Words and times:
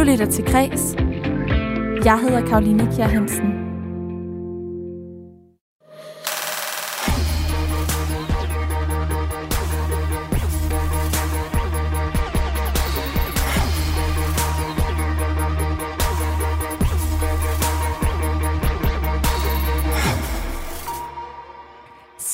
Du 0.00 0.04
lytter 0.04 0.26
til 0.26 0.44
Græs. 0.44 0.94
Jeg 2.04 2.20
hedder 2.20 2.46
Karoline 2.46 2.88
Kjær 2.96 3.06
Hansen. 3.06 3.59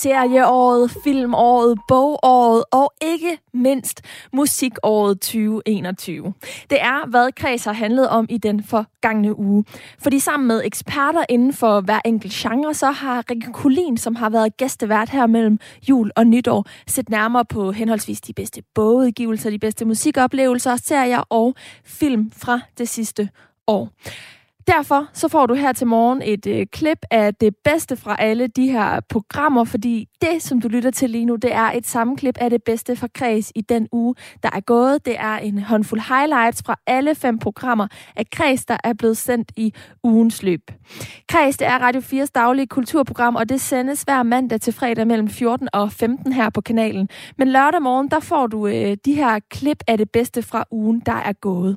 Serieåret, 0.07 0.91
filmåret, 1.04 1.79
bogåret 1.88 2.64
og 2.73 2.93
ikke 3.02 3.38
mindst 3.55 4.02
musikåret 4.32 5.20
2021. 5.20 6.34
Det 6.70 6.80
er, 6.80 7.06
hvad 7.06 7.33
Kreds 7.33 7.64
har 7.64 7.73
handlet 7.73 8.09
om 8.09 8.27
i 8.28 8.38
den 8.38 8.64
forgangne 8.64 9.38
uge. 9.38 9.64
Fordi 10.02 10.19
sammen 10.19 10.47
med 10.47 10.62
eksperter 10.64 11.24
inden 11.28 11.52
for 11.52 11.80
hver 11.80 12.00
enkelt 12.05 12.33
genre, 12.33 12.74
så 12.74 12.91
har 12.91 13.24
Rikke 13.30 13.52
Kulin, 13.52 13.97
som 13.97 14.16
har 14.16 14.30
været 14.30 14.56
gæstevært 14.56 15.11
her 15.11 15.27
mellem 15.27 15.59
jul 15.88 16.11
og 16.16 16.27
nytår, 16.27 16.66
set 16.86 17.09
nærmere 17.09 17.45
på 17.45 17.73
henholdsvis 17.73 18.20
de 18.20 18.33
bedste 18.33 18.62
bogudgivelser, 18.75 19.50
de 19.50 19.59
bedste 19.59 19.84
musikoplevelser, 19.84 20.77
serier 20.77 21.23
og 21.30 21.55
film 21.84 22.30
fra 22.36 22.61
det 22.78 22.88
sidste 22.88 23.28
år. 23.66 23.91
Derfor 24.66 25.06
så 25.12 25.29
får 25.29 25.47
du 25.47 25.55
her 25.55 25.73
til 25.73 25.87
morgen 25.87 26.23
et 26.23 26.47
øh, 26.47 26.66
klip 26.73 26.98
af 27.11 27.34
det 27.34 27.56
bedste 27.65 27.97
fra 27.97 28.16
alle 28.19 28.47
de 28.47 28.70
her 28.70 29.01
programmer, 29.09 29.65
fordi 29.65 30.09
det, 30.20 30.42
som 30.42 30.61
du 30.61 30.69
lytter 30.69 30.91
til 30.91 31.11
lige 31.11 31.25
nu, 31.25 31.37
det 31.37 31.55
er 31.55 31.70
et 31.70 31.87
sammenklip 31.87 32.39
af 32.41 32.51
det 32.51 32.62
bedste 32.62 32.97
fra 32.97 33.09
Kreds 33.15 33.52
i 33.55 33.61
den 33.61 33.89
uge, 33.92 34.15
der 34.42 34.48
er 34.52 34.61
gået. 34.61 35.06
Det 35.06 35.16
er 35.19 35.37
en 35.37 35.59
håndfuld 35.59 36.01
highlights 36.01 36.62
fra 36.66 36.77
alle 36.87 37.15
fem 37.15 37.39
programmer 37.39 37.87
af 38.16 38.30
Kreds, 38.33 38.65
der 38.65 38.77
er 38.84 38.92
blevet 38.92 39.17
sendt 39.17 39.53
i 39.56 39.75
ugens 40.05 40.42
løb. 40.42 40.70
Kreds, 41.28 41.56
det 41.56 41.67
er 41.67 41.78
Radio 41.78 42.01
4's 42.01 42.30
daglige 42.34 42.67
kulturprogram, 42.67 43.36
og 43.36 43.48
det 43.48 43.61
sendes 43.61 44.03
hver 44.03 44.23
mandag 44.23 44.61
til 44.61 44.73
fredag 44.73 45.06
mellem 45.06 45.28
14 45.28 45.69
og 45.73 45.92
15 45.92 46.33
her 46.33 46.51
på 46.51 46.61
kanalen. 46.61 47.08
Men 47.39 47.48
lørdag 47.48 47.83
morgen, 47.83 48.08
der 48.08 48.20
får 48.20 48.47
du 48.47 48.67
øh, 48.67 48.97
de 49.05 49.14
her 49.14 49.39
klip 49.51 49.83
af 49.86 49.98
det 49.98 50.11
bedste 50.11 50.42
fra 50.42 50.64
ugen, 50.70 51.03
der 51.06 51.12
er 51.12 51.33
gået. 51.33 51.77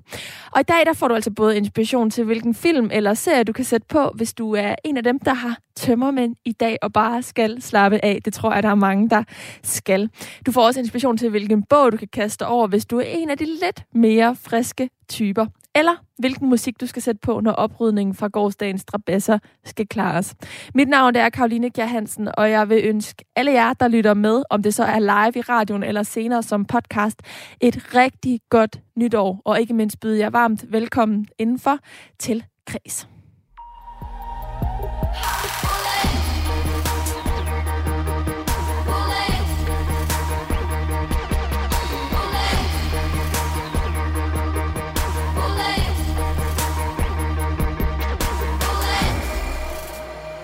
Og 0.52 0.60
i 0.60 0.64
dag, 0.64 0.86
der 0.86 0.94
får 0.94 1.08
du 1.08 1.14
altså 1.14 1.32
både 1.32 1.58
inspiration 1.58 2.10
til, 2.10 2.24
hvilken 2.24 2.54
film 2.54 2.79
film 2.80 2.90
eller 2.94 3.14
serie, 3.14 3.44
du 3.44 3.54
kan 3.54 3.66
sætte 3.66 3.88
på, 3.90 4.12
hvis 4.16 4.34
du 4.34 4.56
er 4.56 4.76
en 4.84 4.98
af 4.98 5.04
dem, 5.04 5.20
der 5.20 5.34
har 5.34 5.58
tømmermænd 5.76 6.36
i 6.46 6.52
dag 6.52 6.78
og 6.82 6.94
bare 6.94 7.22
skal 7.22 7.62
slappe 7.62 8.06
af. 8.06 8.20
Det 8.26 8.34
tror 8.34 8.54
jeg, 8.54 8.64
der 8.64 8.70
er 8.70 8.76
mange, 8.76 9.10
der 9.10 9.24
skal. 9.64 10.10
Du 10.46 10.52
får 10.52 10.62
også 10.62 10.80
inspiration 10.80 11.18
til, 11.18 11.30
hvilken 11.30 11.64
bog 11.64 11.92
du 11.92 11.98
kan 11.98 12.08
kaste 12.14 12.48
over, 12.48 12.68
hvis 12.68 12.86
du 12.86 12.98
er 12.98 13.04
en 13.04 13.30
af 13.30 13.38
de 13.38 13.46
lidt 13.46 13.84
mere 13.94 14.36
friske 14.36 14.90
typer 15.10 15.46
eller 15.76 15.96
hvilken 16.18 16.50
musik 16.50 16.82
du 16.82 16.86
skal 16.86 17.02
sætte 17.02 17.20
på, 17.20 17.40
når 17.40 17.52
oprydningen 17.52 18.16
fra 18.16 18.28
gårdsdagens 18.28 18.86
drabasser 18.86 19.40
skal 19.66 19.88
klares. 19.88 20.36
Mit 20.76 20.90
navn 20.90 21.16
er 21.16 21.30
Karoline 21.30 21.70
Kjær 21.70 21.86
Hansen, 21.86 22.30
og 22.38 22.52
jeg 22.52 22.70
vil 22.70 22.82
ønske 22.84 23.26
alle 23.36 23.52
jer, 23.52 23.74
der 23.74 23.88
lytter 23.88 24.14
med, 24.14 24.44
om 24.50 24.64
det 24.64 24.74
så 24.74 24.84
er 24.84 25.00
live 25.00 25.40
i 25.40 25.42
radioen 25.42 25.84
eller 25.84 26.04
senere 26.04 26.44
som 26.44 26.66
podcast, 26.66 27.22
et 27.62 27.96
rigtig 27.96 28.40
godt 28.50 28.80
nytår, 28.96 29.42
og 29.46 29.62
ikke 29.62 29.74
mindst 29.74 30.00
byde 30.00 30.20
jer 30.20 30.30
varmt 30.30 30.66
velkommen 30.72 31.28
indenfor 31.38 31.80
til 32.20 32.44
Kreds. 32.70 33.08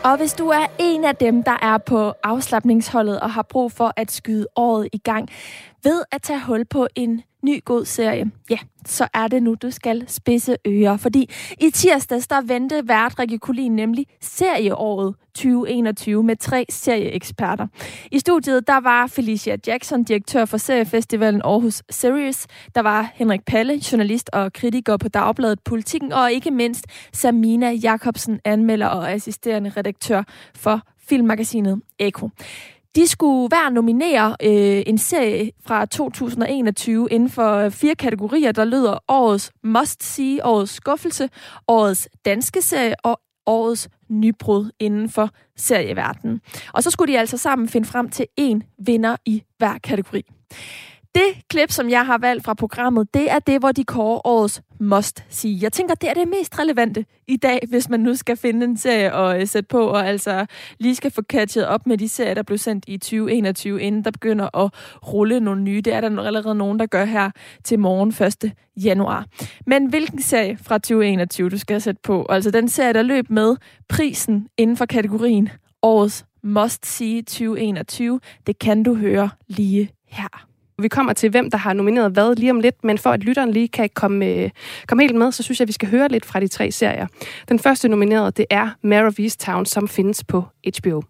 Og 0.03 0.18
hvis 0.18 0.34
du 0.34 0.48
er 0.48 0.66
en 0.80 1.03
af 1.03 1.16
dem, 1.16 1.44
der 1.44 1.57
er 1.62 1.78
på 1.78 2.13
afslappningsholdet 2.24 3.19
og 3.19 3.31
har 3.31 3.42
brug 3.42 3.72
for 3.72 3.94
at 3.96 4.12
skyde 4.12 4.47
året 4.56 4.90
i 4.94 4.97
gang 4.97 5.30
ved 5.84 6.03
at 6.12 6.22
tage 6.22 6.42
hul 6.42 6.66
på 6.66 6.88
en 6.96 7.22
ny 7.45 7.61
god 7.66 7.85
serie, 7.85 8.31
ja, 8.50 8.57
så 8.85 9.07
er 9.13 9.28
det 9.28 9.44
nu, 9.44 9.56
du 9.61 9.72
skal 9.72 10.03
spidse 10.07 10.57
ører. 10.67 10.97
Fordi 10.97 11.29
i 11.59 11.69
tirsdags, 11.69 12.28
der 12.28 12.41
vendte 12.41 12.88
vært 12.88 13.19
Rikke 13.19 13.38
Kulin 13.38 13.75
nemlig 13.75 14.06
serieåret 14.22 15.16
2021 15.35 16.23
med 16.23 16.35
tre 16.35 16.66
serieeksperter. 16.69 17.67
I 18.11 18.19
studiet, 18.19 18.67
der 18.67 18.78
var 18.78 19.07
Felicia 19.07 19.56
Jackson, 19.67 20.03
direktør 20.03 20.45
for 20.45 20.57
seriefestivalen 20.57 21.41
Aarhus 21.41 21.83
Series. 21.89 22.47
Der 22.75 22.81
var 22.81 23.11
Henrik 23.13 23.45
Palle, 23.45 23.81
journalist 23.91 24.29
og 24.33 24.53
kritiker 24.53 24.97
på 24.97 25.07
Dagbladet 25.09 25.59
Politikken. 25.66 26.13
Og 26.13 26.31
ikke 26.31 26.51
mindst 26.51 26.85
Samina 27.13 27.72
Jakobsen, 27.72 28.39
anmelder 28.45 28.88
og 28.88 29.12
assisterende 29.12 29.72
redaktør 29.77 30.23
for 30.56 30.81
filmmagasinet 31.09 31.81
Eko. 32.00 32.29
De 32.95 33.07
skulle 33.07 33.47
hver 33.47 33.69
nominere 33.69 34.35
øh, 34.44 34.83
en 34.88 34.97
serie 34.97 35.51
fra 35.66 35.85
2021 35.85 37.07
inden 37.11 37.29
for 37.29 37.56
øh, 37.56 37.72
fire 37.72 37.95
kategorier, 37.95 38.51
der 38.51 38.66
lyder 38.66 38.97
årets 39.07 39.51
must-see, 39.63 40.45
årets 40.45 40.72
skuffelse, 40.72 41.29
årets 41.67 42.09
danske 42.25 42.61
serie 42.61 42.95
og 43.03 43.19
årets 43.45 43.89
nybrud 44.09 44.72
inden 44.79 45.09
for 45.09 45.29
serieverdenen. 45.57 46.41
Og 46.73 46.83
så 46.83 46.91
skulle 46.91 47.13
de 47.13 47.19
altså 47.19 47.38
sammen 47.38 47.69
finde 47.69 47.88
frem 47.88 48.09
til 48.09 48.25
en 48.38 48.63
vinder 48.85 49.16
i 49.25 49.44
hver 49.57 49.77
kategori. 49.83 50.23
Det 51.16 51.48
klip, 51.50 51.72
som 51.72 51.90
jeg 51.90 52.06
har 52.06 52.18
valgt 52.18 52.46
fra 52.46 52.53
programmet, 52.53 53.14
det 53.14 53.31
er 53.31 53.40
det, 53.40 53.59
hvor 53.59 53.72
de 53.72 53.84
kårer 53.84 54.28
årets 54.28 54.62
must 54.80 55.24
sige. 55.30 55.59
Jeg 55.62 55.74
tænker, 55.74 55.96
det 55.96 56.09
er 56.09 56.14
det 56.14 56.28
mest 56.28 56.59
relevante 56.59 57.06
i 57.28 57.38
dag, 57.38 57.59
hvis 57.70 57.90
man 57.90 58.00
nu 58.00 58.16
skal 58.16 58.38
finde 58.38 58.66
en 58.66 58.78
serie 58.78 59.14
og 59.14 59.42
øh, 59.42 59.48
sætte 59.48 59.68
på, 59.68 59.88
og 59.88 60.08
altså 60.08 60.46
lige 60.80 60.96
skal 60.96 61.12
få 61.12 61.22
catchet 61.22 61.68
op 61.68 61.88
med 61.88 61.98
de 61.98 62.09
serier, 62.09 62.34
der 62.34 62.44
blev 62.44 62.58
sendt 62.58 62.86
i 62.88 62.98
2021, 62.98 63.81
inden 63.81 64.04
der 64.04 64.12
begynder 64.12 64.58
at 64.58 64.72
rulle 65.08 65.40
nogle 65.40 65.62
nye. 65.62 65.81
Det 65.81 65.94
er 65.94 66.02
der 66.02 66.22
allerede 66.22 66.56
nogen, 66.56 66.80
der 66.80 66.86
gør 66.86 67.06
her 67.06 67.31
til 67.64 67.80
morgen 67.80 68.09
1. 68.09 68.54
januar. 68.84 69.25
Men 69.66 69.86
hvilken 69.86 70.22
serie 70.22 70.58
fra 70.58 70.78
2021, 70.78 71.50
du 71.50 71.58
skal 71.58 71.81
sætte 71.81 72.02
på? 72.04 72.25
Altså 72.30 72.52
den 72.52 72.70
serie, 72.70 72.94
der 72.94 73.02
løb 73.02 73.30
med 73.30 73.56
prisen 73.90 74.48
inden 74.58 74.78
for 74.78 74.86
kategorien 74.86 75.50
årets 75.81 76.25
must 76.44 76.86
see 76.86 77.22
2021, 77.22 78.20
det 78.48 78.59
kan 78.59 78.84
du 78.84 78.96
høre 78.96 79.30
lige 79.48 79.90
her. 80.08 80.55
Vi 80.80 80.88
kommer 80.88 81.13
til, 81.13 81.30
hvem 81.30 81.52
der 81.52 81.58
har 81.58 81.74
nomineret 81.74 82.12
hvad 82.12 82.36
lige 82.36 82.52
om 82.52 82.59
lidt, 82.59 82.84
men 82.84 82.97
for 82.97 83.09
at 83.12 83.19
lytteren 83.19 83.52
lige 83.52 83.68
kan 83.68 83.90
komme, 83.94 84.25
øh, 84.25 84.50
komme 84.88 85.03
helt 85.03 85.16
med, 85.16 85.31
så 85.31 85.44
synes 85.44 85.59
jeg, 85.59 85.63
at 85.63 85.68
vi 85.68 85.74
skal 85.74 85.90
høre 85.90 86.08
lidt 86.08 86.25
fra 86.25 86.40
de 86.40 86.47
tre 86.47 86.72
serier. 86.72 87.08
Den 87.50 87.59
første 87.59 87.88
nominerede, 87.88 88.31
det 88.31 88.46
er 88.50 88.69
Mare 88.81 89.06
of 89.06 89.19
Easttown, 89.19 89.66
som 89.66 89.88
findes 89.88 90.24
på 90.24 90.44
HBO. 90.80 91.02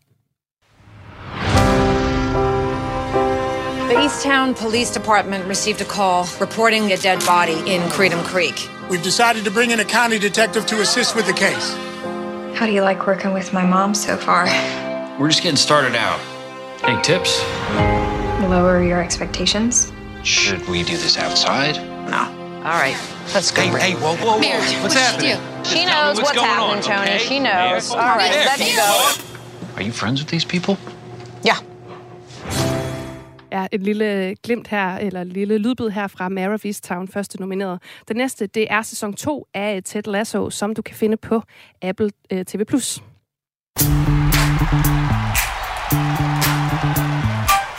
The 3.89 3.97
Easttown 4.03 4.53
Police 4.53 4.99
Department 4.99 5.43
received 5.49 5.81
a 5.81 5.89
call 5.97 6.25
reporting 6.41 6.91
a 6.91 6.97
dead 6.97 7.19
body 7.27 7.57
in 7.73 7.81
Creedham 7.89 8.23
Creek. 8.23 8.57
We've 8.91 9.03
decided 9.03 9.43
to 9.45 9.51
bring 9.51 9.71
in 9.71 9.79
a 9.79 9.89
county 9.99 10.19
detective 10.19 10.65
to 10.65 10.75
assist 10.81 11.15
with 11.15 11.25
the 11.25 11.33
case. 11.33 11.67
How 12.57 12.65
do 12.65 12.71
you 12.71 12.83
like 12.83 13.07
working 13.07 13.33
with 13.33 13.53
my 13.53 13.65
mom 13.65 13.93
so 13.95 14.15
far? 14.17 14.45
We're 15.19 15.29
just 15.29 15.43
getting 15.43 15.57
started 15.57 15.95
out. 15.95 16.19
Any 16.83 17.01
tips? 17.01 18.04
Lower 18.41 18.83
your 18.83 19.01
expectations? 19.01 19.91
Should 20.23 20.67
we 20.67 20.83
do 20.83 20.97
this 20.97 21.17
outside? 21.17 21.75
No. 22.09 22.17
All 22.65 22.79
right, 22.83 22.97
let's 23.33 23.51
go. 23.51 23.61
Hey, 23.61 23.91
hey, 23.91 23.93
whoa, 23.95 24.15
whoa, 24.17 24.33
whoa. 24.33 24.39
Mary, 24.39 24.59
what's 24.81 24.95
what'd 24.95 25.21
she 25.21 25.27
happening? 25.29 25.63
Just 25.63 25.75
She 25.75 25.85
knows 25.85 26.17
what's 26.17 26.31
going 26.33 26.45
happening, 26.47 26.77
on, 26.77 26.81
Tony. 26.83 27.15
okay? 27.15 27.17
She 27.19 27.39
knows. 27.39 27.89
There. 27.89 27.99
All 28.01 28.17
right, 28.17 28.31
There. 28.31 28.45
let's 28.45 28.75
go. 28.75 29.75
Are 29.77 29.83
you 29.83 29.91
friends 29.91 30.21
with 30.21 30.29
these 30.29 30.45
people? 30.45 30.77
Ja. 31.45 31.55
er 33.51 33.67
et 33.71 33.81
lille 33.83 34.35
glimt 34.43 34.67
her, 34.67 34.97
eller 34.97 35.21
et 35.21 35.27
lille 35.27 35.57
lydbid 35.57 35.89
her 35.89 36.07
fra 36.07 36.29
Mare 36.29 36.53
of 36.53 36.65
Easttown, 36.65 37.07
første 37.07 37.39
nomineret. 37.39 37.79
Den 38.07 38.17
næste, 38.17 38.47
det 38.47 38.67
er 38.69 38.81
sæson 38.81 39.13
2 39.13 39.47
af 39.53 39.81
Ted 39.85 40.03
Lasso, 40.07 40.49
som 40.49 40.73
du 40.75 40.81
kan 40.81 40.95
finde 40.95 41.17
på 41.17 41.41
Apple 41.81 42.09
øh, 42.31 42.45
TV+. 42.45 42.61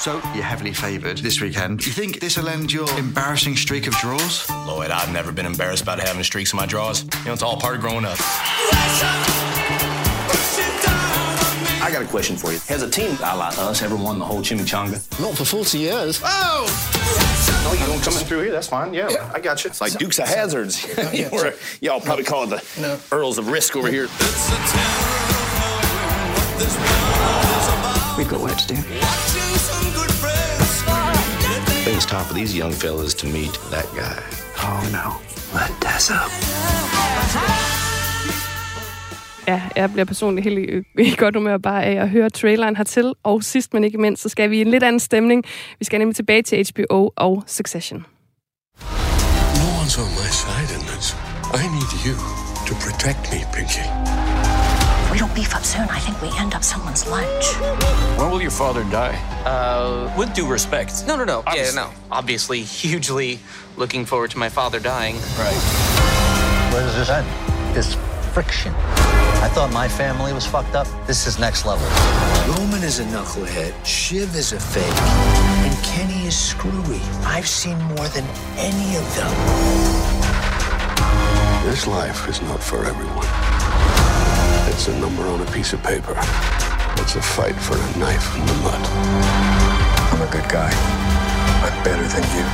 So, 0.07 0.23
you're 0.37 0.45
heavily 0.45 0.73
favoured 0.73 1.19
this 1.19 1.41
weekend. 1.41 1.85
You 1.85 1.91
think 1.91 2.21
this 2.21 2.37
will 2.37 2.49
end 2.49 2.73
your 2.73 2.89
embarrassing 2.97 3.57
streak 3.57 3.89
of 3.89 3.95
draws? 3.95 4.49
Lloyd, 4.49 4.93
I've 4.93 5.13
never 5.13 5.33
been 5.33 5.47
embarrassed 5.47 5.83
about 5.83 5.99
having 5.99 6.23
streaks 6.23 6.53
in 6.53 6.59
my 6.59 6.65
draws. 6.65 7.03
You 7.03 7.25
know, 7.25 7.33
it's 7.33 7.43
all 7.43 7.57
part 7.57 7.75
of 7.75 7.81
growing 7.81 8.05
up. 8.05 8.17
I 11.83 11.91
got 11.93 12.03
a 12.03 12.07
question 12.07 12.37
for 12.37 12.53
you. 12.53 12.61
Has 12.69 12.83
a 12.83 12.89
team 12.89 13.17
a 13.19 13.37
la 13.37 13.49
us 13.49 13.83
ever 13.83 13.97
won 13.97 14.21
the 14.21 14.25
whole 14.25 14.43
chimichanga? 14.43 15.03
Not 15.21 15.37
for 15.37 15.45
40 15.45 15.77
years. 15.77 16.21
Oh! 16.23 17.65
No, 17.65 17.73
you 17.73 17.85
don't 17.87 18.01
come 18.01 18.17
in 18.17 18.21
through 18.21 18.43
here. 18.43 18.53
That's 18.53 18.69
fine. 18.69 18.95
Yeah, 18.95 19.33
I 19.35 19.41
got 19.41 19.65
you. 19.65 19.71
It's 19.71 19.81
like 19.81 19.95
Dukes 19.95 20.21
of 20.21 20.29
Hazards. 20.29 20.87
yeah. 21.13 21.31
Or, 21.33 21.53
y'all 21.81 22.01
probably 22.01 22.23
call 22.23 22.45
it 22.45 22.51
the 22.51 22.81
No. 22.81 23.01
Earls 23.11 23.39
of 23.39 23.49
Risk 23.49 23.75
over 23.75 23.91
here. 23.91 24.07
We've 28.17 28.29
got 28.29 28.41
work 28.41 28.57
to 28.57 28.69
do. 28.69 29.36
It's 31.97 32.05
time 32.05 32.25
for 32.25 32.35
these 32.35 32.53
young 32.61 32.73
fellas 32.73 33.15
to 33.15 33.27
meet 33.27 33.55
that 33.75 33.87
guy. 33.95 34.19
Oh 34.67 34.83
no, 34.93 35.07
let 35.55 35.73
Tessa. 35.81 36.15
Ja, 39.49 39.63
jeg 39.77 39.93
bliver 39.93 40.05
personligt 40.05 40.45
helt 40.45 40.59
i, 40.59 41.03
i 41.03 41.15
godt 41.17 41.37
humør 41.37 41.59
bare 41.59 41.85
af 41.85 42.03
at 42.03 42.09
høre 42.09 42.31
traileren 42.31 42.77
hertil. 42.77 43.13
Og 43.23 43.45
sidst 43.45 43.75
men 43.75 43.85
ikke 43.85 43.99
mindst, 43.99 44.23
så 44.23 44.29
skal 44.29 44.51
vi 44.51 44.59
i 44.59 44.61
en 44.61 44.67
lidt 44.67 44.83
anden 44.83 45.01
stemning. 45.01 45.45
Vi 45.79 45.85
skal 45.85 45.99
nemlig 45.99 46.17
tilbage 46.17 46.43
til 46.43 46.67
HBO 46.75 47.13
og 47.17 47.45
Succession. 47.47 48.07
No 49.61 49.67
one's 49.81 49.97
on 50.03 50.11
my 50.21 50.31
side 50.43 50.71
in 50.77 50.83
this. 50.93 51.17
I 51.55 51.65
need 51.77 51.93
you 52.07 52.17
to 52.69 52.75
protect 52.85 53.33
me, 53.33 53.39
Pinky. 53.55 54.26
We 55.13 55.19
don't 55.19 55.35
beef 55.35 55.55
up 55.55 55.65
soon. 55.65 55.89
I 55.89 55.99
think 55.99 56.21
we 56.21 56.29
end 56.39 56.55
up 56.55 56.63
someone's 56.65 57.07
lunch. 57.07 57.55
When 58.19 58.31
will 58.31 58.43
your 58.43 58.51
father 58.51 58.83
die? 58.85 59.17
Uh, 59.45 60.13
with 60.19 60.35
due 60.35 60.47
respect. 60.47 61.07
No, 61.07 61.17
no, 61.17 61.25
no. 61.25 61.43
Obviously. 61.47 61.81
Yeah, 61.81 61.89
no. 61.89 61.93
Obviously, 62.11 62.63
hugely 62.81 63.39
looking 63.77 64.05
forward 64.05 64.31
to 64.33 64.39
my 64.39 64.49
father 64.49 64.81
dying. 64.81 65.17
Right. 65.39 65.57
Where 66.73 66.83
does 66.83 66.97
this 66.97 67.09
end? 67.09 67.27
This 67.75 67.97
friction. 68.33 68.75
I 68.75 69.49
thought 69.49 69.71
my 69.73 69.89
family 69.89 70.33
was 70.33 70.47
fucked 70.47 70.75
up. 70.75 70.87
This 71.07 71.27
is 71.27 71.39
next 71.39 71.65
level. 71.65 71.87
Roman 72.55 72.83
is 72.83 72.99
a 72.99 73.05
knucklehead. 73.05 73.73
Shiv 73.85 74.35
is 74.35 74.53
a 74.53 74.61
fake. 74.61 74.83
And 75.65 75.85
Kenny 75.85 76.27
is 76.27 76.37
screwy. 76.37 77.01
I've 77.25 77.49
seen 77.49 77.79
more 77.95 78.09
than 78.09 78.25
any 78.59 78.97
of 78.97 79.07
them. 79.17 79.33
This 81.65 81.87
life 81.87 82.29
is 82.29 82.43
not 82.43 82.63
for 82.63 82.85
everyone. 82.85 83.46
It's 84.77 84.89
a 84.89 85.01
number 85.01 85.23
on 85.23 85.41
a 85.41 85.51
piece 85.53 85.73
of 85.73 85.83
paper. 85.83 86.13
It's 86.99 87.17
a 87.17 87.23
fight 87.23 87.55
for 87.55 87.77
a 87.77 87.99
knife 87.99 88.37
in 88.37 88.45
the 88.45 88.53
mud. 88.57 88.87
I'm 90.13 90.21
a 90.21 90.31
good 90.31 90.47
guy. 90.51 90.71
I'm 91.65 91.83
better 91.83 92.07
than 92.07 92.23
you. 92.37 92.45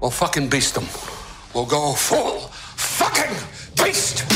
We'll 0.00 0.12
fucking 0.12 0.48
beast 0.50 0.76
them. 0.76 0.86
We'll 1.52 1.66
go 1.66 1.94
full 1.94 2.38
fucking 2.76 3.36
beast! 3.82 4.35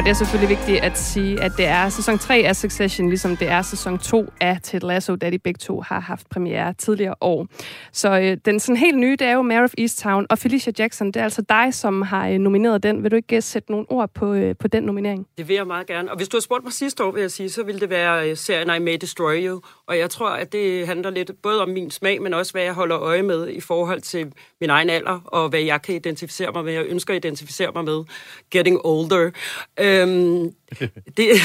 Og 0.00 0.04
det 0.04 0.10
er 0.10 0.14
selvfølgelig 0.14 0.58
vigtigt 0.58 0.84
at 0.84 0.98
sige, 0.98 1.42
at 1.42 1.52
det 1.56 1.66
er 1.66 1.88
sæson 1.88 2.18
3 2.18 2.34
af 2.34 2.56
Succession, 2.56 3.08
ligesom 3.08 3.36
det 3.36 3.48
er 3.48 3.62
sæson 3.62 3.98
2 3.98 4.32
af 4.40 4.58
Ted 4.62 4.80
Lasso, 4.80 5.16
da 5.16 5.30
de 5.30 5.38
begge 5.38 5.58
to 5.58 5.80
har 5.80 6.00
haft 6.00 6.28
premiere 6.30 6.72
tidligere 6.72 7.14
år. 7.20 7.46
Så 7.92 8.20
øh, 8.20 8.36
den 8.44 8.60
sådan 8.60 8.76
helt 8.76 8.98
nye, 8.98 9.16
det 9.16 9.26
er 9.26 9.32
jo 9.32 9.42
Mare 9.42 9.64
of 9.64 9.72
Easttown, 9.78 10.26
og 10.30 10.38
Felicia 10.38 10.72
Jackson, 10.78 11.06
det 11.06 11.16
er 11.16 11.24
altså 11.24 11.42
dig, 11.48 11.74
som 11.74 12.02
har 12.02 12.28
øh, 12.28 12.38
nomineret 12.38 12.82
den. 12.82 13.02
Vil 13.02 13.10
du 13.10 13.16
ikke 13.16 13.36
uh, 13.36 13.42
sætte 13.42 13.70
nogle 13.70 13.86
ord 13.88 14.10
på, 14.14 14.32
øh, 14.32 14.54
på 14.56 14.68
den 14.68 14.82
nominering? 14.82 15.26
Det 15.38 15.48
vil 15.48 15.56
jeg 15.56 15.66
meget 15.66 15.86
gerne. 15.86 16.10
Og 16.10 16.16
hvis 16.16 16.28
du 16.28 16.36
har 16.36 16.40
spurgt 16.40 16.64
mig 16.64 16.72
sidste 16.72 17.04
år, 17.04 17.10
vil 17.10 17.20
jeg 17.20 17.30
sige, 17.30 17.50
så 17.50 17.62
ville 17.62 17.80
det 17.80 17.90
være 17.90 18.30
øh, 18.30 18.36
serien 18.36 18.82
I 18.82 18.84
May 18.84 18.96
Destroy 19.00 19.46
You. 19.46 19.60
Og 19.86 19.98
jeg 19.98 20.10
tror, 20.10 20.28
at 20.28 20.52
det 20.52 20.86
handler 20.86 21.10
lidt 21.10 21.30
både 21.42 21.62
om 21.62 21.68
min 21.68 21.90
smag, 21.90 22.22
men 22.22 22.34
også 22.34 22.52
hvad 22.52 22.62
jeg 22.62 22.72
holder 22.72 22.98
øje 22.98 23.22
med 23.22 23.48
i 23.48 23.60
forhold 23.60 24.00
til 24.00 24.32
min 24.60 24.70
egen 24.70 24.90
alder, 24.90 25.20
og 25.24 25.48
hvad 25.48 25.60
jeg 25.60 25.82
kan 25.82 25.94
identificere 25.94 26.52
mig 26.52 26.64
med, 26.64 26.72
jeg 26.72 26.84
ønsker 26.84 27.14
at 27.14 27.24
identificere 27.24 27.70
mig 27.74 27.84
med. 27.84 28.04
Getting 28.50 28.80
older. 28.84 29.30
Øh, 29.80 29.89
Øhm, 29.90 30.54
det, 31.16 31.16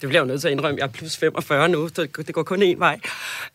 det 0.00 0.08
bliver 0.08 0.12
jeg 0.12 0.20
jo 0.20 0.24
nødt 0.24 0.40
til 0.40 0.48
at 0.48 0.52
indrømme, 0.52 0.78
jeg 0.78 0.86
er 0.86 0.92
plus 0.92 1.16
45 1.16 1.68
nu, 1.68 1.88
så 1.88 2.08
det 2.16 2.34
går 2.34 2.42
kun 2.42 2.62
én 2.62 2.78
vej. 2.78 3.00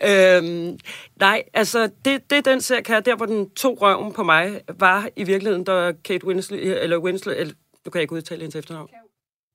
Øhm, 0.08 0.80
nej, 1.20 1.44
altså, 1.54 1.90
det, 2.06 2.30
det 2.30 2.46
den 2.46 2.62
ser 2.62 2.82
kan 2.82 3.04
der 3.06 3.16
hvor 3.16 3.26
den 3.26 3.50
tog 3.50 3.82
røven 3.82 4.14
på 4.14 4.24
mig, 4.24 4.62
var 4.80 5.10
i 5.16 5.24
virkeligheden, 5.24 5.64
da 5.64 5.92
Kate 6.04 6.28
Winslet, 6.28 6.84
eller 6.84 6.98
Winslet, 6.98 7.40
eller, 7.40 7.54
du 7.86 7.90
kan 7.90 8.02
ikke 8.02 8.14
udtale 8.14 8.42
hendes 8.42 8.56
efternavn. 8.56 8.90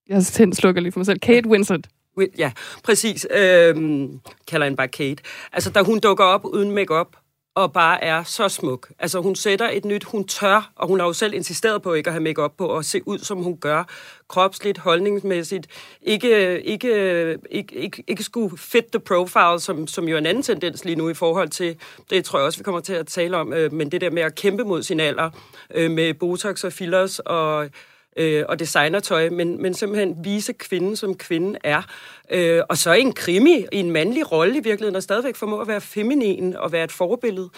Jeg 0.09 0.25
tændt 0.25 0.57
slukker 0.57 0.81
lige 0.81 0.93
for 0.93 0.99
mig 0.99 1.07
selv. 1.07 1.19
Kate 1.19 1.49
Winslet. 1.49 1.87
Ja, 2.39 2.53
præcis. 2.85 3.27
Øhm, 3.31 4.21
kalder 4.49 4.67
hende 4.67 4.77
bare 4.77 4.89
Kate. 4.89 5.23
Altså, 5.53 5.71
da 5.71 5.83
hun 5.83 5.99
dukker 5.99 6.25
op 6.25 6.45
uden 6.45 6.71
makeup 6.71 7.17
og 7.55 7.73
bare 7.73 8.05
er 8.05 8.23
så 8.23 8.49
smuk. 8.49 8.91
Altså, 8.99 9.21
hun 9.21 9.37
sætter 9.37 9.69
et 9.73 9.85
nyt, 9.85 10.05
hun 10.05 10.27
tør, 10.27 10.73
og 10.77 10.89
hun 10.89 11.01
har 11.01 11.07
jo 11.07 11.13
selv 11.13 11.35
insisteret 11.35 11.83
på 11.83 11.95
ikke 11.95 12.09
at 12.09 12.15
have 12.15 12.23
makeup 12.23 12.53
på, 12.59 12.67
og 12.67 12.85
se 12.85 13.09
ud, 13.09 13.19
som 13.19 13.43
hun 13.43 13.57
gør, 13.57 13.85
kropsligt, 14.29 14.79
holdningsmæssigt, 14.79 15.67
ikke, 16.03 16.63
ikke, 16.63 17.39
ikke, 17.51 17.75
ikke, 17.75 18.05
ikke 18.07 18.23
skulle 18.23 18.59
fit 18.59 18.85
the 18.93 19.01
profile, 19.01 19.61
som, 19.61 19.87
som 19.87 20.09
jo 20.09 20.15
er 20.15 20.19
en 20.19 20.27
anden 20.27 20.43
tendens 20.43 20.85
lige 20.85 20.97
nu 20.97 21.09
i 21.09 21.15
forhold 21.15 21.49
til, 21.49 21.77
det 22.11 22.25
tror 22.25 22.39
jeg 22.39 22.47
også, 22.47 22.59
vi 22.59 22.65
kommer 22.65 22.81
til 22.81 22.93
at 22.93 23.07
tale 23.07 23.37
om, 23.37 23.53
øh, 23.53 23.73
men 23.73 23.93
det 23.93 24.01
der 24.01 24.11
med 24.11 24.23
at 24.23 24.35
kæmpe 24.35 24.65
mod 24.65 24.83
sin 24.83 25.01
alder, 25.01 25.31
øh, 25.75 25.91
med 25.91 26.15
botox 26.15 26.65
og 26.65 26.73
fillers 26.73 27.19
og 27.19 27.69
øh, 28.17 28.45
og 28.49 28.59
designertøj, 28.59 29.29
men, 29.31 29.63
men 29.63 29.75
simpelthen 29.75 30.25
vise 30.25 30.53
kvinden, 30.53 30.97
som 30.97 31.15
kvinden 31.15 31.57
er. 31.65 31.83
Øh, 32.31 32.61
og 32.69 32.77
så 32.77 32.93
en 32.93 33.13
krimi, 33.13 33.67
i 33.73 33.79
en 33.79 33.91
mandlig 33.91 34.33
rolle 34.33 34.53
i 34.53 34.61
virkeligheden, 34.63 34.97
og 34.97 35.03
stadigvæk 35.03 35.37
formå 35.37 35.59
at 35.59 35.69
være 35.69 35.81
feminin 35.81 36.57
og 36.57 36.73
være 36.73 36.85
et 36.85 36.93
forbillede. 36.93 37.49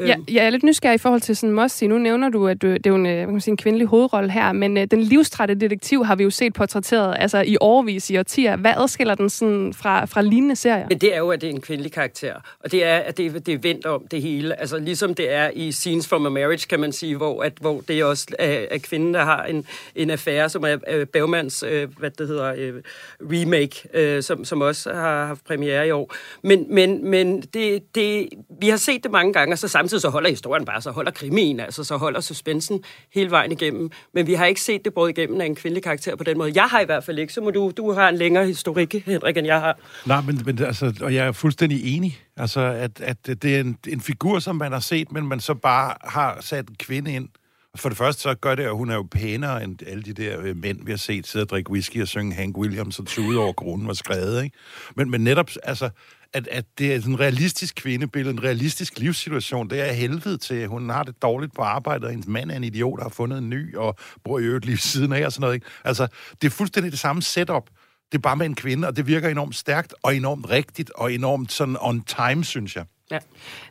Ja, 0.00 0.16
jeg 0.28 0.46
er 0.46 0.50
lidt 0.50 0.62
nysgerrig 0.62 0.94
i 0.94 0.98
forhold 0.98 1.20
til 1.20 1.36
sådan 1.36 1.54
Mossy. 1.54 1.84
Nu 1.84 1.98
nævner 1.98 2.28
du, 2.28 2.46
at 2.46 2.62
det 2.62 2.86
er 2.86 2.90
jo 2.90 2.94
en, 2.94 3.04
kan 3.04 3.28
man 3.28 3.40
sige, 3.40 3.52
en 3.52 3.56
kvindelig 3.56 3.86
hovedrolle 3.86 4.30
her, 4.30 4.52
men 4.52 4.76
uh, 4.76 4.82
den 4.84 5.02
livstrætte 5.02 5.54
detektiv 5.54 6.04
har 6.04 6.16
vi 6.16 6.22
jo 6.22 6.30
set 6.30 6.52
portrætteret 6.52 7.16
altså 7.18 7.40
i 7.46 7.56
overvis 7.60 8.10
i 8.10 8.18
årtier. 8.18 8.56
Hvad 8.56 8.72
adskiller 8.76 9.14
den 9.14 9.30
sådan 9.30 9.74
fra, 9.74 10.04
fra 10.04 10.22
lignende 10.22 10.56
serier? 10.56 10.86
Men 10.88 10.98
det 10.98 11.14
er 11.14 11.18
jo, 11.18 11.30
at 11.30 11.40
det 11.40 11.46
er 11.46 11.50
en 11.50 11.60
kvindelig 11.60 11.92
karakter, 11.92 12.34
og 12.60 12.72
det 12.72 12.84
er, 12.84 12.96
at 12.96 13.16
det, 13.16 13.46
det 13.46 13.54
er 13.54 13.58
vendt 13.58 13.86
om 13.86 14.06
det 14.10 14.22
hele. 14.22 14.60
Altså 14.60 14.78
ligesom 14.78 15.14
det 15.14 15.32
er 15.32 15.50
i 15.54 15.72
Scenes 15.72 16.08
from 16.08 16.26
a 16.26 16.28
Marriage, 16.28 16.66
kan 16.68 16.80
man 16.80 16.92
sige, 16.92 17.16
hvor, 17.16 17.42
at, 17.42 17.52
hvor 17.60 17.80
det 17.88 18.00
er 18.00 18.04
også 18.04 18.26
er, 18.38 18.64
er 18.70 18.78
kvinden, 18.78 19.14
der 19.14 19.24
har 19.24 19.44
en, 19.44 19.66
en 19.94 20.10
affære, 20.10 20.48
som 20.48 20.64
er 20.64 20.74
uh, 20.74 21.04
Bergmans, 21.04 21.62
uh, 21.62 21.98
hvad 21.98 22.10
det 22.10 22.28
hedder, 22.28 22.52
uh, 22.52 22.80
remake, 23.20 23.88
øh, 24.06 24.22
som, 24.22 24.44
som 24.44 24.60
også 24.60 24.92
har 24.92 25.26
haft 25.26 25.44
premiere 25.44 25.88
i 25.88 25.90
år. 25.90 26.14
Men, 26.42 26.74
men, 26.74 27.10
men 27.10 27.40
det, 27.40 27.94
det, 27.94 28.28
vi 28.60 28.68
har 28.68 28.76
set 28.76 29.02
det 29.02 29.10
mange 29.10 29.32
gange, 29.32 29.54
og 29.54 29.58
så 29.58 29.68
samtidig 29.68 30.00
så 30.00 30.08
holder 30.08 30.30
historien 30.30 30.64
bare, 30.64 30.82
så 30.82 30.90
holder 30.90 31.10
krimien, 31.10 31.60
altså 31.60 31.84
så 31.84 31.96
holder 31.96 32.20
suspensen 32.20 32.84
hele 33.14 33.30
vejen 33.30 33.52
igennem. 33.52 33.90
Men 34.14 34.26
vi 34.26 34.34
har 34.34 34.46
ikke 34.46 34.60
set 34.60 34.84
det 34.84 34.94
både 34.94 35.10
igennem 35.10 35.40
af 35.40 35.46
en 35.46 35.54
kvindelig 35.54 35.82
karakter 35.82 36.16
på 36.16 36.24
den 36.24 36.38
måde. 36.38 36.52
Jeg 36.54 36.64
har 36.64 36.80
i 36.80 36.84
hvert 36.84 37.04
fald 37.04 37.18
ikke, 37.18 37.32
så 37.32 37.40
må 37.40 37.50
du, 37.50 37.72
du 37.76 37.92
har 37.92 38.08
en 38.08 38.16
længere 38.16 38.46
historik, 38.46 38.94
Henrik, 39.06 39.36
end 39.36 39.46
jeg 39.46 39.60
har. 39.60 39.78
Nej, 40.06 40.20
men, 40.20 40.42
men 40.44 40.58
altså, 40.62 40.92
og 41.02 41.14
jeg 41.14 41.26
er 41.26 41.32
fuldstændig 41.32 41.96
enig. 41.96 42.18
Altså, 42.36 42.60
at, 42.60 43.00
at 43.00 43.26
det 43.26 43.56
er 43.56 43.60
en, 43.60 43.78
en 43.88 44.00
figur, 44.00 44.38
som 44.38 44.56
man 44.56 44.72
har 44.72 44.80
set, 44.80 45.12
men 45.12 45.28
man 45.28 45.40
så 45.40 45.54
bare 45.54 45.94
har 46.04 46.38
sat 46.40 46.68
en 46.68 46.76
kvinde 46.78 47.12
ind. 47.12 47.28
For 47.76 47.88
det 47.88 47.98
første 47.98 48.22
så 48.22 48.34
gør 48.34 48.54
det, 48.54 48.62
at 48.62 48.76
hun 48.76 48.90
er 48.90 48.94
jo 48.94 49.08
pænere 49.10 49.64
end 49.64 49.78
alle 49.86 50.02
de 50.02 50.12
der 50.12 50.40
øh, 50.40 50.56
mænd, 50.56 50.84
vi 50.84 50.92
har 50.92 50.98
set 50.98 51.26
sidde 51.26 51.42
og 51.42 51.48
drikke 51.48 51.70
whisky 51.70 52.02
og 52.02 52.08
synge 52.08 52.34
Hank 52.34 52.58
Williams 52.58 52.98
og 52.98 53.06
tude 53.06 53.38
over 53.38 53.52
kronen 53.52 53.86
var 53.86 53.92
skrevet, 53.92 54.44
ikke? 54.44 54.56
Men, 54.96 55.10
men 55.10 55.24
netop, 55.24 55.50
altså, 55.62 55.90
at, 56.32 56.48
at 56.48 56.64
det 56.78 56.94
er 56.94 57.06
en 57.06 57.20
realistisk 57.20 57.74
kvindebillede, 57.74 58.34
en 58.34 58.44
realistisk 58.44 58.98
livssituation. 58.98 59.70
Det 59.70 59.88
er 59.88 59.92
helvede 59.92 60.38
til. 60.38 60.66
Hun 60.66 60.90
har 60.90 61.02
det 61.02 61.22
dårligt 61.22 61.54
på 61.54 61.62
arbejdet, 61.62 62.04
og 62.04 62.10
hendes 62.10 62.28
mand 62.28 62.50
er 62.50 62.56
en 62.56 62.64
idiot, 62.64 62.98
der 62.98 63.04
har 63.04 63.10
fundet 63.10 63.38
en 63.38 63.50
ny, 63.50 63.76
og 63.76 63.96
bor 64.24 64.38
i 64.38 64.42
øvrigt 64.42 64.66
lige 64.66 64.78
siden 64.78 65.12
af, 65.12 65.26
og 65.26 65.32
sådan 65.32 65.40
noget. 65.40 65.54
Ikke? 65.54 65.66
Altså, 65.84 66.06
det 66.42 66.46
er 66.46 66.50
fuldstændig 66.50 66.92
det 66.92 67.00
samme 67.00 67.22
setup. 67.22 67.70
Det 68.12 68.18
er 68.18 68.22
bare 68.22 68.36
med 68.36 68.46
en 68.46 68.54
kvinde, 68.54 68.88
og 68.88 68.96
det 68.96 69.06
virker 69.06 69.28
enormt 69.28 69.56
stærkt, 69.56 69.94
og 70.02 70.16
enormt 70.16 70.50
rigtigt, 70.50 70.90
og 70.90 71.12
enormt 71.12 71.52
sådan 71.52 71.76
on 71.80 72.02
time, 72.02 72.44
synes 72.44 72.76
jeg. 72.76 72.84
Ja. 73.10 73.18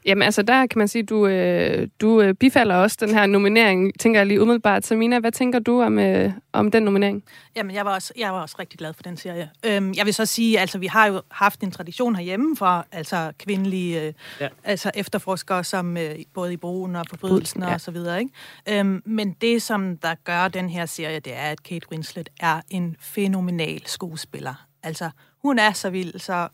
Jamen 0.05 0.21
altså, 0.21 0.41
der 0.41 0.67
kan 0.67 0.79
man 0.79 0.87
sige, 0.87 1.03
du, 1.03 1.27
øh, 1.27 1.87
du 2.01 2.21
øh, 2.21 2.33
bifalder 2.33 2.75
også 2.75 2.97
den 2.99 3.09
her 3.09 3.25
nominering, 3.25 3.99
tænker 3.99 4.19
jeg 4.19 4.27
lige 4.27 4.41
umiddelbart. 4.41 4.85
Samina, 4.85 5.19
hvad 5.19 5.31
tænker 5.31 5.59
du 5.59 5.81
om, 5.81 5.99
øh, 5.99 6.31
om 6.53 6.71
den 6.71 6.83
nominering? 6.83 7.23
Jamen, 7.55 7.75
jeg 7.75 7.85
var, 7.85 7.93
også, 7.95 8.13
jeg 8.17 8.33
var 8.33 8.41
også 8.41 8.55
rigtig 8.59 8.79
glad 8.79 8.93
for 8.93 9.03
den 9.03 9.17
serie. 9.17 9.49
Øhm, 9.65 9.93
jeg 9.93 10.05
vil 10.05 10.13
så 10.13 10.25
sige, 10.25 10.59
altså, 10.59 10.77
vi 10.77 10.87
har 10.87 11.07
jo 11.07 11.21
haft 11.31 11.61
en 11.61 11.71
tradition 11.71 12.15
herhjemme 12.15 12.57
for 12.57 12.85
altså, 12.91 13.31
kvindelige 13.39 14.01
øh, 14.01 14.13
ja. 14.39 14.47
altså, 14.63 14.91
efterforskere, 14.95 15.63
som 15.63 15.97
øh, 15.97 16.15
både 16.33 16.53
i 16.53 16.57
brugen 16.57 16.95
og 16.95 17.05
forbrydelsen 17.09 17.63
ja. 17.63 17.73
og 17.73 17.81
så 17.81 17.91
videre. 17.91 18.19
Ikke? 18.19 18.79
Øhm, 18.79 19.01
men 19.05 19.35
det, 19.41 19.61
som 19.61 19.97
der 19.97 20.15
gør 20.23 20.47
den 20.47 20.69
her 20.69 20.85
serie, 20.85 21.19
det 21.19 21.33
er, 21.35 21.51
at 21.51 21.63
Kate 21.63 21.91
Winslet 21.91 22.29
er 22.39 22.61
en 22.69 22.95
fænomenal 22.99 23.81
skuespiller. 23.85 24.65
Altså, 24.83 25.09
hun 25.41 25.59
er 25.59 25.71
så 25.71 25.89
vild, 25.89 26.19
så 26.19 26.47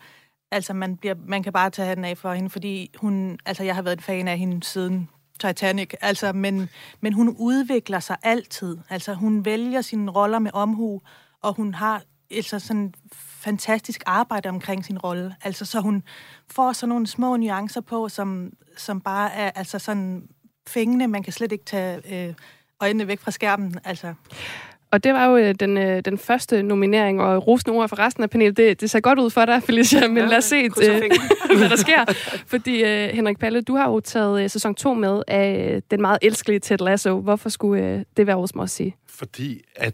Altså, 0.52 0.74
man, 0.74 0.98
bliver, 0.98 1.16
man 1.26 1.44
kan 1.44 1.54
bare 1.54 1.70
tage 1.70 1.88
hatten 1.88 2.06
af 2.06 2.18
for 2.18 2.34
hende, 2.34 2.50
fordi 2.50 2.92
hun, 2.98 3.40
altså, 3.46 3.64
jeg 3.64 3.76
har 3.76 3.82
været 3.82 3.98
en 3.98 4.04
fan 4.04 4.28
af 4.28 4.38
hende 4.38 4.64
siden 4.64 5.10
Titanic, 5.40 5.94
altså, 6.02 6.34
men, 6.34 6.70
men 7.02 7.14
hun 7.14 7.36
udvikler 7.40 8.00
sig 8.00 8.18
altid. 8.24 8.78
Altså, 8.90 9.14
hun 9.14 9.46
vælger 9.46 9.82
sine 9.82 10.12
roller 10.12 10.40
med 10.40 10.52
omhu, 10.54 11.02
og 11.42 11.54
hun 11.54 11.74
har 11.74 12.04
altså, 12.32 12.60
sådan 12.60 12.94
fantastisk 13.16 14.04
arbejde 14.06 14.50
omkring 14.50 14.86
sin 14.86 14.98
rolle. 14.98 15.36
Altså, 15.42 15.66
så 15.66 15.80
hun 15.80 16.04
får 16.50 16.74
sådan 16.74 16.90
nogle 16.90 17.08
små 17.08 17.38
nuancer 17.38 17.82
på, 17.82 18.10
som, 18.10 18.54
som 18.78 19.02
bare 19.02 19.34
er 19.34 19.52
altså, 19.52 19.80
sådan 19.80 20.28
fængende. 20.68 21.08
Man 21.08 21.24
kan 21.24 21.34
slet 21.34 21.52
ikke 21.52 21.66
tage 21.66 22.28
øh, 22.28 22.34
øjnene 22.80 23.08
væk 23.08 23.20
fra 23.20 23.32
skærmen. 23.32 23.80
Altså. 23.84 24.14
Og 24.92 25.04
det 25.04 25.14
var 25.14 25.26
jo 25.26 25.38
øh, 25.38 25.56
den, 25.60 25.78
øh, 25.78 26.02
den 26.06 26.18
første 26.18 26.64
nominering, 26.64 27.22
og 27.22 27.48
rosende 27.48 27.78
ord 27.78 27.90
for 27.90 28.00
resten 28.00 28.24
af 28.24 28.30
panelet. 28.30 28.58
Det, 28.58 28.82
det 28.82 28.90
ser 28.90 29.00
godt 29.00 29.20
ud 29.20 29.30
for 29.30 29.46
dig, 29.46 29.64
Felicia, 29.64 30.08
men 30.08 30.18
ja, 30.18 30.26
lad 30.26 30.38
os 30.38 30.44
se, 30.44 30.56
øh, 30.56 31.12
hvad 31.58 31.70
der 31.70 31.76
sker. 31.76 32.06
Fordi, 32.48 32.84
øh, 32.84 33.10
Henrik 33.10 33.40
Palle, 33.40 33.62
du 33.62 33.76
har 33.76 33.90
jo 33.90 34.00
taget 34.00 34.44
øh, 34.44 34.50
sæson 34.50 34.76
2 34.76 34.94
med 34.94 35.24
af 35.28 35.82
den 35.92 36.02
meget 36.02 36.18
elskelige 36.22 36.60
Ted 36.60 36.78
Lasso. 36.78 37.20
Hvorfor 37.20 37.50
skulle 37.50 37.84
øh, 37.84 38.04
det 38.18 38.28
være 38.28 38.48
mig 38.56 38.64
at 38.64 38.70
sige? 38.70 38.96
Fordi 39.10 39.62
at 39.76 39.94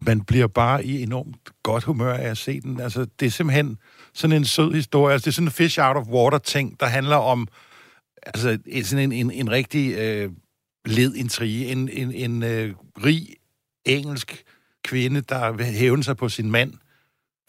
man 0.00 0.20
bliver 0.20 0.46
bare 0.46 0.84
i 0.84 1.02
enormt 1.02 1.36
godt 1.62 1.84
humør 1.84 2.12
af 2.12 2.30
at 2.30 2.38
se 2.38 2.60
den. 2.60 2.80
Altså, 2.80 3.06
det 3.20 3.26
er 3.26 3.30
simpelthen 3.30 3.78
sådan 4.14 4.36
en 4.36 4.44
sød 4.44 4.72
historie. 4.72 5.12
Altså, 5.12 5.24
det 5.24 5.30
er 5.30 5.34
sådan 5.34 5.46
en 5.46 5.52
fish 5.52 5.78
out 5.82 5.96
of 5.96 6.06
water 6.06 6.38
ting, 6.38 6.80
der 6.80 6.86
handler 6.86 7.16
om 7.16 7.48
altså, 8.26 8.58
sådan 8.82 9.12
en, 9.12 9.12
en, 9.12 9.30
en 9.30 9.50
rigtig 9.50 9.94
øh, 9.98 10.30
led 10.84 11.14
intrige. 11.14 11.66
En, 11.66 11.88
en, 11.88 12.12
en 12.12 12.42
øh, 12.42 12.74
rig 13.04 13.26
engelsk 13.88 14.44
kvinde, 14.84 15.20
der 15.20 15.52
vil 15.52 15.66
hævne 15.66 16.04
sig 16.04 16.16
på 16.16 16.28
sin 16.28 16.50
mand, 16.50 16.72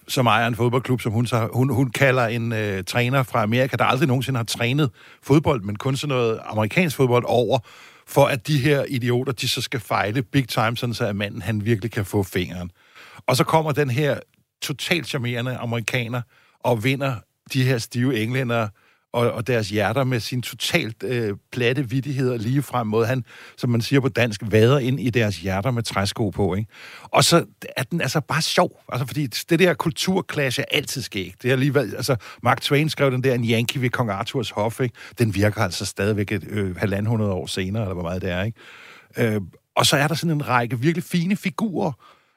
som 0.07 0.27
ejer 0.27 0.47
en 0.47 0.55
fodboldklub, 0.55 1.01
som 1.01 1.11
hun, 1.11 1.27
så, 1.27 1.49
hun, 1.53 1.69
hun 1.69 1.89
kalder 1.89 2.27
en 2.27 2.53
øh, 2.53 2.83
træner 2.83 3.23
fra 3.23 3.43
Amerika, 3.43 3.75
der 3.75 3.83
aldrig 3.83 4.07
nogensinde 4.07 4.37
har 4.37 4.43
trænet 4.43 4.91
fodbold, 5.23 5.61
men 5.61 5.75
kun 5.75 5.95
sådan 5.95 6.15
noget 6.15 6.39
amerikansk 6.45 6.95
fodbold 6.95 7.23
over, 7.27 7.59
for 8.07 8.25
at 8.25 8.47
de 8.47 8.57
her 8.57 8.85
idioter, 8.87 9.31
de 9.31 9.47
så 9.47 9.61
skal 9.61 9.79
fejle 9.79 10.21
big 10.23 10.47
time, 10.47 10.77
sådan 10.77 10.93
så 10.93 11.05
at 11.05 11.15
manden, 11.15 11.41
han 11.41 11.65
virkelig 11.65 11.91
kan 11.91 12.05
få 12.05 12.23
fingeren. 12.23 12.71
Og 13.27 13.35
så 13.35 13.43
kommer 13.43 13.71
den 13.71 13.89
her 13.89 14.19
totalt 14.61 15.07
charmerende 15.07 15.57
amerikaner 15.57 16.21
og 16.59 16.83
vinder 16.83 17.15
de 17.53 17.63
her 17.63 17.77
stive 17.77 18.19
englænder 18.19 18.67
og, 19.13 19.31
og 19.31 19.47
deres 19.47 19.69
hjerter 19.69 20.03
med 20.03 20.19
sin 20.19 20.41
totalt 20.41 21.03
øh, 21.03 21.35
platte 21.51 21.89
vidtigheder 21.89 22.37
lige 22.37 22.61
frem 22.61 22.87
mod 22.87 23.05
han, 23.05 23.23
som 23.57 23.69
man 23.69 23.81
siger 23.81 23.99
på 23.99 24.09
dansk, 24.09 24.41
vader 24.45 24.79
ind 24.79 24.99
i 24.99 25.09
deres 25.09 25.37
hjerter 25.37 25.71
med 25.71 25.83
træsko 25.83 26.29
på. 26.29 26.55
Ikke? 26.55 26.69
Og 27.03 27.23
så 27.23 27.45
er 27.77 27.83
den 27.83 28.01
altså 28.01 28.19
bare 28.19 28.41
sjov, 28.41 28.83
altså, 28.91 29.05
fordi 29.05 29.27
det 29.27 29.59
der 29.59 29.73
kulturklasse 29.73 30.61
er 30.61 30.65
altid 30.71 31.01
skægt. 31.01 31.43
Det 31.43 31.49
er 31.49 31.53
alligevel, 31.53 31.95
altså, 31.95 32.15
Mark 32.43 32.61
Twain 32.61 32.89
skrev 32.89 33.11
den 33.11 33.23
der 33.23 33.33
en 33.33 33.49
Yankee 33.49 33.81
ved 33.81 33.89
Kong 33.89 34.09
Arthurs 34.09 34.49
hof, 34.49 34.79
ikke? 34.79 34.95
den 35.19 35.35
virker 35.35 35.61
altså 35.61 35.85
stadigvæk 35.85 36.31
et 36.31 36.43
øh, 36.49 36.75
halvandet 36.75 37.09
hundrede 37.09 37.31
år 37.31 37.45
senere, 37.45 37.83
eller 37.83 37.93
hvor 37.93 38.03
meget 38.03 38.21
det 38.21 38.31
er. 38.31 38.43
Ikke? 38.43 39.33
Øh, 39.35 39.41
og 39.75 39.85
så 39.85 39.97
er 39.97 40.07
der 40.07 40.15
sådan 40.15 40.35
en 40.35 40.47
række 40.47 40.79
virkelig 40.79 41.03
fine 41.03 41.35
figurer. 41.35 41.91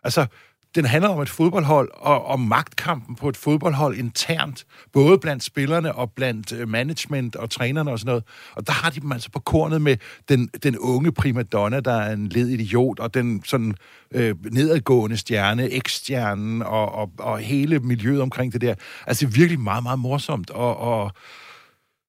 Altså, 0.04 0.26
den 0.74 0.84
handler 0.84 1.08
om 1.08 1.20
et 1.20 1.28
fodboldhold 1.28 1.90
og 1.94 2.26
om 2.26 2.40
magtkampen 2.40 3.16
på 3.16 3.28
et 3.28 3.36
fodboldhold 3.36 3.96
internt, 3.96 4.64
både 4.92 5.18
blandt 5.18 5.42
spillerne 5.42 5.94
og 5.94 6.10
blandt 6.10 6.52
øh, 6.52 6.68
management 6.68 7.36
og 7.36 7.50
trænerne 7.50 7.90
og 7.90 7.98
sådan 7.98 8.10
noget. 8.10 8.24
Og 8.54 8.66
der 8.66 8.72
har 8.72 8.90
de 8.90 9.00
dem 9.00 9.12
altså 9.12 9.30
på 9.30 9.40
kornet 9.40 9.82
med 9.82 9.96
den, 10.28 10.48
den 10.62 10.78
unge 10.78 11.12
primadonna, 11.12 11.80
der 11.80 11.92
er 11.92 12.12
en 12.12 12.28
led 12.28 12.48
idiot, 12.48 12.98
og 13.00 13.14
den 13.14 13.42
sådan 13.44 13.74
øh, 14.14 14.34
nedadgående 14.52 15.16
stjerne, 15.16 15.70
ekstjernen 15.70 16.62
og, 16.62 16.94
og, 16.94 17.10
og 17.18 17.38
hele 17.38 17.78
miljøet 17.78 18.20
omkring 18.22 18.52
det 18.52 18.60
der. 18.60 18.74
Altså 19.06 19.26
det 19.26 19.32
er 19.32 19.36
virkelig 19.38 19.60
meget, 19.60 19.82
meget 19.82 19.98
morsomt. 19.98 20.50
Og, 20.50 20.76
og 20.76 21.12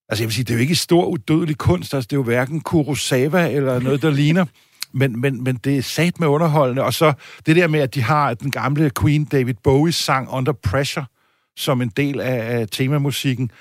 altså 0.09 0.23
jeg 0.23 0.27
vil 0.27 0.33
sige, 0.33 0.43
det 0.43 0.53
er 0.53 0.57
jo 0.57 0.61
ikke 0.61 0.75
stor 0.75 1.05
udødelig 1.05 1.57
kunst, 1.57 1.93
altså 1.93 2.07
det 2.07 2.15
er 2.15 2.19
jo 2.19 2.23
hverken 2.23 2.61
Kurosawa 2.61 3.49
eller 3.49 3.79
noget, 3.79 4.01
der 4.01 4.09
ligner 4.09 4.45
men, 4.93 5.21
men, 5.21 5.43
men 5.43 5.55
det 5.55 5.77
er 5.77 5.81
sat 5.81 6.19
med 6.19 6.27
underholdende. 6.27 6.83
Og 6.83 6.93
så 6.93 7.13
det 7.45 7.55
der 7.55 7.67
med, 7.67 7.79
at 7.79 7.95
de 7.95 8.01
har 8.01 8.33
den 8.33 8.51
gamle 8.51 8.91
Queen 9.01 9.25
David 9.25 9.53
Bowie 9.63 9.93
sang 9.93 10.29
Under 10.31 10.53
Pressure 10.53 11.05
som 11.55 11.81
en 11.81 11.91
del 11.97 12.21
af, 12.21 12.59
af 12.59 12.67
temamusikken, 12.71 13.51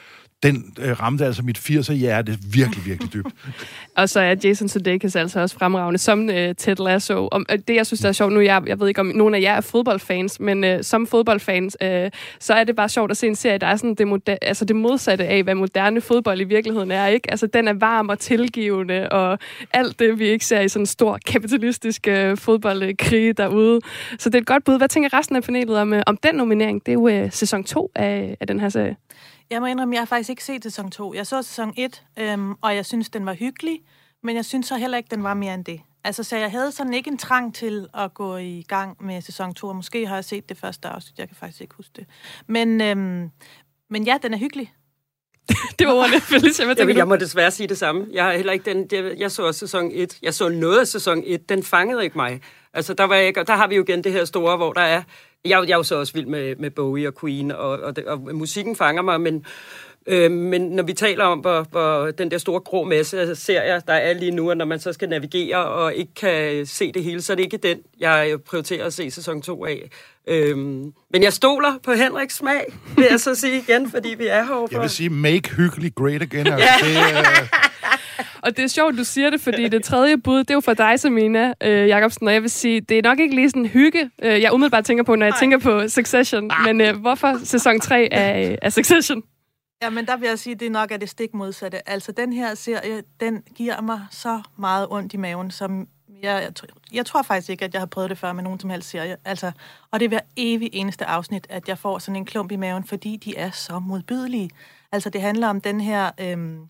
den 0.42 0.74
øh, 0.80 1.00
ramte 1.00 1.24
altså 1.24 1.42
mit 1.42 1.58
80'er-hjerte 1.58 2.38
virkelig, 2.52 2.86
virkelig 2.86 3.12
dybt. 3.12 3.28
og 3.96 4.08
så 4.08 4.20
er 4.20 4.34
Jason 4.44 4.68
Sudeikis 4.68 5.16
altså 5.16 5.40
også 5.40 5.56
fremragende 5.58 5.98
som 5.98 6.30
øh, 6.30 6.54
Ted 6.54 6.84
Lasso. 6.84 7.28
Og 7.32 7.44
øh, 7.50 7.58
det, 7.68 7.74
jeg 7.76 7.86
synes, 7.86 8.00
der 8.00 8.08
er 8.08 8.12
sjovt 8.12 8.32
nu, 8.32 8.40
jeg, 8.40 8.62
jeg 8.66 8.80
ved 8.80 8.88
ikke, 8.88 9.00
om 9.00 9.06
nogen 9.06 9.34
af 9.34 9.40
jer 9.40 9.54
er 9.54 9.60
fodboldfans, 9.60 10.40
men 10.40 10.64
øh, 10.64 10.84
som 10.84 11.06
fodboldfans, 11.06 11.76
øh, 11.82 12.10
så 12.38 12.54
er 12.54 12.64
det 12.64 12.76
bare 12.76 12.88
sjovt 12.88 13.10
at 13.10 13.16
se 13.16 13.26
en 13.26 13.36
serie, 13.36 13.58
der 13.58 13.66
er 13.66 13.76
sådan 13.76 13.94
det, 13.94 14.08
moder- 14.08 14.36
altså 14.42 14.64
det 14.64 14.76
modsatte 14.76 15.26
af, 15.26 15.42
hvad 15.42 15.54
moderne 15.54 16.00
fodbold 16.00 16.40
i 16.40 16.44
virkeligheden 16.44 16.90
er. 16.90 17.06
ikke. 17.06 17.30
Altså, 17.30 17.46
den 17.46 17.68
er 17.68 17.72
varm 17.72 18.08
og 18.08 18.18
tilgivende, 18.18 19.08
og 19.08 19.38
alt 19.72 19.98
det, 19.98 20.18
vi 20.18 20.28
ikke 20.28 20.46
ser 20.46 20.60
i 20.60 20.68
sådan 20.68 20.82
en 20.82 20.86
stor 20.86 21.18
kapitalistisk 21.26 22.08
øh, 22.08 22.36
fodboldkrig 22.36 23.36
derude. 23.36 23.80
Så 24.18 24.28
det 24.28 24.34
er 24.34 24.40
et 24.40 24.46
godt 24.46 24.64
bud. 24.64 24.78
Hvad 24.78 24.88
tænker 24.88 25.18
resten 25.18 25.36
af 25.36 25.42
panelet 25.42 25.78
om, 25.78 25.92
øh, 25.92 26.02
om 26.06 26.16
den 26.16 26.34
nominering? 26.34 26.86
Det 26.86 26.92
er 26.92 26.94
jo 26.94 27.08
øh, 27.08 27.32
sæson 27.32 27.64
2 27.64 27.90
af, 27.94 28.36
af 28.40 28.46
den 28.46 28.60
her 28.60 28.68
serie. 28.68 28.96
Jeg 29.52 29.60
må 29.60 29.66
indrømme, 29.66 29.94
jeg 29.94 30.00
har 30.00 30.06
faktisk 30.06 30.30
ikke 30.30 30.44
set 30.44 30.62
sæson 30.62 30.90
2. 30.90 31.14
Jeg 31.14 31.26
så 31.26 31.42
sæson 31.42 31.74
1, 31.76 32.04
øhm, 32.18 32.54
og 32.60 32.76
jeg 32.76 32.86
synes, 32.86 33.10
den 33.10 33.26
var 33.26 33.34
hyggelig, 33.34 33.80
men 34.22 34.36
jeg 34.36 34.44
synes 34.44 34.66
så 34.66 34.76
heller 34.76 34.98
ikke, 34.98 35.08
den 35.10 35.22
var 35.22 35.34
mere 35.34 35.54
end 35.54 35.64
det. 35.64 35.80
Altså, 36.04 36.22
så 36.22 36.36
jeg 36.36 36.50
havde 36.50 36.72
sådan 36.72 36.94
ikke 36.94 37.10
en 37.10 37.18
trang 37.18 37.54
til 37.54 37.88
at 37.94 38.14
gå 38.14 38.36
i 38.36 38.64
gang 38.68 39.04
med 39.04 39.20
sæson 39.20 39.54
2, 39.54 39.68
og 39.68 39.76
måske 39.76 40.06
har 40.06 40.14
jeg 40.14 40.24
set 40.24 40.48
det 40.48 40.58
første 40.58 40.88
afsnit, 40.88 41.18
jeg 41.18 41.28
kan 41.28 41.36
faktisk 41.36 41.60
ikke 41.60 41.74
huske 41.74 41.92
det. 41.96 42.06
Men, 42.46 42.80
øhm, 42.80 43.30
men 43.90 44.04
ja, 44.04 44.18
den 44.22 44.34
er 44.34 44.38
hyggelig. 44.38 44.72
det 45.78 45.86
var 45.86 45.92
ordentligt, 45.92 46.22
Felicia. 46.32 46.64
Hvad 46.64 46.76
Jamen, 46.76 46.96
jeg 46.96 47.08
må 47.08 47.16
desværre 47.16 47.50
sige 47.50 47.66
det 47.66 47.78
samme. 47.78 48.06
Jeg 48.12 48.24
har 48.24 48.32
heller 48.32 48.52
ikke 48.52 48.70
den, 48.70 48.86
det, 48.86 49.14
jeg 49.18 49.30
så 49.30 49.42
også 49.42 49.60
sæson 49.60 49.90
1. 49.94 50.18
Jeg 50.22 50.34
så 50.34 50.48
noget 50.48 50.80
af 50.80 50.86
sæson 50.86 51.22
1. 51.26 51.48
Den 51.48 51.62
fangede 51.62 52.04
ikke 52.04 52.18
mig. 52.18 52.40
Altså, 52.74 52.94
der, 52.94 53.04
var 53.04 53.14
jeg, 53.14 53.34
der 53.34 53.56
har 53.56 53.66
vi 53.66 53.76
jo 53.76 53.82
igen 53.82 54.04
det 54.04 54.12
her 54.12 54.24
store, 54.24 54.56
hvor 54.56 54.72
der 54.72 54.80
er 54.80 55.02
jeg, 55.44 55.64
jeg 55.68 55.72
er 55.72 55.76
jo 55.76 55.82
så 55.82 55.96
også 55.98 56.12
vild 56.12 56.26
med, 56.26 56.56
med 56.56 56.70
Bowie 56.70 57.08
og 57.08 57.14
Queen, 57.20 57.50
og, 57.50 57.70
og, 57.70 57.96
det, 57.96 58.04
og 58.04 58.20
musikken 58.20 58.76
fanger 58.76 59.02
mig, 59.02 59.20
men, 59.20 59.44
øh, 60.06 60.30
men 60.30 60.62
når 60.62 60.82
vi 60.82 60.92
taler 60.92 61.24
om, 61.24 61.38
hvor, 61.38 61.66
hvor 61.70 62.10
den 62.10 62.30
der 62.30 62.38
store 62.38 62.60
grå 62.60 62.84
masse 62.84 63.20
af 63.20 63.36
serier, 63.36 63.80
der 63.80 63.92
er 63.92 64.12
lige 64.12 64.30
nu, 64.30 64.50
og 64.50 64.56
når 64.56 64.64
man 64.64 64.80
så 64.80 64.92
skal 64.92 65.08
navigere 65.08 65.66
og 65.66 65.94
ikke 65.94 66.14
kan 66.14 66.66
se 66.66 66.92
det 66.92 67.04
hele, 67.04 67.22
så 67.22 67.32
er 67.32 67.36
det 67.36 67.42
ikke 67.42 67.56
den, 67.56 67.78
jeg 68.00 68.36
prioriterer 68.46 68.86
at 68.86 68.92
se 68.92 69.10
sæson 69.10 69.42
2 69.42 69.64
af. 69.64 69.90
Øhm, 70.28 70.92
men 71.12 71.22
jeg 71.22 71.32
stoler 71.32 71.78
på 71.82 71.92
Henriks 71.92 72.34
smag, 72.34 72.64
vil 72.96 73.06
jeg 73.10 73.20
så 73.20 73.34
sige 73.34 73.58
igen, 73.58 73.90
fordi 73.90 74.14
vi 74.18 74.26
er 74.26 74.44
herovre. 74.44 74.68
Jeg 74.72 74.80
vil 74.80 74.90
sige, 74.90 75.10
make 75.10 75.50
hyggelig 75.50 75.94
great 75.94 76.22
again. 76.22 76.46
Altså, 76.46 76.68
det, 76.82 76.96
uh... 77.42 77.48
Og 78.42 78.56
det 78.56 78.64
er 78.64 78.68
sjovt, 78.68 78.98
du 78.98 79.04
siger 79.04 79.30
det, 79.30 79.40
fordi 79.40 79.68
det 79.68 79.84
tredje 79.84 80.18
bud, 80.18 80.38
det 80.38 80.50
er 80.50 80.54
jo 80.54 80.60
for 80.60 80.74
dig, 80.74 81.00
Samina 81.00 81.52
øh, 81.62 81.88
Jacobsen, 81.88 82.28
og 82.28 82.34
jeg 82.34 82.42
vil 82.42 82.50
sige, 82.50 82.80
det 82.80 82.98
er 82.98 83.02
nok 83.02 83.20
ikke 83.20 83.34
lige 83.34 83.50
sådan 83.50 83.66
hygge, 83.66 84.10
øh, 84.22 84.42
jeg 84.42 84.52
umiddelbart 84.52 84.84
tænker 84.84 85.04
på, 85.04 85.14
når 85.16 85.26
jeg 85.26 85.32
Ej. 85.32 85.38
tænker 85.38 85.58
på 85.58 85.88
Succession. 85.88 86.50
Ah. 86.50 86.64
Men 86.66 86.80
øh, 86.80 87.00
hvorfor 87.00 87.38
sæson 87.44 87.80
3 87.80 88.08
af, 88.12 88.58
af 88.62 88.72
Succession? 88.72 89.22
Ja, 89.82 89.90
men 89.90 90.06
der 90.06 90.16
vil 90.16 90.28
jeg 90.28 90.38
sige, 90.38 90.54
at 90.54 90.60
det 90.60 90.72
nok 90.72 90.92
er 90.92 90.96
det 90.96 91.08
stik 91.08 91.34
modsatte. 91.34 91.88
Altså, 91.88 92.12
den 92.12 92.32
her 92.32 92.54
serie, 92.54 93.02
den 93.20 93.42
giver 93.56 93.80
mig 93.80 94.00
så 94.10 94.40
meget 94.58 94.86
ondt 94.90 95.14
i 95.14 95.16
maven, 95.16 95.50
som 95.50 95.86
jeg, 96.22 96.42
jeg, 96.42 96.68
jeg 96.92 97.06
tror 97.06 97.22
faktisk 97.22 97.50
ikke, 97.50 97.64
at 97.64 97.74
jeg 97.74 97.80
har 97.80 97.86
prøvet 97.86 98.10
det 98.10 98.18
før 98.18 98.32
med 98.32 98.42
nogen 98.42 98.60
som 98.60 98.70
helst 98.70 98.88
serie. 98.88 99.16
Altså, 99.24 99.52
og 99.90 100.00
det 100.00 100.04
er 100.04 100.08
hver 100.08 100.20
evig 100.36 100.70
eneste 100.72 101.04
afsnit, 101.04 101.46
at 101.50 101.68
jeg 101.68 101.78
får 101.78 101.98
sådan 101.98 102.16
en 102.16 102.24
klump 102.24 102.52
i 102.52 102.56
maven, 102.56 102.84
fordi 102.84 103.16
de 103.16 103.36
er 103.36 103.50
så 103.50 103.78
modbydelige. 103.78 104.50
Altså, 104.92 105.10
det 105.10 105.20
handler 105.20 105.48
om 105.48 105.60
den 105.60 105.80
her 105.80 106.10
øhm, 106.20 106.68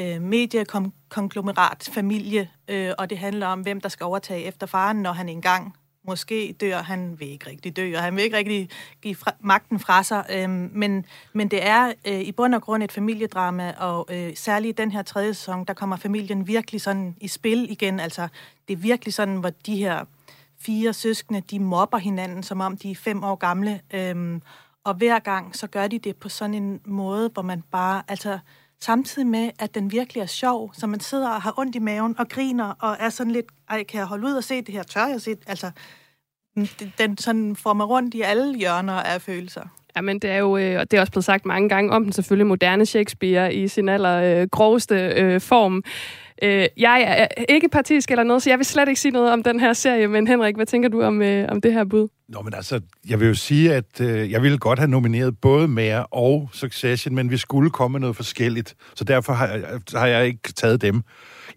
øh, 0.00 0.22
mediekonglomerat 0.22 1.90
familie, 1.92 2.50
øh, 2.68 2.92
og 2.98 3.10
det 3.10 3.18
handler 3.18 3.46
om, 3.46 3.60
hvem 3.60 3.80
der 3.80 3.88
skal 3.88 4.04
overtage 4.04 4.42
efter 4.42 4.66
faren, 4.66 4.96
når 4.96 5.12
han 5.12 5.28
engang 5.28 5.76
måske 6.08 6.56
dør. 6.60 6.82
Han 6.82 7.20
vil 7.20 7.28
ikke 7.28 7.50
rigtig 7.50 7.76
dø, 7.76 7.96
og 7.96 8.02
han 8.02 8.16
vil 8.16 8.24
ikke 8.24 8.36
rigtig 8.36 8.68
give 9.02 9.14
fra, 9.14 9.32
magten 9.40 9.78
fra 9.78 10.02
sig. 10.02 10.24
Øh, 10.30 10.50
men, 10.50 11.06
men 11.32 11.48
det 11.48 11.66
er 11.66 11.92
øh, 12.06 12.20
i 12.20 12.32
bund 12.32 12.54
og 12.54 12.62
grund 12.62 12.82
et 12.82 12.92
familiedrama, 12.92 13.74
og 13.78 14.08
øh, 14.10 14.36
særligt 14.36 14.78
i 14.78 14.82
den 14.82 14.90
her 14.90 15.02
tredje 15.02 15.34
sæson, 15.34 15.64
der 15.64 15.74
kommer 15.74 15.96
familien 15.96 16.46
virkelig 16.46 16.80
sådan 16.80 17.16
i 17.20 17.28
spil 17.28 17.70
igen. 17.70 18.00
Altså, 18.00 18.28
det 18.68 18.74
er 18.74 18.78
virkelig 18.78 19.14
sådan, 19.14 19.36
hvor 19.36 19.50
de 19.66 19.76
her 19.76 20.04
fire 20.60 20.92
søskende, 20.92 21.40
de 21.40 21.58
mobber 21.58 21.98
hinanden, 21.98 22.42
som 22.42 22.60
om 22.60 22.76
de 22.76 22.90
er 22.90 22.94
fem 22.94 23.24
år 23.24 23.34
gamle. 23.34 23.80
Øh, 23.94 24.40
og 24.84 24.94
hver 24.94 25.18
gang, 25.18 25.56
så 25.56 25.66
gør 25.66 25.86
de 25.86 25.98
det 25.98 26.16
på 26.16 26.28
sådan 26.28 26.54
en 26.54 26.80
måde, 26.84 27.30
hvor 27.34 27.42
man 27.42 27.62
bare, 27.70 28.02
altså, 28.08 28.38
samtidig 28.80 29.28
med, 29.28 29.50
at 29.58 29.74
den 29.74 29.92
virkelig 29.92 30.20
er 30.20 30.26
sjov, 30.26 30.74
så 30.74 30.86
man 30.86 31.00
sidder 31.00 31.30
og 31.30 31.42
har 31.42 31.58
ondt 31.58 31.76
i 31.76 31.78
maven 31.78 32.18
og 32.18 32.28
griner 32.28 32.74
og 32.80 32.96
er 33.00 33.08
sådan 33.08 33.32
lidt, 33.32 33.46
ej, 33.68 33.84
kan 33.84 33.98
jeg 33.98 34.06
holde 34.06 34.26
ud 34.26 34.32
og 34.32 34.44
se 34.44 34.62
det 34.62 34.74
her? 34.74 34.82
Tør 34.82 35.06
jeg 35.06 35.20
se 35.20 35.36
Altså, 35.46 35.70
den 36.98 37.18
sådan 37.18 37.56
får 37.56 37.72
mig 37.72 37.88
rundt 37.88 38.14
i 38.14 38.20
alle 38.20 38.58
hjørner 38.58 38.92
af 38.92 39.22
følelser. 39.22 39.62
Ja, 39.96 40.00
men 40.00 40.18
det 40.18 40.30
er 40.30 40.36
jo, 40.36 40.56
øh, 40.56 40.80
og 40.80 40.90
det 40.90 40.96
er 40.96 41.00
også 41.00 41.12
blevet 41.12 41.24
sagt 41.24 41.46
mange 41.46 41.68
gange 41.68 41.92
om 41.92 42.04
den 42.04 42.12
selvfølgelig 42.12 42.46
moderne 42.46 42.86
Shakespeare 42.86 43.54
i 43.54 43.68
sin 43.68 43.88
aller 43.88 44.40
øh, 44.40 44.48
groveste 44.48 44.94
øh, 44.94 45.40
form. 45.40 45.84
Øh, 46.42 46.66
jeg 46.76 47.02
er 47.02 47.44
ikke 47.48 47.68
partisk 47.68 48.10
eller 48.10 48.24
noget, 48.24 48.42
så 48.42 48.50
jeg 48.50 48.58
vil 48.58 48.66
slet 48.66 48.88
ikke 48.88 49.00
sige 49.00 49.12
noget 49.12 49.32
om 49.32 49.42
den 49.42 49.60
her 49.60 49.72
serie, 49.72 50.08
men 50.08 50.26
Henrik, 50.26 50.56
hvad 50.56 50.66
tænker 50.66 50.88
du 50.88 51.02
om, 51.02 51.22
øh, 51.22 51.48
om 51.48 51.60
det 51.60 51.72
her 51.72 51.84
bud? 51.84 52.08
Nå, 52.28 52.42
men 52.42 52.54
altså, 52.54 52.80
jeg 53.08 53.20
vil 53.20 53.28
jo 53.28 53.34
sige, 53.34 53.74
at 53.74 54.00
øh, 54.00 54.30
jeg 54.30 54.42
ville 54.42 54.58
godt 54.58 54.78
have 54.78 54.90
nomineret 54.90 55.38
både 55.40 55.68
Mare 55.68 56.06
og 56.06 56.48
Succession, 56.52 57.14
men 57.14 57.30
vi 57.30 57.36
skulle 57.36 57.70
komme 57.70 57.92
med 57.92 58.00
noget 58.00 58.16
forskelligt, 58.16 58.74
så 58.94 59.04
derfor 59.04 59.32
har 59.32 59.46
jeg, 59.46 59.80
har 59.94 60.06
jeg 60.06 60.26
ikke 60.26 60.52
taget 60.52 60.82
dem. 60.82 61.02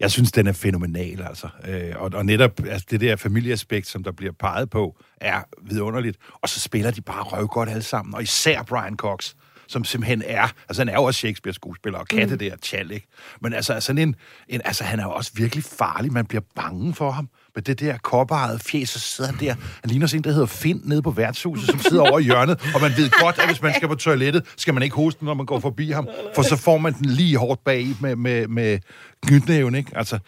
Jeg 0.00 0.10
synes, 0.10 0.32
den 0.32 0.46
er 0.46 0.52
fænomenal, 0.52 1.22
altså. 1.22 1.48
Øh, 1.68 1.92
og, 1.96 2.10
og 2.14 2.26
netop 2.26 2.60
altså, 2.66 2.86
det 2.90 3.00
der 3.00 3.16
familieaspekt, 3.16 3.86
som 3.86 4.04
der 4.04 4.12
bliver 4.12 4.32
peget 4.40 4.70
på, 4.70 4.96
er 5.20 5.40
vidunderligt. 5.62 6.16
Og 6.42 6.48
så 6.48 6.60
spiller 6.60 6.90
de 6.90 7.00
bare 7.00 7.22
røvgodt 7.22 7.68
alle 7.68 7.82
sammen, 7.82 8.14
og 8.14 8.22
især 8.22 8.62
Brian 8.62 8.96
Cox 8.96 9.32
som 9.68 9.84
simpelthen 9.84 10.22
er, 10.26 10.48
altså 10.68 10.80
han 10.80 10.88
er 10.88 10.92
jo 10.92 11.02
også 11.02 11.18
Shakespeare-skuespiller, 11.18 11.98
og 11.98 12.08
kan 12.08 12.22
mm. 12.22 12.28
det 12.28 12.40
der 12.40 12.56
tjal, 12.56 12.90
ikke? 12.90 13.06
Men 13.40 13.52
altså, 13.52 13.80
sådan 13.80 14.08
en, 14.08 14.16
en, 14.48 14.60
altså 14.64 14.84
han 14.84 15.00
er 15.00 15.04
jo 15.04 15.10
også 15.10 15.30
virkelig 15.34 15.64
farlig, 15.64 16.12
man 16.12 16.26
bliver 16.26 16.42
bange 16.54 16.94
for 16.94 17.10
ham 17.10 17.28
med 17.54 17.62
det 17.62 17.80
der 17.80 17.98
kopperede 17.98 18.58
fjes, 18.58 18.88
så 18.88 18.98
sidder 18.98 19.30
han 19.30 19.40
der. 19.40 19.54
Han 19.54 19.90
ligner 19.90 20.06
sådan 20.06 20.20
en, 20.20 20.24
der 20.24 20.32
hedder 20.32 20.46
Finn 20.46 20.80
nede 20.84 21.02
på 21.02 21.10
værtshuset, 21.10 21.66
som 21.66 21.78
sidder 21.78 22.02
over 22.02 22.18
i 22.18 22.22
hjørnet, 22.22 22.70
og 22.74 22.80
man 22.80 22.92
ved 22.96 23.10
godt, 23.20 23.38
at 23.38 23.46
hvis 23.46 23.62
man 23.62 23.74
skal 23.74 23.88
på 23.88 23.94
toilettet, 23.94 24.44
skal 24.56 24.74
man 24.74 24.82
ikke 24.82 24.96
hoste, 24.96 25.24
når 25.24 25.34
man 25.34 25.46
går 25.46 25.60
forbi 25.60 25.90
ham, 25.90 26.08
for 26.34 26.42
så 26.42 26.56
får 26.56 26.78
man 26.78 26.92
den 26.92 27.06
lige 27.06 27.38
hårdt 27.38 27.64
bag 27.64 27.86
med, 28.00 28.16
med, 28.16 28.48
med 28.48 28.78
knytnæven, 29.26 29.74
ikke? 29.74 29.96
Altså, 29.96 30.18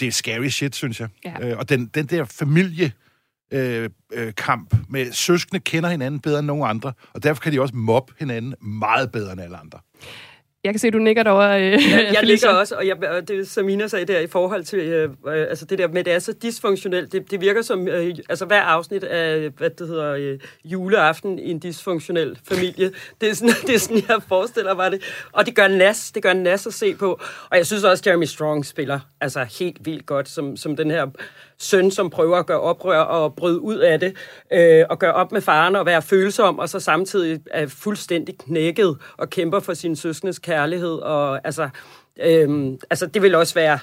det 0.00 0.08
er 0.08 0.12
scary 0.12 0.48
shit, 0.48 0.76
synes 0.76 1.00
jeg. 1.00 1.08
Ja. 1.24 1.48
Øh, 1.48 1.58
og 1.58 1.68
den, 1.68 1.86
den 1.94 2.06
der 2.06 2.24
familie 2.24 2.92
øh, 3.50 3.90
øh, 4.12 4.34
kamp 4.34 4.74
med 4.88 5.12
søskende 5.12 5.60
kender 5.60 5.88
hinanden 5.88 6.20
bedre 6.20 6.38
end 6.38 6.46
nogen 6.46 6.70
andre, 6.70 6.92
og 7.14 7.22
derfor 7.22 7.42
kan 7.42 7.52
de 7.52 7.60
også 7.60 7.76
mobbe 7.76 8.12
hinanden 8.18 8.54
meget 8.60 9.12
bedre 9.12 9.32
end 9.32 9.40
alle 9.40 9.56
andre. 9.56 9.78
Jeg 10.66 10.74
kan 10.74 10.80
se, 10.80 10.90
du 10.90 10.98
nikker 10.98 11.22
derovre. 11.22 11.62
Øh, 11.62 11.72
jeg, 11.72 12.10
jeg 12.12 12.22
ligger 12.22 12.48
også, 12.48 12.74
og, 12.74 12.86
jeg, 12.86 13.04
og 13.04 13.28
det 13.28 13.48
Samina 13.48 13.88
sagde 13.88 14.04
der 14.04 14.20
i 14.20 14.26
forhold 14.26 14.64
til, 14.64 14.78
øh, 14.78 15.10
øh, 15.26 15.46
altså 15.48 15.64
det 15.64 15.78
der 15.78 15.88
med, 15.88 16.04
det 16.04 16.12
er 16.12 16.18
så 16.18 16.34
dysfunktionelt, 16.42 17.12
det, 17.12 17.30
det 17.30 17.40
virker 17.40 17.62
som, 17.62 17.88
øh, 17.88 18.14
altså 18.28 18.44
hver 18.44 18.62
afsnit 18.62 19.04
af, 19.04 19.50
hvad 19.50 19.70
det 19.70 19.88
hedder, 19.88 20.12
øh, 20.12 20.38
juleaften 20.64 21.38
i 21.38 21.50
en 21.50 21.60
dysfunktionel 21.62 22.38
familie. 22.48 22.90
Det 23.20 23.30
er, 23.30 23.34
sådan, 23.34 23.54
det 23.66 23.74
er 23.74 23.78
sådan, 23.78 24.02
jeg 24.08 24.22
forestiller 24.28 24.74
mig 24.74 24.90
det. 24.90 25.02
Og 25.32 25.46
det 25.46 25.54
gør 25.54 25.68
nas, 25.68 26.12
det 26.12 26.22
gør 26.22 26.32
nas 26.32 26.66
at 26.66 26.74
se 26.74 26.94
på. 26.94 27.20
Og 27.50 27.56
jeg 27.56 27.66
synes 27.66 27.84
også, 27.84 28.02
Jeremy 28.06 28.24
Strong 28.24 28.66
spiller 28.66 29.00
altså 29.20 29.46
helt 29.58 29.86
vildt 29.86 30.06
godt, 30.06 30.28
som, 30.28 30.56
som 30.56 30.76
den 30.76 30.90
her 30.90 31.06
søn, 31.58 31.90
som 31.90 32.10
prøver 32.10 32.36
at 32.36 32.46
gøre 32.46 32.60
oprør 32.60 33.00
og 33.00 33.34
bryde 33.34 33.60
ud 33.60 33.78
af 33.78 34.00
det, 34.00 34.16
øh, 34.52 34.84
og 34.90 34.98
gøre 34.98 35.12
op 35.12 35.32
med 35.32 35.40
faren 35.40 35.76
og 35.76 35.86
være 35.86 36.02
følsom, 36.02 36.58
og 36.58 36.68
så 36.68 36.80
samtidig 36.80 37.40
er 37.50 37.66
fuldstændig 37.66 38.38
knækket 38.38 38.96
og 39.16 39.30
kæmper 39.30 39.60
for 39.60 39.74
sin 39.74 39.96
søskendes 39.96 40.38
kærlighed. 40.38 40.92
Og 40.92 41.40
altså, 41.44 41.68
Øhm, 42.20 42.78
altså, 42.90 43.06
det 43.06 43.22
vil 43.22 43.34
også 43.34 43.54
være... 43.54 43.78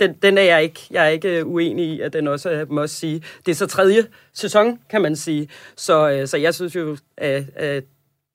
Den, 0.00 0.14
den 0.22 0.38
er 0.38 0.42
jeg 0.42 0.62
ikke, 0.62 0.80
jeg 0.90 1.04
er 1.04 1.08
ikke 1.08 1.38
øh, 1.38 1.46
uenig 1.46 1.84
i, 1.84 2.00
at 2.00 2.12
den 2.12 2.28
også 2.28 2.50
er, 2.50 2.64
må 2.68 2.86
sige. 2.86 3.22
Det 3.46 3.52
er 3.52 3.56
så 3.56 3.66
tredje 3.66 4.06
sæson, 4.32 4.78
kan 4.90 5.02
man 5.02 5.16
sige. 5.16 5.48
Så, 5.76 6.10
øh, 6.10 6.26
så 6.26 6.36
jeg 6.36 6.54
synes 6.54 6.76
jo, 6.76 6.96
at, 7.16 7.44
at 7.56 7.84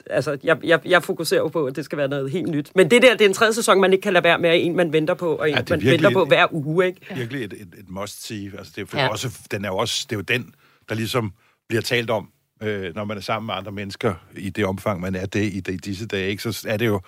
altså, 0.09 0.37
jeg, 0.43 0.57
jeg, 0.63 0.79
jeg 0.85 1.03
fokuserer 1.03 1.41
jo 1.41 1.47
på, 1.47 1.65
at 1.65 1.75
det 1.75 1.85
skal 1.85 1.97
være 1.97 2.07
noget 2.07 2.31
helt 2.31 2.47
nyt. 2.47 2.71
Men 2.75 2.91
det 2.91 3.01
der, 3.01 3.11
det 3.11 3.21
er 3.21 3.29
en 3.29 3.33
tredje 3.33 3.53
sæson, 3.53 3.81
man 3.81 3.93
ikke 3.93 4.03
kan 4.03 4.13
lade 4.13 4.23
være 4.23 4.39
med, 4.39 4.51
en 4.53 4.75
man 4.75 4.93
venter 4.93 5.13
på, 5.13 5.35
og 5.35 5.49
en 5.49 5.55
ja, 5.55 5.63
man 5.69 5.83
venter 5.83 6.09
på 6.09 6.25
hver 6.25 6.53
uge, 6.53 6.85
ikke? 6.85 7.15
Virkelig 7.15 7.43
et, 7.43 7.53
et, 7.53 7.61
et 7.61 7.89
must-see. 7.89 8.51
Altså, 8.57 8.73
det 8.75 8.93
er, 8.93 9.01
ja. 9.01 9.09
også, 9.09 9.39
den 9.51 9.65
er 9.65 9.69
jo 9.69 9.77
også, 9.77 10.05
det 10.09 10.15
er 10.15 10.17
jo 10.17 10.21
den, 10.21 10.53
der 10.89 10.95
ligesom 10.95 11.33
bliver 11.67 11.81
talt 11.81 12.09
om, 12.09 12.29
øh, 12.63 12.95
når 12.95 13.05
man 13.05 13.17
er 13.17 13.21
sammen 13.21 13.45
med 13.45 13.55
andre 13.55 13.71
mennesker 13.71 14.13
i 14.37 14.49
det 14.49 14.65
omfang, 14.65 15.01
man 15.01 15.15
er 15.15 15.25
det 15.25 15.53
i, 15.53 15.59
de, 15.59 15.73
i 15.73 15.77
disse 15.77 16.05
dage, 16.05 16.29
ikke? 16.29 16.43
så 16.43 16.67
er 16.67 16.77
det 16.77 16.85
jo 16.85 17.01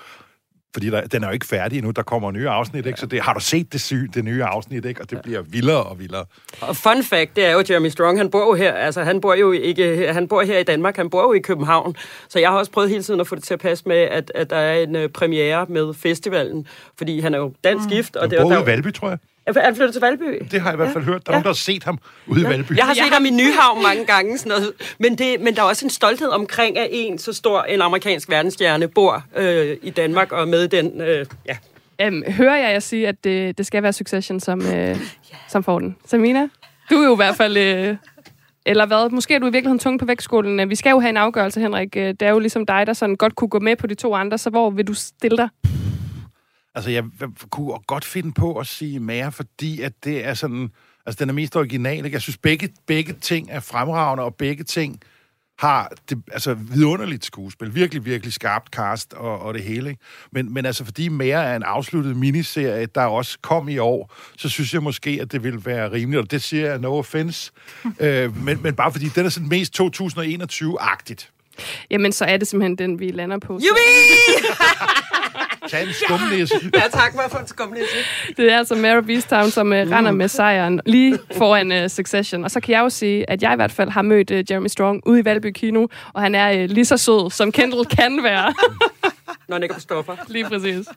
fordi 0.78 0.90
der, 0.90 1.02
den 1.02 1.24
er 1.24 1.28
jo 1.28 1.34
ikke 1.34 1.46
færdig 1.46 1.78
endnu, 1.78 1.92
der 1.92 2.04
kommer 2.04 2.32
nye 2.32 2.50
afsnit, 2.50 2.86
ikke? 2.86 3.00
Så 3.00 3.06
det, 3.06 3.22
har 3.22 3.34
du 3.34 3.40
set 3.40 3.74
det, 3.74 3.82
syge, 3.82 4.08
det 4.14 4.24
nye 4.24 4.44
afsnit, 4.44 4.86
ikke? 4.86 5.02
Og 5.02 5.10
det 5.10 5.22
bliver 5.22 5.42
vildere 5.42 5.84
og 5.84 6.00
vildere. 6.00 6.26
Og 6.62 6.76
fun 6.76 7.04
fact, 7.04 7.36
det 7.36 7.46
er 7.46 7.52
jo 7.52 7.64
Jeremy 7.70 7.88
Strong, 7.88 8.18
han 8.18 8.30
bor 8.30 8.46
jo 8.46 8.54
her, 8.54 8.74
altså 8.74 9.04
han 9.04 9.22
bor 9.22 9.34
jo 9.34 9.52
ikke, 9.52 10.14
han 10.14 10.28
bor 10.28 10.42
her 10.42 10.60
i 10.60 10.64
Danmark, 10.64 10.96
han 10.96 11.10
bor 11.10 11.22
jo 11.22 11.34
i 11.34 11.40
København. 11.40 11.96
Så 12.30 12.40
jeg 12.40 12.50
har 12.50 12.58
også 12.58 12.72
prøvet 12.72 12.90
hele 12.90 13.04
tiden 13.04 13.20
at 13.20 13.28
få 13.28 13.36
det 13.36 13.44
til 13.44 13.54
at 13.54 13.60
passe 13.60 13.84
med, 13.88 13.96
at, 13.96 14.32
at 14.36 14.50
der 14.50 14.56
er 14.56 14.84
en 14.84 14.96
uh, 14.96 15.08
premiere 15.08 15.66
med 15.70 15.94
festivalen, 15.94 16.68
fordi 16.98 17.20
han 17.20 17.34
er 17.34 17.38
jo 17.38 17.54
dansk 17.64 17.86
mm. 17.86 17.92
gift. 17.92 18.16
Og 18.16 18.30
det, 18.32 18.40
bor 18.42 18.50
der, 18.50 18.64
i 18.64 18.66
Valby, 18.66 18.94
tror 18.94 19.10
jeg. 19.10 19.18
Er 19.56 19.62
han 19.62 19.76
flyttet 19.76 19.94
til 19.94 20.02
Valby? 20.02 20.24
Det 20.52 20.62
har 20.62 20.70
jeg 20.70 20.76
i 20.76 20.78
hvert 20.78 20.94
fald 20.94 21.04
ja. 21.04 21.12
hørt. 21.12 21.28
Der 21.28 21.32
er 21.32 21.36
ja. 21.36 21.38
nogen, 21.38 21.44
der 21.44 21.50
har 21.50 21.54
set 21.54 21.84
ham 21.84 22.00
ude 22.28 22.42
ja. 22.42 22.48
i 22.48 22.50
Valby. 22.50 22.78
Jeg 22.78 22.86
har 22.86 22.94
set 22.94 23.02
ja. 23.02 23.14
ham 23.14 23.26
i 23.26 23.30
Nyhavn 23.30 23.84
mange 23.84 24.06
gange. 24.06 24.38
Sådan 24.38 24.50
noget. 24.50 24.74
Men, 25.00 25.18
det, 25.18 25.42
men 25.42 25.56
der 25.56 25.62
er 25.62 25.66
også 25.66 25.86
en 25.86 25.90
stolthed 25.90 26.28
omkring, 26.28 26.78
at 26.78 26.88
en 26.92 27.18
så 27.18 27.34
stor 27.34 27.62
en 27.62 27.82
amerikansk 27.82 28.30
verdensstjerne 28.30 28.88
bor 28.88 29.24
øh, 29.36 29.78
i 29.82 29.90
Danmark 29.90 30.32
og 30.32 30.48
med 30.48 30.68
den... 30.68 31.02
Øh, 31.02 31.26
ja. 31.48 31.58
Um, 32.08 32.24
hører 32.28 32.56
jeg 32.56 32.74
jer 32.74 32.80
sige, 32.80 33.08
at 33.08 33.24
det, 33.24 33.58
det 33.58 33.66
skal 33.66 33.84
være 33.84 33.94
Succession, 33.94 34.40
som, 34.40 34.62
øh, 34.62 34.68
yeah. 34.74 34.98
som 35.48 35.64
får 35.64 35.80
den? 35.80 35.96
Samina? 36.06 36.48
Du 36.90 36.96
er 36.96 37.06
jo 37.06 37.14
i 37.14 37.16
hvert 37.16 37.36
fald... 37.36 37.58
Øh, 37.58 37.96
eller 38.66 38.86
hvad? 38.86 39.10
Måske 39.10 39.34
er 39.34 39.40
du 39.40 39.46
i 39.46 39.52
virkeligheden 39.52 39.80
tung 39.80 40.00
på 40.00 40.06
vægtskolen. 40.06 40.70
Vi 40.70 40.76
skal 40.76 40.90
jo 40.90 41.00
have 41.00 41.10
en 41.10 41.18
afgørelse, 41.18 41.60
Henrik. 41.60 41.94
Det 41.94 42.22
er 42.22 42.30
jo 42.30 42.40
ligesom 42.40 42.66
dig, 42.66 42.88
der 42.88 42.94
sådan 42.94 43.16
godt 43.16 43.36
kunne 43.36 43.48
gå 43.48 43.60
med 43.60 43.76
på 43.76 43.88
de 43.88 43.96
to 43.96 44.16
andre, 44.16 44.38
så 44.38 44.50
hvor 44.50 44.70
vil 44.70 44.88
du 44.88 44.94
stille 44.94 45.38
dig? 45.38 45.50
Altså, 46.78 46.92
jeg 46.92 47.04
kunne 47.50 47.74
godt 47.88 48.06
finde 48.06 48.32
på 48.32 48.60
at 48.60 48.68
sige 48.68 49.00
mere, 49.00 49.32
fordi 49.32 49.82
at 49.82 49.94
det 50.04 50.26
er 50.26 50.34
sådan... 50.34 50.70
Altså, 51.06 51.20
den 51.20 51.30
er 51.30 51.34
mest 51.34 51.56
original, 51.56 52.06
ikke? 52.06 52.16
Jeg 52.16 52.22
synes, 52.22 52.38
begge, 52.38 52.70
begge 52.88 53.14
ting 53.14 53.48
er 53.52 53.60
fremragende, 53.60 54.24
og 54.24 54.36
begge 54.36 54.64
ting 54.64 55.00
har 55.60 55.92
det, 56.10 56.22
altså 56.32 56.54
vidunderligt 56.54 57.26
skuespil. 57.26 57.76
Virkelig, 57.76 58.06
virkelig 58.06 58.34
skarpt 58.34 58.70
cast 58.76 59.14
og, 59.14 59.40
og 59.40 59.54
det 59.54 59.64
hele. 59.64 59.90
Ikke? 59.90 60.02
Men, 60.32 60.54
men 60.54 60.66
altså, 60.66 60.86
fordi 60.86 61.08
mere 61.08 61.44
er 61.44 61.56
en 61.56 61.64
afsluttet 61.64 62.18
miniserie, 62.18 62.86
der 62.86 63.04
også 63.04 63.38
kom 63.42 63.70
i 63.70 63.78
år, 63.78 64.14
så 64.38 64.50
synes 64.50 64.74
jeg 64.74 64.84
måske, 64.84 65.20
at 65.22 65.32
det 65.32 65.44
vil 65.44 65.66
være 65.66 65.92
rimeligt. 65.92 66.22
Og 66.22 66.32
det 66.32 66.42
siger 66.42 66.70
jeg 66.70 66.80
no 66.80 66.98
offense. 66.98 67.52
øh, 68.00 68.44
men, 68.44 68.64
men 68.64 68.76
bare 68.76 68.92
fordi 68.92 69.06
den 69.06 69.26
er 69.26 69.30
sådan 69.30 69.50
mest 69.50 69.82
2021-agtigt. 69.82 71.32
Jamen, 71.90 72.12
så 72.12 72.26
er 72.26 72.38
det 72.38 72.48
simpelthen 72.48 72.78
den, 72.78 73.00
vi 73.00 73.12
lander 73.12 73.40
på. 73.40 73.54
Jubi! 73.54 73.68
Tag 75.70 75.84
en 75.84 75.94
skumnisse. 75.94 76.56
Ja, 76.74 76.82
tak 76.92 77.14
for 77.14 77.22
at 77.22 77.32
få 77.32 77.38
en 77.38 77.48
skumnisse. 77.48 77.96
Det 78.38 78.52
er 78.54 78.58
altså 78.58 78.76
Mary 78.76 79.02
Beastown, 79.04 79.52
som 79.52 79.68
uh, 79.68 79.78
render 79.78 80.12
med 80.12 80.28
sejren 80.28 80.82
lige 80.86 81.20
foran 81.38 81.84
uh, 81.84 81.90
Succession. 81.90 82.44
Og 82.44 82.52
så 82.52 82.60
kan 82.60 82.74
jeg 82.74 82.80
jo 82.80 82.90
sige, 82.90 83.30
at 83.30 83.44
jeg 83.44 83.54
i 83.54 83.56
hvert 83.56 83.72
fald 83.72 83.90
har 83.90 84.02
mødt 84.02 84.32
uh, 84.32 84.52
Jeremy 84.52 84.68
Strong 84.68 85.02
ude 85.06 85.20
i 85.20 85.26
Valby 85.26 85.52
Kino, 85.52 85.88
og 86.14 86.22
han 86.22 86.36
er 86.36 86.64
uh, 86.64 86.70
lige 86.70 86.86
så 86.86 86.98
sød, 86.98 87.32
som 87.32 87.52
Kendall 87.52 87.86
kan 87.86 88.24
være. 88.24 88.54
Når 89.48 89.56
han 89.56 89.64
ikke 89.64 89.76
på 89.76 89.82
stoffer. 89.82 90.16
Lige 90.28 90.46
præcis. 90.46 90.88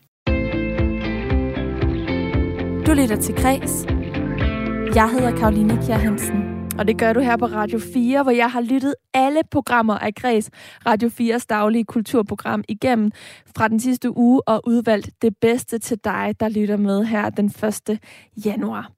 Du 2.87 2.94
lytter 2.94 3.16
til 3.23 3.35
Græs. 3.35 3.87
Jeg 4.94 5.11
hedder 5.11 5.37
Karoline 5.37 5.79
Kjær 5.87 5.96
Hansen. 5.96 6.49
Og 6.78 6.88
det 6.88 6.98
gør 6.98 7.12
du 7.12 7.20
her 7.20 7.37
på 7.37 7.46
Radio 7.46 7.78
4, 7.78 8.22
hvor 8.22 8.33
jeg 8.33 8.50
har 8.50 8.61
lyttet 8.61 8.94
alle 9.14 9.40
programmer 9.50 9.98
af 9.98 10.14
Græs, 10.14 10.50
Radio 10.87 11.09
4's 11.09 11.44
daglige 11.48 11.85
kulturprogram 11.85 12.64
igennem 12.68 13.11
fra 13.56 13.68
den 13.68 13.80
sidste 13.80 14.16
uge 14.16 14.48
og 14.48 14.62
udvalgt 14.66 15.11
det 15.22 15.37
bedste 15.40 15.78
til 15.78 15.98
dig, 16.04 16.35
der 16.40 16.48
lytter 16.48 16.76
med 16.76 17.04
her 17.04 17.30
den 17.30 17.46
1. 17.90 17.98
januar. 18.44 18.90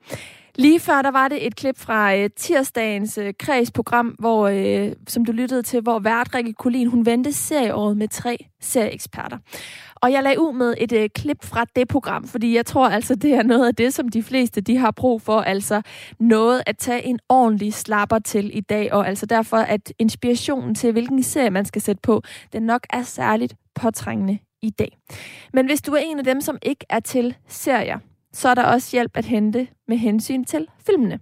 Lige 0.54 0.80
før 0.80 1.02
der 1.02 1.10
var 1.10 1.28
det 1.28 1.46
et 1.46 1.56
klip 1.56 1.78
fra 1.78 2.16
øh, 2.16 2.30
tirsdagens 2.36 3.18
øh, 3.18 3.34
kredsprogram, 3.38 4.06
hvor, 4.06 4.48
øh, 4.48 4.92
som 5.08 5.24
du 5.24 5.32
lyttede 5.32 5.62
til, 5.62 5.80
hvor 5.80 5.98
vært 5.98 6.34
Rikke 6.34 6.52
Kulin, 6.52 6.86
hun 6.86 7.06
vendte 7.06 7.32
serieåret 7.32 7.96
med 7.96 8.08
tre 8.08 8.46
serieeksperter. 8.60 9.38
Og 10.02 10.12
jeg 10.12 10.22
lagde 10.22 10.40
ud 10.40 10.52
med 10.52 10.74
et 10.78 10.92
øh, 10.92 11.08
klip 11.14 11.44
fra 11.44 11.64
det 11.76 11.88
program, 11.88 12.28
fordi 12.28 12.56
jeg 12.56 12.66
tror 12.66 12.88
altså, 12.88 13.14
det 13.14 13.34
er 13.34 13.42
noget 13.42 13.66
af 13.66 13.74
det, 13.74 13.94
som 13.94 14.08
de 14.08 14.22
fleste 14.22 14.60
de 14.60 14.76
har 14.76 14.90
brug 14.90 15.22
for. 15.22 15.40
Altså 15.40 15.82
noget 16.20 16.62
at 16.66 16.78
tage 16.78 17.02
en 17.02 17.18
ordentlig 17.28 17.74
slapper 17.74 18.18
til 18.18 18.56
i 18.56 18.60
dag, 18.60 18.92
og 18.92 19.08
altså 19.08 19.26
derfor, 19.26 19.56
at 19.56 19.92
inspirationen 19.98 20.74
til, 20.74 20.92
hvilken 20.92 21.22
serie 21.22 21.50
man 21.50 21.64
skal 21.64 21.82
sætte 21.82 22.00
på, 22.02 22.22
den 22.52 22.62
nok 22.62 22.86
er 22.90 23.02
særligt 23.02 23.54
påtrængende 23.74 24.38
i 24.62 24.70
dag. 24.70 24.98
Men 25.52 25.66
hvis 25.66 25.82
du 25.82 25.92
er 25.92 26.00
en 26.04 26.18
af 26.18 26.24
dem, 26.24 26.40
som 26.40 26.58
ikke 26.62 26.86
er 26.90 27.00
til 27.00 27.36
serier, 27.48 27.98
så 28.32 28.48
er 28.48 28.54
der 28.54 28.64
også 28.64 28.88
hjælp 28.92 29.16
at 29.16 29.24
hente 29.24 29.68
med 29.88 29.96
hensyn 29.96 30.44
til 30.44 30.66
filmene. 30.86 31.18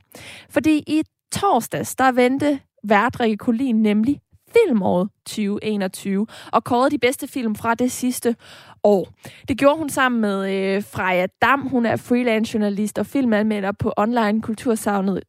Fordi 0.50 0.84
i 0.86 1.02
torsdags, 1.32 1.96
der 1.96 2.12
vendte 2.12 2.60
vært 2.84 3.20
Rikke 3.20 3.36
Kolin 3.36 3.82
nemlig 3.82 4.20
filmåret 4.52 5.08
2021 5.26 6.26
og 6.52 6.64
kårede 6.64 6.90
de 6.90 6.98
bedste 6.98 7.28
film 7.28 7.54
fra 7.54 7.74
det 7.74 7.92
sidste 7.92 8.36
år. 8.84 9.08
Det 9.48 9.58
gjorde 9.58 9.78
hun 9.78 9.88
sammen 9.88 10.20
med 10.20 10.54
øh, 10.54 10.82
Freja 10.82 11.26
Dam. 11.42 11.68
Hun 11.68 11.86
er 11.86 11.96
freelance 11.96 12.54
journalist 12.54 12.98
og 12.98 13.06
filmanmelder 13.06 13.72
på 13.72 13.92
online 13.96 14.42
kultursavnet 14.42 15.22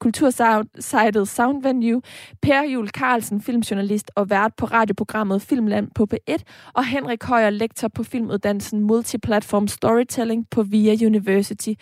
kultursejtet 0.00 1.28
Soundvenue, 1.28 2.02
Per 2.42 2.62
Jul 2.62 2.88
Carlsen, 2.88 3.40
filmjournalist 3.42 4.10
og 4.16 4.30
vært 4.30 4.54
på 4.56 4.66
radioprogrammet 4.66 5.42
Filmland 5.42 5.88
på 5.94 6.06
P1, 6.14 6.42
og 6.74 6.84
Henrik 6.84 7.24
Højer, 7.24 7.50
lektor 7.50 7.88
på 7.88 8.02
filmuddannelsen 8.02 8.80
Multiplatform 8.80 9.68
Storytelling 9.68 10.46
på 10.50 10.62
VIA 10.62 11.06
University 11.06 11.72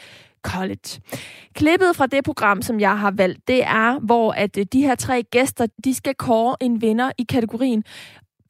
College. 0.42 1.00
Klippet 1.54 1.96
fra 1.96 2.06
det 2.06 2.24
program, 2.24 2.62
som 2.62 2.80
jeg 2.80 2.98
har 2.98 3.10
valgt, 3.10 3.48
det 3.48 3.64
er, 3.64 3.98
hvor 3.98 4.32
at 4.32 4.58
øh, 4.58 4.66
de 4.72 4.82
her 4.82 4.94
tre 4.94 5.22
gæster, 5.22 5.66
de 5.84 5.94
skal 5.94 6.14
kåre 6.14 6.56
en 6.60 6.80
vinder 6.82 7.10
i 7.18 7.22
kategorien 7.22 7.84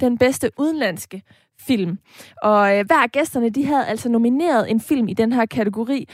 den 0.01 0.19
bedste 0.19 0.51
udenlandske 0.59 1.23
film. 1.67 1.99
Og 2.43 2.79
øh, 2.79 2.87
hver 2.87 3.03
af 3.03 3.13
gæsterne, 3.13 3.51
de 3.51 3.67
havde 3.67 3.87
altså 3.87 4.09
nomineret 4.09 4.71
en 4.71 4.81
film 4.81 5.09
i 5.09 5.15
den 5.15 5.33
her 5.33 5.47
kategori. 5.47 6.09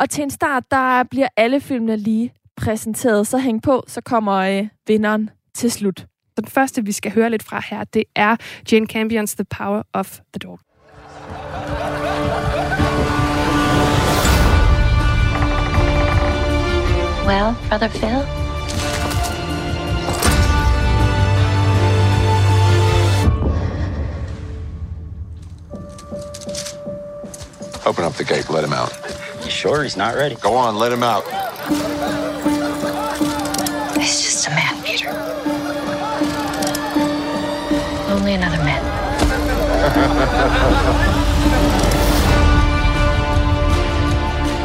Og 0.00 0.10
til 0.10 0.22
en 0.22 0.30
start, 0.30 0.64
der 0.70 1.02
bliver 1.02 1.28
alle 1.36 1.60
filmene 1.60 1.96
lige 1.96 2.32
præsenteret. 2.56 3.26
Så 3.26 3.38
hæng 3.38 3.62
på, 3.62 3.84
så 3.86 4.00
kommer 4.00 4.32
øh, 4.32 4.68
vinderen 4.86 5.30
til 5.54 5.70
slut. 5.70 6.06
Den 6.36 6.46
første, 6.46 6.84
vi 6.84 6.92
skal 6.92 7.12
høre 7.12 7.30
lidt 7.30 7.42
fra 7.42 7.62
her, 7.70 7.84
det 7.84 8.04
er 8.16 8.36
Jane 8.72 8.86
Campions 8.86 9.34
The 9.34 9.44
Power 9.44 9.82
of 9.92 10.18
the 10.32 10.38
Dog. 10.38 10.58
Well, 17.26 17.54
Brother 17.68 17.88
Phil? 17.88 18.39
Open 27.86 28.04
up 28.04 28.12
the 28.12 28.24
gate, 28.24 28.50
let 28.50 28.62
him 28.62 28.74
out. 28.74 28.92
You 29.42 29.50
sure 29.50 29.82
he's 29.82 29.96
not 29.96 30.14
ready? 30.14 30.34
Go 30.34 30.54
on, 30.54 30.76
let 30.76 30.92
him 30.92 31.02
out. 31.02 31.24
He's 33.96 34.20
just 34.20 34.46
a 34.46 34.50
man, 34.50 34.82
Peter. 34.84 35.08
Only 38.12 38.34
another 38.34 38.58
man. 38.58 38.84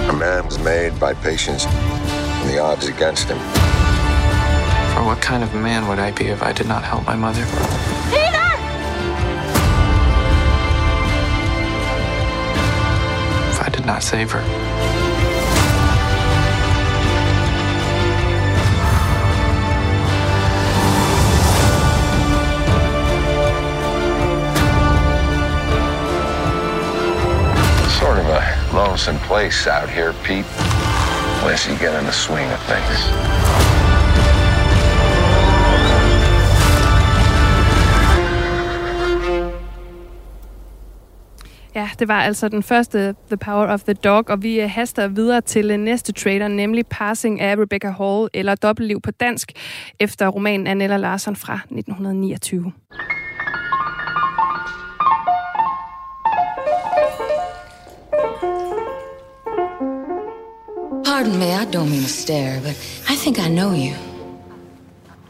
a 0.09 0.13
man 0.13 0.45
was 0.45 0.59
made 0.59 0.99
by 0.99 1.13
patience, 1.13 1.65
and 1.65 2.49
the 2.49 2.59
odds 2.59 2.87
against 2.87 3.29
him. 3.29 3.39
For 4.93 5.05
what 5.05 5.21
kind 5.21 5.41
of 5.41 5.53
man 5.53 5.87
would 5.87 5.99
I 5.99 6.11
be 6.11 6.25
if 6.25 6.43
I 6.43 6.51
did 6.51 6.67
not 6.67 6.83
help 6.83 7.05
my 7.05 7.15
mother? 7.15 7.45
Not 13.95 14.03
save 14.03 14.29
her? 14.29 14.41
Sort 27.89 28.19
of 28.19 28.25
a 28.25 28.75
lonesome 28.75 29.17
place 29.19 29.65
out 29.65 29.89
here, 29.89 30.11
Pete. 30.25 30.43
Unless 31.39 31.65
you 31.65 31.77
get 31.77 31.97
in 31.97 32.05
the 32.05 32.11
swing 32.11 32.51
of 32.51 32.61
things. 32.63 33.74
Det 41.99 42.07
var 42.07 42.21
altså 42.21 42.49
den 42.49 42.63
første 42.63 43.15
The 43.27 43.37
Power 43.37 43.67
of 43.67 43.83
the 43.83 43.93
Dog, 43.93 44.29
og 44.29 44.43
vi 44.43 44.61
øh, 44.61 44.69
haster 44.69 45.07
videre 45.07 45.41
til 45.41 45.71
øh, 45.71 45.77
næste 45.77 46.11
trailer, 46.11 46.47
nemlig 46.47 46.87
Passing 46.87 47.41
af 47.41 47.55
Rebecca 47.55 47.89
Hall, 47.89 48.29
eller 48.33 48.55
Dobbeltliv 48.55 49.01
på 49.01 49.11
dansk, 49.11 49.51
efter 49.99 50.27
romanen 50.27 50.67
af 50.67 50.77
Nella 50.77 50.97
Larsen 50.97 51.35
fra 51.35 51.53
1929. 51.53 52.71
Pardon 61.05 61.39
me, 61.39 61.45
I 61.45 61.65
don't 61.75 61.89
mean 61.89 62.01
to 62.01 62.07
stare, 62.07 62.59
but 62.61 62.75
I 63.09 63.15
think 63.15 63.37
I 63.39 63.49
know 63.49 63.71
you. 63.71 63.95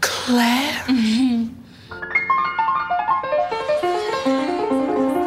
Claire? 0.01 0.65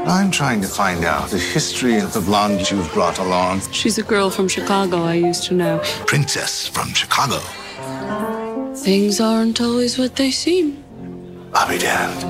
I'm 0.09 0.31
trying 0.31 0.63
to 0.63 0.67
find 0.69 1.05
out 1.05 1.29
the 1.29 1.39
history 1.39 1.99
of 1.99 2.15
the 2.15 2.23
blonde 2.23 2.71
you've 2.71 2.91
brought 2.95 3.19
along. 3.19 3.61
She's 3.73 3.99
a 3.99 4.03
girl 4.03 4.31
from 4.31 4.49
Chicago 4.49 5.03
I 5.03 5.15
used 5.15 5.45
to 5.45 5.55
know. 5.55 5.83
Princess 6.07 6.67
from 6.67 6.95
Chicago. 6.95 7.41
Things 8.75 9.21
aren't 9.21 9.61
always 9.61 9.99
what 9.99 10.17
they 10.17 10.31
seem. 10.31 10.83
I'll 11.53 11.69
be 11.69 11.77
damned. 11.77 12.23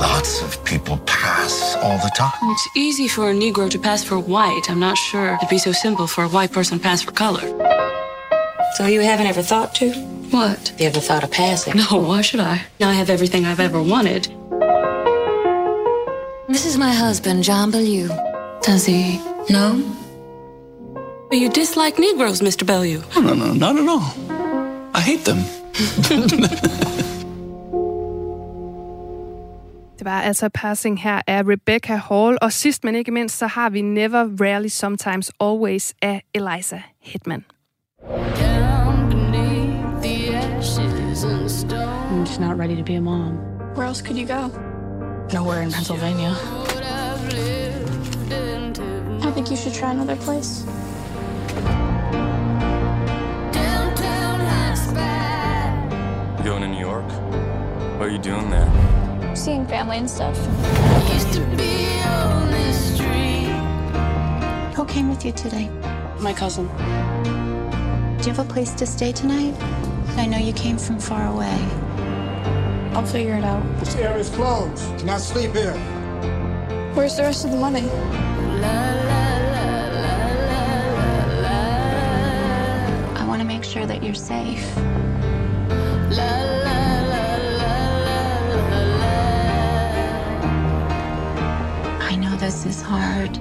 Lots 0.00 0.40
of 0.40 0.64
people 0.64 0.96
pass 1.04 1.76
all 1.82 1.98
the 1.98 2.10
time. 2.16 2.32
It's 2.44 2.68
easy 2.74 3.06
for 3.06 3.28
a 3.30 3.34
Negro 3.34 3.68
to 3.68 3.78
pass 3.78 4.02
for 4.02 4.18
white. 4.18 4.70
I'm 4.70 4.80
not 4.80 4.96
sure 4.96 5.34
it'd 5.34 5.50
be 5.50 5.58
so 5.58 5.72
simple 5.72 6.06
for 6.06 6.24
a 6.24 6.28
white 6.28 6.52
person 6.52 6.78
to 6.78 6.82
pass 6.82 7.02
for 7.02 7.12
color. 7.12 7.42
So 8.76 8.86
you 8.86 9.00
haven't 9.02 9.26
ever 9.26 9.42
thought 9.42 9.74
to? 9.74 9.92
What? 10.30 10.72
You 10.78 10.86
ever 10.86 11.00
thought 11.00 11.24
of 11.24 11.32
passing? 11.32 11.76
No, 11.76 11.98
why 11.98 12.22
should 12.22 12.40
I? 12.40 12.62
Now 12.80 12.88
I 12.88 12.94
have 12.94 13.10
everything 13.10 13.44
I've 13.44 13.60
ever 13.60 13.82
wanted. 13.82 14.32
This 16.58 16.74
is 16.74 16.76
my 16.76 16.92
husband, 16.92 17.44
John 17.44 17.70
Bellew. 17.70 18.08
Does 18.62 18.84
he? 18.84 19.20
know? 19.48 19.80
But 21.28 21.38
you 21.38 21.48
dislike 21.50 22.00
Negroes, 22.00 22.40
Mr. 22.40 22.66
Bellew. 22.66 23.00
No, 23.14 23.20
no, 23.20 23.34
no, 23.34 23.52
not 23.52 23.76
at 23.76 23.88
all. 23.88 24.12
I 24.92 25.00
hate 25.00 25.24
them. 25.24 25.38
Det 29.98 30.04
var 30.04 30.20
altså 30.20 30.48
Passing 30.54 31.00
her 31.00 31.22
af 31.26 31.42
Rebecca 31.46 31.96
Hall, 31.96 32.38
og 32.42 32.52
sidst 32.52 32.84
men 32.84 32.94
ikke 32.94 33.10
mindst, 33.10 33.38
så 33.38 33.46
har 33.46 33.70
vi 33.70 33.80
Never, 33.80 34.28
Rarely, 34.40 34.68
Sometimes, 34.68 35.30
Always 35.40 35.94
af 36.02 36.22
Eliza 36.34 36.80
Hitman. 37.00 37.44
I'm 42.10 42.24
just 42.26 42.40
not 42.40 42.58
ready 42.58 42.76
to 42.76 42.84
be 42.84 42.94
a 42.96 43.00
mom. 43.00 43.38
Where 43.76 43.86
else 43.86 44.02
could 44.02 44.18
you 44.18 44.26
go? 44.26 44.77
Nowhere 45.32 45.60
in 45.60 45.70
Pennsylvania. 45.70 46.34
I 49.20 49.30
think 49.34 49.50
you 49.50 49.56
should 49.56 49.74
try 49.74 49.90
another 49.90 50.16
place. 50.16 50.64
You 56.38 56.44
going 56.44 56.62
to 56.62 56.68
New 56.68 56.80
York? 56.80 57.04
What 57.98 58.08
are 58.08 58.10
you 58.10 58.18
doing 58.18 58.48
there? 58.48 59.36
Seeing 59.36 59.66
family 59.66 59.98
and 59.98 60.08
stuff. 60.08 60.34
Who 64.74 64.84
came 64.86 65.10
with 65.10 65.26
you 65.26 65.32
today? 65.32 65.68
My 66.20 66.32
cousin. 66.32 66.66
Do 66.68 68.30
you 68.30 68.34
have 68.34 68.38
a 68.38 68.44
place 68.50 68.72
to 68.72 68.86
stay 68.86 69.12
tonight? 69.12 69.54
I 70.16 70.24
know 70.24 70.38
you 70.38 70.54
came 70.54 70.78
from 70.78 70.98
far 70.98 71.26
away. 71.26 71.58
I'll 72.98 73.06
figure 73.06 73.36
it 73.36 73.44
out. 73.44 73.62
This 73.78 73.94
area's 73.94 74.28
closed. 74.28 74.82
Cannot 74.98 75.20
sleep 75.20 75.52
here. 75.52 75.74
Where's 76.94 77.16
the 77.16 77.22
rest 77.22 77.44
of 77.44 77.52
the 77.52 77.56
money? 77.56 77.88
I 83.14 83.24
want 83.28 83.40
to 83.40 83.46
make 83.46 83.62
sure 83.62 83.86
that 83.86 84.02
you're 84.02 84.14
safe. 84.14 84.76
I 92.02 92.16
know 92.16 92.34
this 92.34 92.66
is 92.66 92.82
hard. 92.82 93.38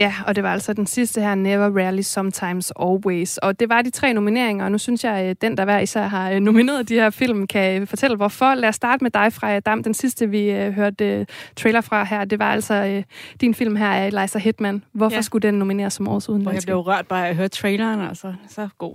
Ja, 0.00 0.14
og 0.26 0.36
det 0.36 0.44
var 0.44 0.52
altså 0.52 0.72
den 0.72 0.86
sidste 0.86 1.20
her, 1.20 1.34
Never, 1.34 1.78
Rarely, 1.78 2.00
Sometimes, 2.00 2.72
Always. 2.80 3.38
Og 3.38 3.60
det 3.60 3.68
var 3.68 3.82
de 3.82 3.90
tre 3.90 4.12
nomineringer, 4.12 4.64
og 4.64 4.72
nu 4.72 4.78
synes 4.78 5.04
jeg, 5.04 5.12
at 5.12 5.42
den, 5.42 5.56
der 5.56 5.64
hver 5.64 5.78
især 5.78 6.02
har 6.06 6.30
øh, 6.30 6.40
nomineret 6.40 6.88
de 6.88 6.94
her 6.94 7.10
film, 7.10 7.46
kan 7.46 7.86
fortælle 7.86 8.16
hvorfor. 8.16 8.54
Lad 8.54 8.68
os 8.68 8.74
starte 8.74 9.04
med 9.04 9.10
dig, 9.10 9.32
Freja 9.32 9.60
Dam. 9.60 9.82
Den 9.82 9.94
sidste, 9.94 10.30
vi 10.30 10.50
hørte 10.50 11.26
trailer 11.56 11.80
fra 11.80 12.04
her, 12.04 12.24
det 12.24 12.38
var 12.38 12.52
altså 12.52 13.02
din 13.40 13.54
film 13.54 13.76
her 13.76 13.88
af 13.88 14.06
Eliza 14.06 14.38
Hitman. 14.38 14.82
Hvorfor 14.92 15.16
ja. 15.16 15.22
skulle 15.22 15.48
den 15.48 15.54
nomineres 15.54 15.92
som 15.92 16.08
årets 16.08 16.28
udenlandske? 16.28 16.70
Jeg 16.70 16.74
blev 16.74 16.78
rørt 16.78 17.06
bare 17.06 17.28
at 17.28 17.36
høre 17.36 17.48
traileren, 17.48 18.00
altså. 18.00 18.34
Så 18.48 18.68
god. 18.78 18.94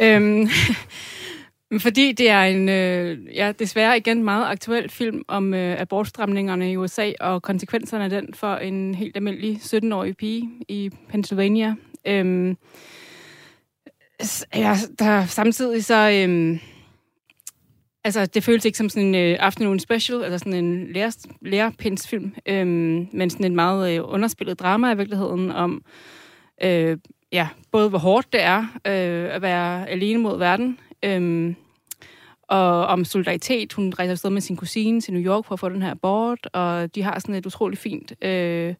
Øhm, 0.00 0.48
fordi 1.78 2.12
det 2.12 2.30
er 2.30 2.42
en, 2.42 2.68
øh, 2.68 3.18
ja, 3.34 3.52
desværre 3.58 3.96
igen 3.96 4.24
meget 4.24 4.46
aktuel 4.46 4.90
film 4.90 5.24
om 5.28 5.54
øh, 5.54 5.80
abortstramningerne 5.80 6.72
i 6.72 6.76
USA 6.76 7.12
og 7.20 7.42
konsekvenserne 7.42 8.04
af 8.04 8.10
den 8.10 8.34
for 8.34 8.56
en 8.56 8.94
helt 8.94 9.16
almindelig 9.16 9.56
17-årig 9.56 10.16
pige 10.16 10.50
i 10.68 10.90
Pennsylvania. 11.08 11.74
Øhm, 12.06 12.56
ja, 14.54 14.76
der 14.98 15.26
samtidig 15.26 15.84
så... 15.84 16.10
Øhm, 16.10 16.58
altså, 18.04 18.26
det 18.26 18.44
føles 18.44 18.64
ikke 18.64 18.78
som 18.78 18.88
sådan 18.88 19.08
en 19.08 19.14
øh, 19.14 19.36
afternoon 19.40 19.78
special, 19.78 20.18
eller 20.18 20.38
sådan 20.38 20.64
en 20.64 20.92
lærer, 20.92 21.26
lærerpindsfilm, 21.42 22.34
øhm, 22.46 23.08
men 23.12 23.30
sådan 23.30 23.46
en 23.46 23.56
meget 23.56 23.94
øh, 23.94 24.00
underspillet 24.04 24.60
drama 24.60 24.92
i 24.92 24.96
virkeligheden 24.96 25.50
om... 25.50 25.82
Øh, 26.62 26.98
ja, 27.32 27.48
både 27.72 27.88
hvor 27.88 27.98
hårdt 27.98 28.32
det 28.32 28.42
er 28.42 28.58
øh, 28.86 29.34
at 29.34 29.42
være 29.42 29.88
alene 29.88 30.18
mod 30.18 30.38
verden, 30.38 30.78
øhm, 31.02 31.56
og 32.48 32.86
om 32.86 33.04
solidaritet. 33.04 33.72
Hun 33.72 33.92
rejser 33.98 34.12
afsted 34.12 34.30
med 34.30 34.40
sin 34.40 34.56
kusine 34.56 35.00
til 35.00 35.12
New 35.12 35.22
York 35.22 35.44
for 35.44 35.52
at 35.52 35.60
få 35.60 35.68
den 35.68 35.82
her 35.82 35.90
abort, 35.90 36.48
og 36.52 36.94
de 36.94 37.02
har 37.02 37.18
sådan 37.18 37.34
et 37.34 37.46
utroligt 37.46 37.80
fint 37.80 38.12
øh, 38.24 38.74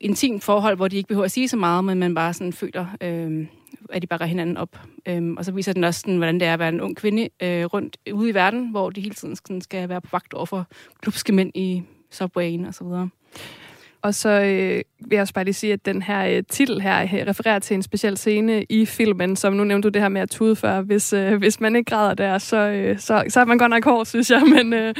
intimt 0.00 0.44
forhold, 0.44 0.76
hvor 0.76 0.88
de 0.88 0.96
ikke 0.96 1.08
behøver 1.08 1.24
at 1.24 1.30
sige 1.30 1.48
så 1.48 1.56
meget, 1.56 1.84
men 1.84 1.98
man 1.98 2.14
bare 2.14 2.34
sådan 2.34 2.52
føler, 2.52 2.86
øh, 3.00 3.46
at 3.90 4.02
de 4.02 4.06
bakker 4.06 4.26
hinanden 4.26 4.56
op. 4.56 4.80
Øhm, 5.06 5.36
og 5.36 5.44
så 5.44 5.52
viser 5.52 5.72
den 5.72 5.84
også, 5.84 6.00
sådan, 6.00 6.16
hvordan 6.16 6.40
det 6.40 6.48
er 6.48 6.52
at 6.52 6.58
være 6.58 6.68
en 6.68 6.80
ung 6.80 6.96
kvinde 6.96 7.28
øh, 7.42 7.64
rundt 7.64 7.96
ude 8.12 8.30
i 8.30 8.34
verden, 8.34 8.70
hvor 8.70 8.90
de 8.90 9.00
hele 9.00 9.14
tiden 9.14 9.36
sådan, 9.36 9.60
skal 9.60 9.88
være 9.88 10.00
på 10.00 10.08
vagt 10.12 10.34
over 10.34 10.46
for 10.46 10.66
klubske 11.00 11.32
mænd 11.32 11.50
i 11.54 11.82
subwayen 12.10 12.64
og 12.64 12.74
så 12.74 12.84
videre. 12.84 13.08
Og 14.02 14.14
så 14.14 14.28
øh, 14.28 14.82
vil 15.00 15.16
jeg 15.16 15.20
også 15.20 15.34
bare 15.34 15.44
lige 15.44 15.54
sige, 15.54 15.72
at 15.72 15.86
den 15.86 16.02
her 16.02 16.36
øh, 16.36 16.42
titel 16.50 16.80
her 16.80 17.02
øh, 17.02 17.26
refererer 17.26 17.58
til 17.58 17.74
en 17.74 17.82
speciel 17.82 18.16
scene 18.16 18.64
i 18.64 18.86
filmen, 18.86 19.36
som 19.36 19.52
nu 19.52 19.64
nævnte 19.64 19.88
du 19.88 19.92
det 19.92 20.02
her 20.02 20.08
med 20.08 20.20
at 20.20 20.30
tude 20.30 20.56
før. 20.56 20.80
Hvis, 20.80 21.12
øh, 21.12 21.38
hvis 21.38 21.60
man 21.60 21.76
ikke 21.76 21.90
græder 21.90 22.14
der, 22.14 22.38
så, 22.38 22.56
øh, 22.56 22.98
så, 22.98 23.24
så 23.28 23.40
er 23.40 23.44
man 23.44 23.58
godt 23.58 23.70
nok 23.70 23.84
hård, 23.84 24.06
synes 24.06 24.30
jeg. 24.30 24.42
Men 24.56 24.72
øh, 24.72 24.94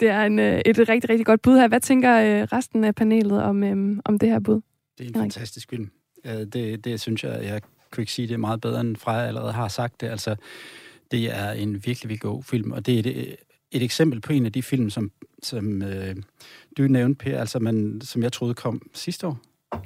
det 0.00 0.08
er 0.08 0.22
en, 0.22 0.38
øh, 0.38 0.60
et 0.66 0.78
rigtig, 0.78 1.10
rigtig 1.10 1.26
godt 1.26 1.42
bud 1.42 1.56
her. 1.56 1.68
Hvad 1.68 1.80
tænker 1.80 2.14
øh, 2.14 2.42
resten 2.42 2.84
af 2.84 2.94
panelet 2.94 3.42
om, 3.42 3.64
øh, 3.64 3.98
om 4.04 4.18
det 4.18 4.28
her 4.28 4.40
bud? 4.40 4.60
Det 4.98 5.04
er 5.04 5.08
en 5.08 5.14
fantastisk 5.14 5.70
film. 5.70 5.90
Det, 6.24 6.84
det 6.84 7.00
synes 7.00 7.24
jeg, 7.24 7.40
jeg 7.42 7.60
kunne 7.90 8.02
ikke 8.02 8.12
sige 8.12 8.28
det 8.28 8.40
meget 8.40 8.60
bedre, 8.60 8.80
end 8.80 8.96
Freja 8.96 9.26
allerede 9.26 9.52
har 9.52 9.68
sagt 9.68 10.00
det. 10.00 10.06
Altså, 10.06 10.36
det 11.10 11.36
er 11.36 11.50
en 11.50 11.74
virkelig, 11.74 11.94
virkelig 11.94 12.20
god 12.20 12.42
film, 12.42 12.72
og 12.72 12.86
det 12.86 12.98
er 12.98 13.02
det, 13.02 13.36
et 13.74 13.82
eksempel 13.82 14.20
på 14.20 14.32
en 14.32 14.46
af 14.46 14.52
de 14.52 14.62
film, 14.62 14.90
som, 14.90 15.10
som 15.42 15.82
øh, 15.82 16.16
du 16.78 16.82
nævnte, 16.82 17.24
Per, 17.24 17.38
altså 17.40 17.58
man, 17.58 18.00
som 18.04 18.22
jeg 18.22 18.32
troede 18.32 18.54
kom 18.54 18.90
sidste 18.94 19.26
år. 19.26 19.38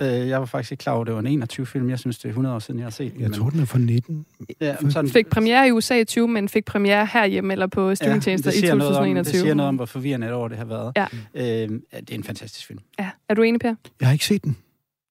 Øh, 0.03 0.09
jeg 0.29 0.41
var 0.41 0.47
faktisk 0.47 0.73
ikke 0.73 0.83
klar 0.83 0.93
over, 0.93 1.01
at 1.01 1.07
det 1.07 1.15
var 1.15 1.21
en 1.23 1.43
21-film. 1.43 1.91
Jeg 1.91 1.99
synes, 1.99 2.19
det 2.19 2.25
er 2.25 2.29
100 2.29 2.55
år 2.55 2.59
siden, 2.59 2.81
jeg 2.81 2.85
har 2.87 2.91
set 2.91 3.13
den. 3.13 3.21
Jeg 3.21 3.33
tror, 3.33 3.51
den 3.51 3.61
er 3.61 3.65
fra 3.65 3.79
19. 3.79 4.27
Ja, 4.61 4.77
sådan, 4.91 5.11
Fik 5.11 5.27
premiere 5.27 5.69
i 5.69 5.71
USA 5.73 6.01
i 6.01 6.05
20, 6.05 6.29
men 6.29 6.49
fik 6.49 6.65
premiere 6.65 7.07
herhjemme 7.07 7.53
eller 7.53 7.67
på 7.67 7.95
streamingtjenester 7.95 8.51
det 8.51 8.57
i 8.57 8.61
siger 8.61 8.75
noget 8.75 8.89
om- 8.89 8.95
2021. 8.95 9.33
Det 9.33 9.41
siger 9.41 9.55
noget 9.55 9.69
om, 9.69 9.77
hvor 9.77 9.87
forvirrende 9.87 10.27
et 10.27 10.33
år 10.33 10.49
det 10.49 10.59
har 10.59 10.65
været. 10.65 10.93
Ja. 10.97 11.07
Øh, 11.35 11.71
ja, 11.93 12.01
det 12.01 12.11
er 12.11 12.15
en 12.15 12.25
fantastisk 12.25 12.67
film. 12.67 12.79
Ja. 12.99 13.11
Er 13.29 13.35
du 13.35 13.43
enig, 13.43 13.61
Per? 13.61 13.75
Jeg 14.01 14.09
har 14.09 14.13
ikke 14.13 14.25
set 14.27 14.45
den. 14.45 14.57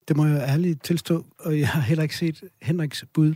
Det 0.08 0.16
må 0.18 0.26
jeg 0.26 0.44
ærligt 0.48 0.84
tilstå. 0.84 1.26
Og 1.40 1.60
jeg 1.60 1.68
har 1.68 1.82
heller 1.82 2.04
ikke 2.04 2.18
set 2.18 2.44
Henriks 2.62 3.06
bud 3.14 3.34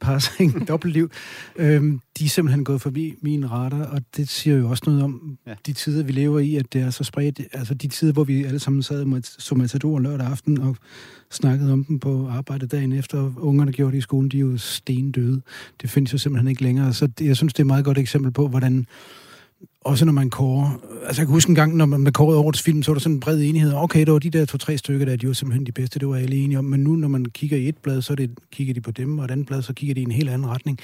parsing 0.00 0.68
dobbeltliv. 0.68 1.10
Øhm, 1.56 2.00
de 2.18 2.24
er 2.24 2.28
simpelthen 2.28 2.64
gået 2.64 2.80
forbi 2.80 3.14
min 3.22 3.50
radar, 3.50 3.84
og 3.84 4.02
det 4.16 4.28
siger 4.28 4.56
jo 4.56 4.70
også 4.70 4.82
noget 4.86 5.02
om 5.02 5.38
ja. 5.46 5.54
de 5.66 5.72
tider, 5.72 6.04
vi 6.04 6.12
lever 6.12 6.38
i, 6.38 6.56
at 6.56 6.72
det 6.72 6.80
er 6.80 6.90
så 6.90 7.04
spredt. 7.04 7.40
Altså 7.52 7.74
de 7.74 7.88
tider, 7.88 8.12
hvor 8.12 8.24
vi 8.24 8.44
alle 8.44 8.58
sammen 8.58 8.82
sad 8.82 9.04
med 9.04 9.54
matador 9.56 9.98
lørdag 9.98 10.26
aften 10.26 10.60
og 10.60 10.76
snakkede 11.30 11.72
om 11.72 11.84
dem 11.84 11.98
på 11.98 12.28
arbejde 12.28 12.66
dagen 12.66 12.92
efter, 12.92 13.18
og 13.18 13.32
ungerne 13.36 13.72
gjorde 13.72 13.92
det 13.92 13.98
i 13.98 14.00
skolen, 14.00 14.28
de 14.28 14.36
er 14.36 14.40
jo 14.40 14.56
stendøde. 14.56 15.42
Det 15.82 15.90
findes 15.90 16.12
jo 16.12 16.18
simpelthen 16.18 16.48
ikke 16.48 16.62
længere. 16.62 16.92
Så 16.92 17.06
det, 17.06 17.26
jeg 17.26 17.36
synes, 17.36 17.52
det 17.52 17.58
er 17.58 17.64
et 17.64 17.66
meget 17.66 17.84
godt 17.84 17.98
eksempel 17.98 18.32
på, 18.32 18.48
hvordan 18.48 18.86
også 19.84 20.04
når 20.04 20.12
man 20.12 20.30
kårer... 20.30 20.80
Altså, 21.06 21.22
jeg 21.22 21.26
kan 21.26 21.32
huske 21.32 21.48
en 21.48 21.54
gang, 21.54 21.76
når 21.76 21.86
man 21.86 22.00
man 22.00 22.12
kårede 22.12 22.38
årets 22.38 22.62
film, 22.62 22.82
så 22.82 22.90
var 22.90 22.94
der 22.94 23.00
sådan 23.00 23.14
en 23.16 23.20
bred 23.20 23.40
enighed. 23.42 23.72
Okay, 23.76 24.00
det 24.04 24.12
var 24.12 24.18
de 24.18 24.30
der 24.30 24.44
to-tre 24.44 24.78
stykker, 24.78 25.06
der 25.06 25.16
de 25.16 25.26
var 25.26 25.32
simpelthen 25.32 25.66
de 25.66 25.72
bedste, 25.72 25.98
det 25.98 26.08
var 26.08 26.16
alle 26.16 26.36
enige 26.36 26.58
om. 26.58 26.64
Men 26.64 26.80
nu, 26.80 26.96
når 26.96 27.08
man 27.08 27.24
kigger 27.24 27.56
i 27.56 27.68
et 27.68 27.76
blad, 27.76 28.02
så 28.02 28.14
det, 28.14 28.30
kigger 28.52 28.74
de 28.74 28.80
på 28.80 28.90
dem, 28.90 29.18
og 29.18 29.24
et 29.24 29.30
andet 29.30 29.46
blad, 29.46 29.62
så 29.62 29.72
kigger 29.72 29.94
de 29.94 30.00
i 30.00 30.04
en 30.04 30.10
helt 30.10 30.28
anden 30.30 30.48
retning. 30.48 30.78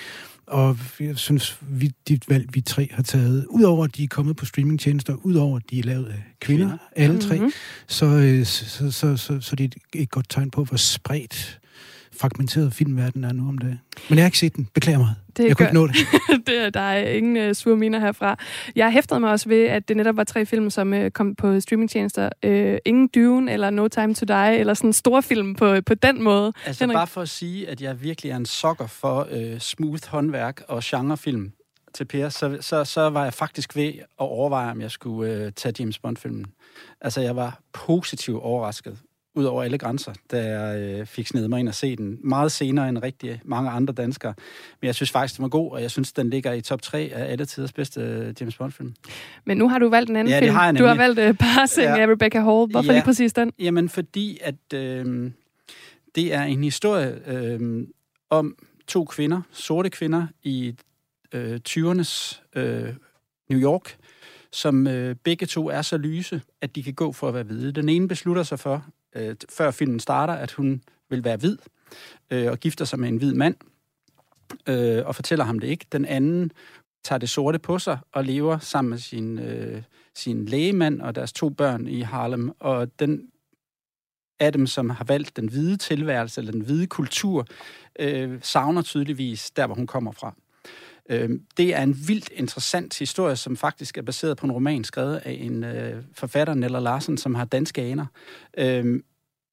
Og 0.46 0.78
jeg 1.00 1.16
synes, 1.18 1.58
vi, 1.70 1.90
de 2.08 2.18
valg, 2.28 2.48
vi 2.54 2.60
tre 2.60 2.88
har 2.92 3.02
taget, 3.02 3.46
udover 3.50 3.84
at 3.84 3.96
de 3.96 4.04
er 4.04 4.08
kommet 4.08 4.36
på 4.36 4.44
streamingtjenester, 4.44 5.14
udover 5.22 5.56
at 5.56 5.62
de 5.70 5.78
er 5.78 5.82
lavet 5.82 6.06
af 6.06 6.22
kvinder, 6.40 6.76
alle 6.96 7.20
tre, 7.20 7.38
Mhm. 7.38 7.50
så, 7.86 8.06
øh, 8.06 8.44
så, 8.46 8.92
så, 8.92 9.16
så, 9.16 9.40
så, 9.40 9.56
det 9.56 9.74
er 9.74 9.78
et 10.02 10.10
godt 10.10 10.26
tegn 10.30 10.50
på, 10.50 10.64
hvor 10.64 10.76
spredt 10.76 11.58
fragmenteret 12.20 12.72
filmverden 12.74 13.24
er 13.24 13.32
nu 13.32 13.48
om 13.48 13.58
dagen. 13.58 13.80
Men 14.08 14.16
jeg 14.18 14.24
har 14.24 14.28
ikke 14.28 14.38
set 14.38 14.56
den. 14.56 14.68
Beklager 14.74 14.98
mig. 14.98 15.14
Det 15.36 15.44
jeg 15.44 15.56
kunne 15.56 15.66
gør- 15.66 15.70
ikke 15.70 15.74
nå 15.74 15.86
det. 15.86 16.46
det 16.46 16.64
er, 16.64 16.70
der 16.70 16.80
er 16.80 17.10
ingen 17.10 17.48
uh, 17.48 17.54
sure 17.54 17.76
miner 17.76 17.98
herfra. 17.98 18.38
Jeg 18.76 18.92
hæftede 18.92 19.20
mig 19.20 19.30
også 19.30 19.48
ved, 19.48 19.64
at 19.64 19.88
det 19.88 19.96
netop 19.96 20.16
var 20.16 20.24
tre 20.24 20.46
film, 20.46 20.70
som 20.70 20.92
uh, 20.92 21.08
kom 21.08 21.34
på 21.34 21.60
streamingtjenester. 21.60 22.30
Uh, 22.46 22.76
ingen 22.84 23.08
Dune, 23.08 23.52
eller 23.52 23.70
No 23.70 23.88
Time 23.88 24.14
to 24.14 24.24
Die, 24.26 24.58
eller 24.58 24.74
sådan 24.74 24.88
en 24.88 24.92
stor 24.92 25.20
film 25.20 25.54
på, 25.54 25.80
på 25.86 25.94
den 25.94 26.22
måde. 26.22 26.52
Altså 26.66 26.84
Henrik? 26.84 26.94
bare 26.96 27.06
for 27.06 27.22
at 27.22 27.28
sige, 27.28 27.68
at 27.68 27.80
jeg 27.80 28.02
virkelig 28.02 28.30
er 28.32 28.36
en 28.36 28.46
sokker 28.46 28.86
for 28.86 29.28
øh, 29.30 29.58
smooth 29.58 30.08
håndværk 30.08 30.62
og 30.68 30.80
genrefilm 30.84 31.52
til 31.94 32.04
Per, 32.04 32.28
så, 32.28 32.58
så, 32.60 32.84
så 32.84 33.10
var 33.10 33.24
jeg 33.24 33.34
faktisk 33.34 33.76
ved 33.76 33.86
at 33.98 34.02
overveje, 34.18 34.70
om 34.70 34.80
jeg 34.80 34.90
skulle 34.90 35.32
øh, 35.32 35.52
tage 35.52 35.74
James 35.78 35.98
Bond-filmen. 35.98 36.44
Altså 37.00 37.20
jeg 37.20 37.36
var 37.36 37.60
positivt 37.72 38.42
overrasket 38.42 38.98
ud 39.36 39.44
over 39.44 39.62
alle 39.62 39.78
grænser, 39.78 40.12
da 40.30 40.58
jeg 40.58 40.80
øh, 40.80 41.06
fik 41.06 41.26
snedet 41.26 41.50
mig 41.50 41.60
ind 41.60 41.68
og 41.68 41.74
se 41.74 41.96
den. 41.96 42.18
Meget 42.24 42.52
senere 42.52 42.88
end 42.88 42.98
rigtig 42.98 43.40
mange 43.44 43.70
andre 43.70 43.94
danskere. 43.94 44.34
Men 44.80 44.86
jeg 44.86 44.94
synes 44.94 45.10
faktisk, 45.10 45.36
den 45.36 45.42
var 45.42 45.48
god, 45.48 45.72
og 45.72 45.82
jeg 45.82 45.90
synes, 45.90 46.12
den 46.12 46.30
ligger 46.30 46.52
i 46.52 46.60
top 46.60 46.82
3 46.82 47.10
af 47.14 47.32
alle 47.32 47.44
tiders 47.44 47.72
bedste 47.72 48.00
øh, 48.00 48.34
James 48.40 48.56
Bond-film. 48.56 48.94
Men 49.44 49.56
nu 49.56 49.68
har 49.68 49.78
du 49.78 49.88
valgt 49.88 50.10
en 50.10 50.16
anden 50.16 50.30
Ja, 50.32 50.36
det 50.40 50.44
film. 50.44 50.54
har 50.56 50.66
jeg 50.66 50.78
du 50.78 50.84
har 50.84 50.94
valgt 50.94 51.18
uh, 51.20 51.36
Passing 51.36 51.84
Ja. 51.88 51.94
ja. 51.96 52.02
af 52.02 52.06
Rebecca 52.06 52.38
Hall. 52.40 52.70
Hvorfor 52.70 52.92
Ja. 52.92 52.98
lige 52.98 53.04
præcis 53.04 53.32
den? 53.32 53.52
Jamen, 53.58 53.88
fordi 53.88 54.38
at 54.42 54.72
øh, 54.74 55.30
det 56.14 56.34
er 56.34 56.42
en 56.42 56.64
historie 56.64 57.18
øh, 57.26 57.86
om 58.30 58.56
to 58.88 59.04
kvinder, 59.04 59.40
sorte 59.52 59.90
kvinder 59.90 60.26
i 60.42 60.74
øh, 61.32 61.60
20'ernes 61.68 62.40
øh, 62.56 62.88
New 63.50 63.60
York, 63.60 63.96
som 64.52 64.86
øh, 64.86 65.14
begge 65.24 65.46
to 65.46 65.68
er 65.70 65.82
så 65.82 65.96
lyse, 65.96 66.42
at 66.60 66.76
de 66.76 66.82
kan 66.82 66.94
gå 66.94 67.12
for 67.12 67.28
at 67.28 67.34
være 67.34 67.42
hvide. 67.42 67.72
Den 67.72 67.88
ene 67.88 68.08
beslutter 68.08 68.42
sig 68.42 68.58
for, 68.58 68.84
øh, 69.16 69.36
før 69.48 69.70
filmen 69.70 70.00
starter, 70.00 70.34
at 70.34 70.52
hun 70.52 70.82
vil 71.10 71.24
være 71.24 71.36
hvid, 71.36 71.58
øh, 72.30 72.50
og 72.50 72.58
gifter 72.58 72.84
sig 72.84 72.98
med 72.98 73.08
en 73.08 73.16
hvid 73.16 73.34
mand, 73.34 73.54
øh, 74.68 75.06
og 75.06 75.14
fortæller 75.14 75.44
ham 75.44 75.58
det 75.58 75.68
ikke. 75.68 75.86
Den 75.92 76.04
anden 76.04 76.50
tager 77.04 77.18
det 77.18 77.28
sorte 77.28 77.58
på 77.58 77.78
sig 77.78 77.98
og 78.12 78.24
lever 78.24 78.58
sammen 78.58 78.90
med 78.90 78.98
sin, 78.98 79.38
øh, 79.38 79.82
sin 80.14 80.46
lægemand 80.46 81.00
og 81.00 81.14
deres 81.14 81.32
to 81.32 81.48
børn 81.48 81.88
i 81.88 82.00
Harlem. 82.00 82.52
Og 82.58 82.98
den 82.98 83.28
af 84.40 84.52
dem, 84.52 84.66
som 84.66 84.90
har 84.90 85.04
valgt 85.04 85.36
den 85.36 85.48
hvide 85.48 85.76
tilværelse 85.76 86.40
eller 86.40 86.52
den 86.52 86.60
hvide 86.60 86.86
kultur, 86.86 87.46
øh, 87.98 88.38
savner 88.42 88.82
tydeligvis 88.82 89.50
der, 89.50 89.66
hvor 89.66 89.74
hun 89.74 89.86
kommer 89.86 90.12
fra. 90.12 90.34
Øh, 91.08 91.30
det 91.56 91.74
er 91.74 91.82
en 91.82 91.96
vildt 92.08 92.30
interessant 92.34 92.98
historie, 92.98 93.36
som 93.36 93.56
faktisk 93.56 93.98
er 93.98 94.02
baseret 94.02 94.36
på 94.36 94.46
en 94.46 94.52
roman 94.52 94.84
skrevet 94.84 95.16
af 95.16 95.38
en 95.40 95.64
øh, 95.64 96.02
forfatter, 96.12 96.54
Nella 96.54 96.78
Larsen, 96.78 97.18
som 97.18 97.34
har 97.34 97.44
danske 97.44 97.82
aner. 97.82 98.06
Øh, 98.58 99.00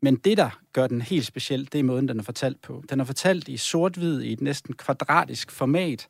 men 0.01 0.15
det, 0.15 0.37
der 0.37 0.59
gør 0.73 0.87
den 0.87 1.01
helt 1.01 1.25
speciel, 1.25 1.69
det 1.71 1.79
er 1.79 1.83
måden, 1.83 2.07
den 2.07 2.19
er 2.19 2.23
fortalt 2.23 2.61
på. 2.61 2.83
Den 2.89 2.99
er 2.99 3.03
fortalt 3.03 3.47
i 3.47 3.57
sort-hvid, 3.57 4.21
i 4.21 4.33
et 4.33 4.41
næsten 4.41 4.73
kvadratisk 4.73 5.51
format, 5.51 6.07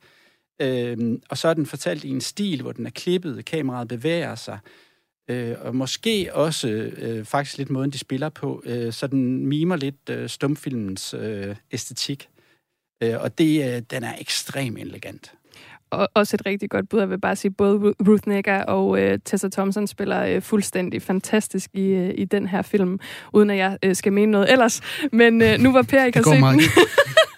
øhm, 0.61 1.21
og 1.29 1.37
så 1.37 1.47
er 1.47 1.53
den 1.53 1.65
fortalt 1.65 2.03
i 2.03 2.09
en 2.09 2.21
stil, 2.21 2.61
hvor 2.61 2.71
den 2.71 2.85
er 2.85 2.89
klippet, 2.89 3.45
kameraet 3.45 3.87
bevæger 3.87 4.35
sig, 4.35 4.59
øh, 5.29 5.55
og 5.61 5.75
måske 5.75 6.29
også 6.33 6.67
øh, 6.67 7.25
faktisk 7.25 7.57
lidt 7.57 7.69
måden, 7.69 7.91
de 7.91 7.97
spiller 7.97 8.29
på, 8.29 8.63
øh, 8.65 8.93
så 8.93 9.07
den 9.07 9.47
mimer 9.47 9.75
lidt 9.75 10.09
øh, 10.09 10.29
stumfilmens 10.29 11.13
øh, 11.13 11.55
æstetik. 11.71 12.29
Øh, 13.01 13.21
og 13.21 13.37
det, 13.37 13.75
øh, 13.75 13.81
den 13.91 14.03
er 14.03 14.13
ekstremt 14.19 14.79
elegant. 14.79 15.33
Og, 15.89 16.09
også 16.13 16.35
et 16.35 16.45
rigtig 16.45 16.69
godt 16.69 16.89
bud. 16.89 16.99
Jeg 16.99 17.09
vil 17.09 17.19
bare 17.19 17.35
sige, 17.35 17.51
både 17.51 17.75
Ru- 17.75 18.09
Ruth 18.09 18.27
Negga 18.27 18.61
og 18.63 18.99
øh, 18.99 19.19
Tessa 19.25 19.49
Thompson 19.49 19.87
spiller 19.87 20.23
øh, 20.23 20.41
fuldstændig 20.41 21.01
fantastisk 21.01 21.69
i, 21.73 21.87
øh, 21.87 22.13
i 22.17 22.25
den 22.25 22.47
her 22.47 22.61
film, 22.61 22.99
uden 23.33 23.49
at 23.49 23.57
jeg 23.57 23.77
øh, 23.83 23.95
skal 23.95 24.13
mene 24.13 24.31
noget 24.31 24.51
ellers. 24.51 24.81
Men 25.11 25.41
øh, 25.41 25.59
nu 25.59 25.71
var 25.71 25.81
Per 25.81 26.05
ikke 26.05 26.17
har 26.17 26.23
set 26.23 26.43
den. 26.43 26.61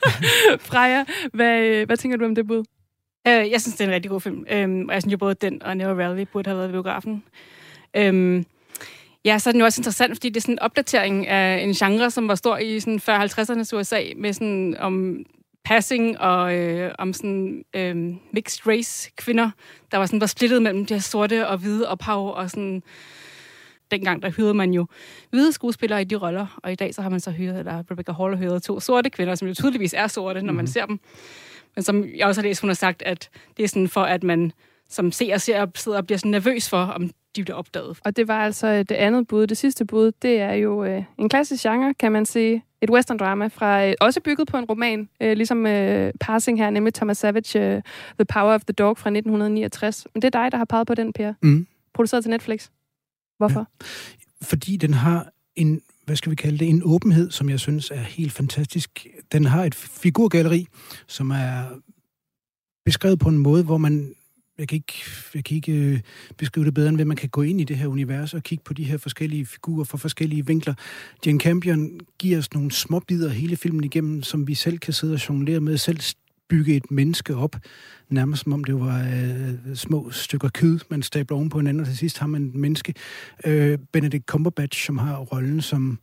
Freja, 0.69 1.03
hvad, 1.33 1.59
øh, 1.59 1.85
hvad 1.85 1.97
tænker 1.97 2.17
du 2.17 2.25
om 2.25 2.35
det 2.35 2.47
bud? 2.47 2.63
Øh, 3.27 3.51
jeg 3.51 3.61
synes, 3.61 3.75
det 3.75 3.81
er 3.81 3.87
en 3.87 3.93
rigtig 3.93 4.11
god 4.11 4.21
film. 4.21 4.45
Øhm, 4.51 4.85
og 4.87 4.93
jeg 4.93 5.01
synes 5.01 5.11
jo 5.11 5.17
både 5.17 5.35
den 5.35 5.63
og 5.63 5.77
Never 5.77 6.03
Rally 6.03 6.25
burde 6.33 6.49
have 6.49 6.57
været 6.57 6.69
i 6.69 6.71
biografen. 6.71 7.23
Øhm, 7.97 8.45
ja, 9.25 9.39
så 9.39 9.49
er 9.49 9.51
den 9.51 9.59
jo 9.61 9.65
også 9.65 9.79
interessant, 9.79 10.13
fordi 10.13 10.29
det 10.29 10.37
er 10.37 10.41
sådan 10.41 10.55
en 10.55 10.59
opdatering 10.59 11.27
af 11.27 11.63
en 11.63 11.73
genre, 11.73 12.11
som 12.11 12.27
var 12.27 12.35
stor 12.35 12.57
i 12.57 12.79
sådan 12.79 12.99
40-50'ernes 13.09 13.75
USA, 13.75 14.01
med 14.15 14.33
sådan 14.33 14.75
om 14.79 15.25
passing 15.65 16.19
og 16.19 16.55
øh, 16.55 16.91
om 16.99 17.13
sådan 17.13 17.63
øh, 17.75 17.95
mixed 18.33 18.67
race 18.67 19.11
kvinder, 19.17 19.49
der 19.91 19.97
var 19.97 20.05
sådan 20.05 20.21
var 20.21 20.27
splittet 20.27 20.61
mellem 20.61 20.85
de 20.85 20.93
her 20.93 21.01
sorte 21.01 21.47
og 21.47 21.57
hvide 21.57 21.87
ophav, 21.87 22.33
og 22.35 22.49
sådan 22.49 22.83
dengang 23.91 24.21
der 24.21 24.29
hyrede 24.29 24.53
man 24.53 24.73
jo 24.73 24.85
hvide 25.29 25.51
skuespillere 25.53 26.01
i 26.01 26.05
de 26.05 26.15
roller, 26.15 26.59
og 26.63 26.71
i 26.71 26.75
dag 26.75 26.95
så 26.95 27.01
har 27.01 27.09
man 27.09 27.19
så 27.19 27.31
hyret, 27.31 27.59
eller 27.59 27.83
Rebecca 27.91 28.11
Hall 28.11 28.35
har 28.35 28.43
hyret 28.43 28.63
to 28.63 28.79
sorte 28.79 29.09
kvinder, 29.09 29.35
som 29.35 29.47
jo 29.47 29.53
tydeligvis 29.53 29.93
er 29.97 30.07
sorte, 30.07 30.41
når 30.41 30.53
man 30.53 30.63
Mhm. 30.63 30.67
ser 30.67 30.85
dem. 30.85 30.99
Men 31.75 31.83
som 31.83 32.05
jeg 32.17 32.27
også 32.27 32.41
har 32.41 32.47
læst, 32.47 32.61
hun 32.61 32.69
har 32.69 32.75
sagt, 32.75 33.01
at 33.01 33.29
det 33.57 33.63
er 33.63 33.67
sådan 33.67 33.87
for, 33.87 34.01
at 34.01 34.23
man 34.23 34.51
som 34.89 35.11
ser 35.11 35.37
ser 35.37 35.65
sidder 35.75 35.97
og 35.97 36.05
bliver 36.05 36.17
sådan 36.17 36.31
nervøs 36.31 36.69
for, 36.69 36.77
om 36.77 37.09
de 37.35 37.43
bliver 37.43 37.57
opdaget. 37.57 37.99
Og 38.05 38.15
det 38.15 38.27
var 38.27 38.39
altså 38.45 38.67
øh, 38.67 38.79
det 38.79 38.91
andet 38.91 39.27
bud. 39.27 39.47
Det 39.47 39.57
sidste 39.57 39.85
bud, 39.85 40.11
det 40.21 40.39
er 40.39 40.53
jo 40.53 40.83
øh, 40.83 41.03
en 41.19 41.29
klassisk 41.29 41.63
genre, 41.63 41.93
kan 41.93 42.11
man 42.11 42.25
sige. 42.25 42.63
Et 42.85 42.91
western 42.91 43.17
drama, 43.17 43.47
fra, 43.47 43.87
øh, 43.87 43.93
også 44.01 44.21
bygget 44.21 44.47
på 44.47 44.57
en 44.57 44.65
roman, 44.65 45.09
øh, 45.21 45.33
ligesom 45.37 45.65
øh, 45.65 46.13
Passing 46.19 46.57
her, 46.57 46.69
nemlig 46.69 46.93
Thomas 46.93 47.17
Savage, 47.17 47.59
øh, 47.59 47.81
The 48.19 48.25
Power 48.33 48.53
of 48.53 48.61
the 48.61 48.73
Dog 48.73 48.97
fra 48.97 49.09
1969. 49.09 50.07
Men 50.13 50.21
det 50.21 50.35
er 50.35 50.41
dig, 50.43 50.51
der 50.51 50.57
har 50.57 50.65
peget 50.65 50.87
på 50.87 50.95
den, 50.95 51.13
Per. 51.13 51.33
Mm. 51.41 51.67
Produceret 51.93 52.23
til 52.23 52.29
Netflix. 52.31 52.69
Hvorfor? 53.37 53.59
Ja. 53.59 53.85
fordi 54.41 54.77
den 54.77 54.93
har 54.93 55.29
en, 55.55 55.81
hvad 56.05 56.15
skal 56.15 56.29
vi 56.29 56.35
kalde 56.35 56.57
det, 56.57 56.69
en 56.69 56.81
åbenhed, 56.85 57.31
som 57.31 57.49
jeg 57.49 57.59
synes 57.59 57.91
er 57.91 57.99
helt 57.99 58.31
fantastisk. 58.31 59.07
Den 59.31 59.45
har 59.45 59.63
et 59.63 59.75
figurgalleri, 59.75 60.67
som 61.07 61.31
er 61.31 61.79
beskrevet 62.85 63.19
på 63.19 63.29
en 63.29 63.37
måde, 63.37 63.63
hvor 63.63 63.77
man, 63.77 64.13
jeg 64.59 64.67
kan 64.67 64.75
ikke, 64.75 64.93
jeg 65.33 65.43
kan 65.43 65.55
ikke 65.55 65.71
øh, 65.71 65.99
beskrive 66.37 66.65
det 66.65 66.73
bedre, 66.73 66.89
end 66.89 66.97
ved 66.97 67.05
man 67.05 67.17
kan 67.17 67.29
gå 67.29 67.41
ind 67.41 67.61
i 67.61 67.63
det 67.63 67.77
her 67.77 67.87
univers 67.87 68.33
og 68.33 68.43
kigge 68.43 68.63
på 68.63 68.73
de 68.73 68.83
her 68.83 68.97
forskellige 68.97 69.45
figurer 69.45 69.83
fra 69.83 69.97
forskellige 69.97 70.45
vinkler. 70.45 70.73
Jane 71.25 71.39
Campion 71.39 71.99
giver 72.19 72.37
os 72.37 72.53
nogle 72.53 72.71
små 72.71 72.99
bidder 72.99 73.29
hele 73.29 73.55
filmen 73.55 73.83
igennem, 73.83 74.23
som 74.23 74.47
vi 74.47 74.55
selv 74.55 74.77
kan 74.77 74.93
sidde 74.93 75.13
og 75.13 75.29
jonglere 75.29 75.59
med, 75.59 75.77
selv 75.77 75.99
bygge 76.49 76.75
et 76.75 76.91
menneske 76.91 77.35
op, 77.35 77.55
nærmest 78.09 78.43
som 78.43 78.53
om 78.53 78.63
det 78.63 78.79
var 78.79 78.99
øh, 78.99 79.75
små 79.75 80.11
stykker 80.11 80.49
kød, 80.49 80.79
man 80.89 81.03
stabler 81.03 81.37
oven 81.37 81.49
på 81.49 81.59
hinanden, 81.59 81.81
og 81.81 81.87
til 81.87 81.97
sidst 81.97 82.17
har 82.19 82.27
man 82.27 82.43
et 82.43 82.55
menneske. 82.55 82.93
Øh, 83.45 83.77
Benedict 83.91 84.25
Cumberbatch, 84.25 84.85
som 84.85 84.97
har 84.97 85.17
rollen 85.17 85.61
som 85.61 85.99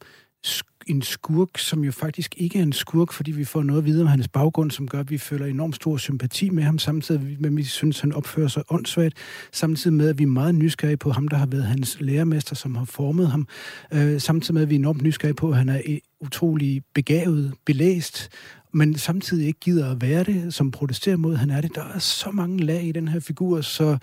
en 0.87 1.03
skurk, 1.03 1.59
som 1.59 1.85
jo 1.85 1.93
faktisk 1.93 2.35
ikke 2.37 2.59
er 2.59 2.63
en 2.63 2.73
skurk, 2.73 3.13
fordi 3.13 3.31
vi 3.31 3.45
får 3.45 3.63
noget 3.63 3.81
at 3.81 3.85
vide 3.85 4.03
om 4.03 4.07
hans 4.07 4.29
baggrund, 4.29 4.71
som 4.71 4.89
gør, 4.89 5.01
at 5.01 5.11
vi 5.11 5.19
føler 5.19 5.47
enormt 5.47 5.77
stor 5.77 5.97
sympati 5.97 6.51
med 6.51 6.63
ham, 6.63 6.79
samtidig 6.79 7.37
med, 7.41 7.51
at 7.51 7.57
vi 7.57 7.65
synes, 7.65 8.01
han 8.01 8.13
opfører 8.13 8.49
sig 8.49 8.63
åndssvagt, 8.71 9.15
samtidig 9.53 9.97
med, 9.97 10.09
at 10.09 10.19
vi 10.19 10.23
er 10.23 10.27
meget 10.27 10.55
nysgerrige 10.55 10.97
på 10.97 11.11
ham, 11.11 11.29
der 11.29 11.37
har 11.37 11.47
været 11.47 11.65
hans 11.65 11.97
lærermester, 12.01 12.55
som 12.55 12.75
har 12.75 12.85
formet 12.85 13.31
ham, 13.31 13.49
øh, 13.93 14.21
samtidig 14.21 14.55
med, 14.55 14.63
at 14.63 14.71
vi 14.71 14.75
er 14.75 14.79
enormt 14.79 15.03
nysgerrige 15.03 15.35
på, 15.35 15.51
at 15.51 15.57
han 15.57 15.69
er 15.69 15.81
utrolig 16.21 16.83
begavet, 16.95 17.55
belæst, 17.67 18.29
men 18.73 18.99
samtidig 18.99 19.47
ikke 19.47 19.61
gider 19.61 19.91
at 19.91 20.01
være 20.01 20.25
det, 20.25 20.55
som 20.55 20.71
protesterer 20.71 21.17
mod, 21.17 21.37
han 21.37 21.51
er 21.51 21.61
det. 21.61 21.75
Der 21.75 21.85
er 21.95 21.99
så 21.99 22.31
mange 22.31 22.65
lag 22.65 22.85
i 22.85 22.93
den 22.93 23.09
her 23.09 23.21
figur, 23.21 23.61
så, 23.61 23.99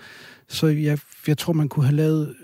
så 0.48 0.66
jeg, 0.66 0.98
jeg 1.26 1.38
tror, 1.38 1.52
man 1.52 1.68
kunne 1.68 1.84
have 1.84 1.96
lavet 1.96 2.34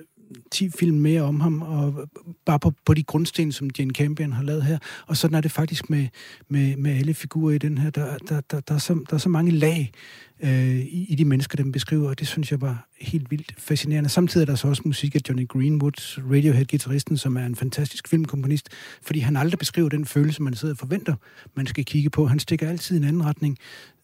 10 0.50 0.70
film 0.78 0.98
mere 0.98 1.22
om 1.22 1.40
ham, 1.40 1.62
og 1.62 2.08
bare 2.46 2.58
på, 2.58 2.72
på 2.84 2.94
de 2.94 3.02
grundsten, 3.02 3.52
som 3.52 3.70
Jane 3.78 3.94
Campion 3.94 4.32
har 4.32 4.42
lavet 4.42 4.62
her. 4.62 4.78
Og 5.06 5.16
sådan 5.16 5.34
er 5.34 5.40
det 5.40 5.52
faktisk 5.52 5.90
med, 5.90 6.08
med, 6.48 6.76
med 6.76 6.90
alle 6.90 7.14
figurer 7.14 7.54
i 7.54 7.58
den 7.58 7.78
her. 7.78 7.90
Der, 7.90 8.18
der, 8.18 8.40
der, 8.40 8.60
der, 8.60 8.74
er, 8.74 8.78
så, 8.78 8.94
der 8.94 9.14
er 9.14 9.18
så 9.18 9.28
mange 9.28 9.50
lag 9.50 9.92
øh, 10.40 10.76
i, 10.76 11.06
i 11.08 11.14
de 11.14 11.24
mennesker, 11.24 11.56
dem 11.56 11.72
beskriver, 11.72 12.08
og 12.08 12.18
det 12.18 12.28
synes 12.28 12.50
jeg 12.50 12.60
var 12.60 12.88
helt 13.00 13.30
vildt 13.30 13.54
fascinerende. 13.58 14.08
Samtidig 14.10 14.44
er 14.44 14.46
der 14.46 14.54
så 14.54 14.68
også 14.68 14.82
musik 14.84 15.14
af 15.14 15.20
Johnny 15.28 15.48
Greenwood, 15.48 16.18
Radiohead-gitarristen, 16.32 17.16
som 17.16 17.36
er 17.36 17.46
en 17.46 17.56
fantastisk 17.56 18.08
filmkomponist, 18.08 18.68
fordi 19.02 19.18
han 19.18 19.36
aldrig 19.36 19.58
beskriver 19.58 19.88
den 19.88 20.04
følelse, 20.04 20.42
man 20.42 20.54
sidder 20.54 20.74
og 20.74 20.78
forventer, 20.78 21.14
man 21.54 21.66
skal 21.66 21.84
kigge 21.84 22.10
på. 22.10 22.26
Han 22.26 22.38
stikker 22.38 22.68
altid 22.68 22.96
i 22.96 22.98
en 22.98 23.04
anden 23.04 23.24
retning, 23.24 23.58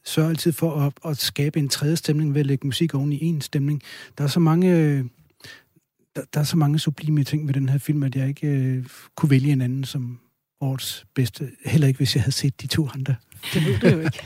sørger 0.05 0.31
altid 0.31 0.53
for 0.53 0.81
at, 0.81 0.93
at 1.11 1.19
skabe 1.19 1.59
en 1.59 1.69
tredje 1.69 1.97
stemning 1.97 2.35
ved 2.35 2.41
at 2.41 2.47
lægge 2.47 2.67
musik 2.67 2.95
oven 2.95 3.13
i 3.13 3.25
en 3.25 3.41
stemning. 3.41 3.83
Der 4.19 4.25
er 4.25 4.29
så 4.29 4.41
mange... 4.41 4.77
Øh, 4.77 5.05
der, 6.17 6.23
der 6.35 6.41
er 6.41 6.45
så 6.45 6.57
mange 6.57 6.79
sublime 6.79 7.25
ting 7.25 7.47
ved 7.47 7.55
den 7.55 7.69
her 7.69 7.79
film, 7.79 8.03
at 8.03 8.17
jeg 8.17 8.29
ikke 8.29 8.47
øh, 8.47 8.87
kunne 9.17 9.31
vælge 9.31 9.53
en 9.53 9.61
anden 9.61 9.85
som 9.85 10.21
årets 10.63 11.05
bedste. 11.15 11.51
Heller 11.65 11.87
ikke, 11.89 11.99
hvis 11.99 12.15
jeg 12.15 12.23
havde 12.23 12.33
set 12.33 12.63
de 12.63 12.67
to 12.67 12.89
andre. 12.95 13.15
Det 13.55 13.67
ved 13.67 13.79
du 13.79 13.89
jo 13.97 14.01
ikke. 14.01 14.23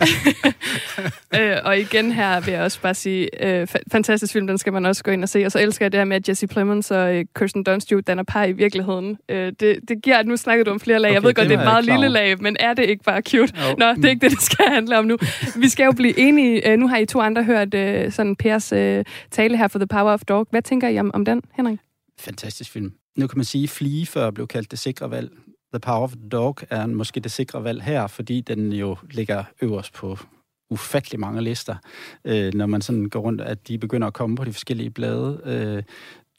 øh, 1.54 1.56
og 1.64 1.78
igen 1.78 2.12
her 2.12 2.40
vil 2.40 2.52
jeg 2.52 2.62
også 2.62 2.80
bare 2.80 2.94
sige, 2.94 3.46
øh, 3.46 3.62
fa- 3.70 3.82
fantastisk 3.92 4.32
film, 4.32 4.46
den 4.46 4.58
skal 4.58 4.72
man 4.72 4.86
også 4.86 5.04
gå 5.04 5.10
ind 5.10 5.22
og 5.22 5.28
se. 5.28 5.44
Og 5.44 5.52
så 5.52 5.58
elsker 5.58 5.84
jeg 5.84 5.92
det 5.92 6.00
her 6.00 6.04
med, 6.04 6.16
at 6.16 6.28
Jesse 6.28 6.46
Plemons 6.46 6.90
og 6.90 7.14
øh, 7.14 7.24
Kirsten 7.36 7.64
Dunst 7.64 7.92
jo 7.92 8.00
danner 8.00 8.22
par 8.22 8.44
i 8.44 8.52
virkeligheden. 8.52 9.18
Øh, 9.28 9.52
det, 9.60 9.78
det 9.88 10.02
giver, 10.02 10.18
at 10.18 10.26
nu 10.26 10.36
snakker 10.36 10.64
du 10.64 10.70
om 10.70 10.80
flere 10.80 10.98
lag. 10.98 11.10
Okay, 11.10 11.14
jeg 11.14 11.22
ved 11.22 11.34
godt, 11.34 11.48
det 11.48 11.54
er 11.54 11.58
et 11.58 11.64
meget 11.64 11.84
lille 11.84 12.08
lag, 12.08 12.42
men 12.42 12.56
er 12.60 12.74
det 12.74 12.84
ikke 12.84 13.04
bare 13.04 13.22
cute? 13.22 13.52
Jo. 13.68 13.74
Nå, 13.78 13.94
det 13.94 14.04
er 14.04 14.08
ikke 14.08 14.28
det, 14.28 14.30
det 14.30 14.42
skal 14.42 14.64
handle 14.68 14.98
om 14.98 15.04
nu. 15.04 15.18
Vi 15.56 15.68
skal 15.68 15.84
jo 15.84 15.92
blive 15.92 16.18
enige. 16.18 16.70
Øh, 16.70 16.78
nu 16.78 16.88
har 16.88 16.96
I 16.96 17.06
to 17.06 17.20
andre 17.20 17.44
hørt 17.44 17.74
øh, 17.74 18.12
sådan 18.12 18.36
Pers 18.36 18.72
øh, 18.72 19.04
tale 19.30 19.56
her 19.56 19.68
for 19.68 19.78
The 19.78 19.86
Power 19.86 20.12
of 20.12 20.20
Dog. 20.28 20.46
Hvad 20.50 20.62
tænker 20.62 20.88
I 20.88 20.98
om, 20.98 21.10
om 21.14 21.24
den, 21.24 21.42
Henrik? 21.56 21.78
Fantastisk 22.18 22.70
film. 22.70 22.92
Nu 23.16 23.26
kan 23.26 23.38
man 23.38 23.44
sige, 23.44 23.64
at 23.64 23.70
Flee 23.70 24.06
før 24.06 24.30
blev 24.30 24.46
kaldt 24.46 24.70
det 24.70 24.78
sikre 24.78 25.10
valg. 25.10 25.30
The 25.76 25.80
Power 25.80 26.02
of 26.02 26.12
the 26.12 26.28
Dog 26.28 26.56
er 26.70 26.86
måske 26.86 27.20
det 27.20 27.32
sikre 27.32 27.64
valg 27.64 27.82
her, 27.82 28.06
fordi 28.06 28.40
den 28.40 28.72
jo 28.72 28.96
ligger 29.10 29.44
øverst 29.62 29.92
på 29.92 30.18
ufattelig 30.70 31.20
mange 31.20 31.42
lister, 31.42 31.76
øh, 32.24 32.54
når 32.54 32.66
man 32.66 32.82
sådan 32.82 33.08
går 33.08 33.20
rundt, 33.20 33.40
at 33.40 33.68
de 33.68 33.78
begynder 33.78 34.06
at 34.06 34.12
komme 34.12 34.36
på 34.36 34.44
de 34.44 34.52
forskellige 34.52 34.90
blade. 34.90 35.40
Øh, 35.44 35.82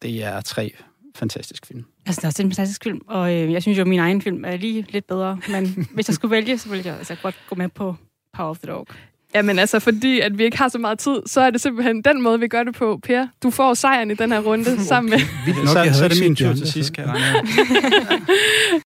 det 0.01 0.23
er 0.23 0.41
tre 0.41 0.73
fantastiske 1.15 1.67
film. 1.67 1.85
Altså, 2.05 2.19
det 2.19 2.23
er 2.23 2.27
også 2.27 2.43
en 2.43 2.51
fantastisk 2.51 2.83
film, 2.83 3.01
og 3.07 3.33
øh, 3.33 3.51
jeg 3.51 3.61
synes 3.61 3.77
jo, 3.77 3.81
at 3.81 3.87
min 3.87 3.99
egen 3.99 4.21
film 4.21 4.45
er 4.45 4.57
lige 4.57 4.85
lidt 4.89 5.07
bedre, 5.07 5.39
men 5.49 5.65
hvis 5.95 6.09
jeg 6.09 6.15
skulle 6.15 6.31
vælge, 6.31 6.57
så 6.57 6.69
ville 6.69 6.85
jeg 6.85 6.97
altså 6.97 7.15
godt 7.21 7.35
gå 7.49 7.55
med 7.55 7.69
på 7.69 7.95
Power 8.33 8.49
of 8.49 8.59
the 8.59 8.71
Dog. 8.71 8.87
Jamen 9.35 9.59
altså, 9.59 9.79
fordi 9.79 10.19
at 10.19 10.37
vi 10.37 10.43
ikke 10.43 10.57
har 10.57 10.67
så 10.67 10.77
meget 10.77 10.99
tid, 10.99 11.21
så 11.25 11.41
er 11.41 11.49
det 11.49 11.61
simpelthen 11.61 12.01
den 12.01 12.21
måde, 12.21 12.39
vi 12.39 12.47
gør 12.47 12.63
det 12.63 12.75
på. 12.75 12.99
Per, 13.03 13.27
du 13.43 13.49
får 13.49 13.73
sejren 13.73 14.11
i 14.11 14.13
den 14.13 14.31
her 14.31 14.39
runde 14.39 14.71
okay. 14.71 14.83
sammen 14.91 15.09
med... 15.09 15.19
Vildt 15.45 15.59
nok, 15.59 15.87
så, 15.87 15.93
så 15.93 16.03
er 16.03 16.07
det 16.07 16.19
min 16.21 16.35
tur 16.35 16.53
til 16.53 16.71
sidst, 16.71 16.93
kan 16.93 17.03
jeg 17.07 17.15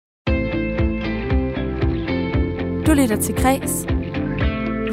Du 2.86 2.94
lytter 2.94 3.16
til 3.16 3.36
Græs. 3.36 3.86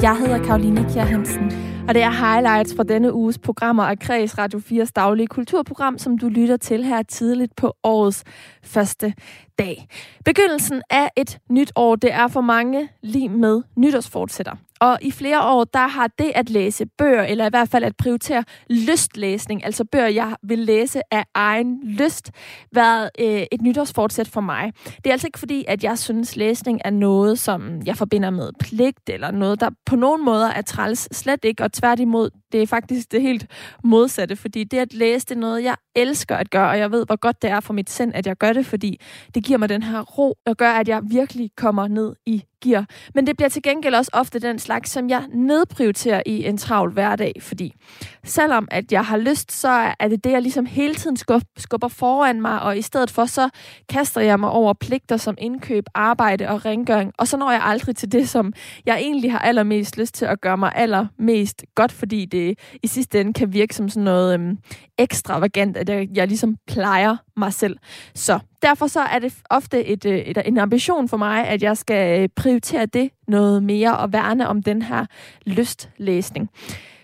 Jeg 0.03 0.17
hedder 0.19 0.45
Karoline 0.45 0.87
Kjær 0.93 1.05
Hansen, 1.05 1.53
og 1.89 1.95
det 1.95 2.03
er 2.03 2.11
highlights 2.11 2.75
fra 2.77 2.83
denne 2.83 3.13
uges 3.13 3.39
programmer 3.39 3.85
af 3.85 3.99
Kreds 3.99 4.39
Radio 4.39 4.59
4's 4.59 4.91
daglige 4.97 5.27
kulturprogram, 5.27 5.99
som 5.99 6.19
du 6.19 6.29
lytter 6.29 6.57
til 6.57 6.85
her 6.85 7.03
tidligt 7.03 7.57
på 7.57 7.77
årets 7.85 8.25
første 8.63 9.15
dag. 9.59 9.87
Begyndelsen 10.25 10.83
af 10.91 11.09
et 11.17 11.39
nyt 11.51 11.73
år, 11.77 11.97
det 11.97 12.13
er 12.13 12.29
for 12.29 12.41
mange 12.41 12.89
lige 13.03 13.29
med 13.29 13.63
nytårsfortsætter. 13.77 14.57
Og 14.81 14.99
i 15.03 15.11
flere 15.11 15.43
år, 15.43 15.65
der 15.65 15.87
har 15.87 16.07
det 16.19 16.33
at 16.35 16.51
læse 16.51 16.87
bøger, 16.99 17.23
eller 17.23 17.47
i 17.47 17.49
hvert 17.49 17.69
fald 17.69 17.85
at 17.85 17.97
prioritere 17.97 18.45
lystlæsning, 18.71 19.65
altså 19.65 19.85
bøger, 19.85 20.07
jeg 20.07 20.37
vil 20.43 20.59
læse 20.59 21.01
af 21.11 21.25
egen 21.35 21.81
lyst, 21.85 22.31
været 22.73 23.11
øh, 23.19 23.43
et 23.53 23.63
nytårsfortsæt 23.63 24.29
for 24.29 24.41
mig. 24.41 24.73
Det 24.85 25.07
er 25.07 25.13
altså 25.13 25.27
ikke 25.27 25.39
fordi, 25.39 25.65
at 25.69 25.85
jeg 25.85 25.99
synes, 25.99 26.37
læsning 26.37 26.81
er 26.85 26.91
noget, 26.91 27.39
som 27.39 27.81
jeg 27.87 27.97
forbinder 27.97 28.31
med 28.31 28.51
pligt, 28.61 29.09
eller 29.09 29.31
noget, 29.31 29.61
der 29.61 29.71
på 29.87 29.97
nogen 29.97 30.25
måder 30.25 30.49
er 30.49 30.63
træls. 30.63 31.09
Slet 31.13 31.45
ikke, 31.45 31.65
og 31.65 31.73
tværtimod, 31.79 32.31
det 32.53 32.63
er 32.63 32.67
faktisk 32.67 33.13
det 33.13 33.23
helt 33.23 33.47
modsatte, 33.85 34.37
fordi 34.37 34.65
det 34.65 34.79
at 34.79 34.95
læse, 34.95 35.27
det 35.27 35.35
er 35.35 35.41
noget, 35.41 35.65
jeg 35.65 35.77
elsker 35.95 36.37
at 36.37 36.51
gøre, 36.51 36.71
og 36.71 36.79
jeg 36.79 36.91
ved, 36.91 37.07
hvor 37.07 37.17
godt 37.17 37.43
det 37.43 37.51
er 37.51 37.61
for 37.61 37.73
mit 37.73 37.91
sind, 37.91 38.13
at 38.15 38.27
jeg 38.27 38.37
gør 38.37 38.53
det, 38.53 38.67
fordi 38.67 39.01
det 39.35 39.45
giver 39.45 39.59
mig 39.59 39.69
den 39.69 39.83
her 39.83 40.01
ro, 40.01 40.37
og 40.47 40.57
gør, 40.57 40.71
at 40.71 40.89
jeg 40.89 41.01
virkelig 41.05 41.51
kommer 41.57 41.89
ned 41.89 42.15
i 42.27 42.45
gear. 42.65 42.87
Men 43.15 43.27
det 43.27 43.37
bliver 43.37 43.49
til 43.49 43.63
gengæld 43.63 43.95
også 43.95 44.11
ofte 44.15 44.39
den 44.39 44.59
slags, 44.59 44.91
som 44.91 45.09
jeg 45.09 45.25
nedprioriterer 45.35 46.23
i 46.27 46.45
en 46.45 46.59
travl 46.59 46.93
hverdag, 46.93 47.33
fordi 47.41 47.75
selvom 48.25 48.69
at 48.71 48.93
jeg 48.93 49.05
har 49.05 49.17
lyst, 49.17 49.53
så 49.53 49.93
er 50.01 50.09
det 50.09 50.25
det, 50.25 50.31
jeg 50.31 50.43
ligesom 50.43 50.67
hele 50.67 50.95
tiden 50.95 51.17
skubber 51.57 51.89
foran 51.89 52.41
mig, 52.41 52.63
og 52.63 52.79
i 52.79 52.83
stedet 52.83 53.11
for, 53.11 53.25
så 53.25 53.49
kaster 53.89 54.21
jeg 54.21 54.41
mig 54.41 54.51
over 54.51 54.73
pligter 54.73 55.17
som 55.17 55.35
indkøb, 55.39 55.85
arbejde 55.95 56.49
og 56.49 56.65
rengøring, 56.65 57.13
og 57.19 57.29
så 57.29 57.37
når 57.37 57.51
jeg 57.51 57.63
aldrig 57.65 57.97
til 57.97 58.13
det, 58.13 58.29
som 58.29 58.53
jeg 58.87 58.99
egentlig 58.99 59.33
har 59.33 59.39
allermest 59.39 59.99
lyst 59.99 60.15
til 60.15 60.25
at 60.25 60.41
gøre 60.41 60.57
mig 60.57 60.73
allermest 60.75 61.65
godt, 61.75 61.93
fordi 61.93 62.25
det 62.25 62.38
i 62.83 62.87
sidste 62.87 63.21
ende 63.21 63.33
kan 63.33 63.53
virke 63.53 63.75
som 63.75 63.89
sådan 63.89 64.05
noget 64.05 64.35
øhm, 64.35 64.59
ekstravagant, 64.99 65.77
at 65.77 65.89
jeg, 65.89 66.09
jeg 66.15 66.27
ligesom 66.27 66.57
plejer 66.67 67.17
mig 67.37 67.53
selv. 67.53 67.77
Så 68.15 68.39
derfor 68.63 68.87
så 68.87 69.01
er 69.01 69.19
det 69.19 69.35
ofte 69.51 69.85
et, 69.85 70.05
øh, 70.05 70.19
et, 70.19 70.39
en 70.45 70.59
ambition 70.59 71.09
for 71.09 71.17
mig, 71.17 71.47
at 71.49 71.63
jeg 71.63 71.77
skal 71.77 72.21
øh, 72.21 72.29
prioritere 72.37 72.87
det 72.87 73.11
noget 73.29 73.63
mere 73.63 73.97
og 73.97 74.13
værne 74.13 74.49
om 74.49 74.63
den 74.63 74.83
her 74.83 75.07
lystlæsning. 75.47 76.51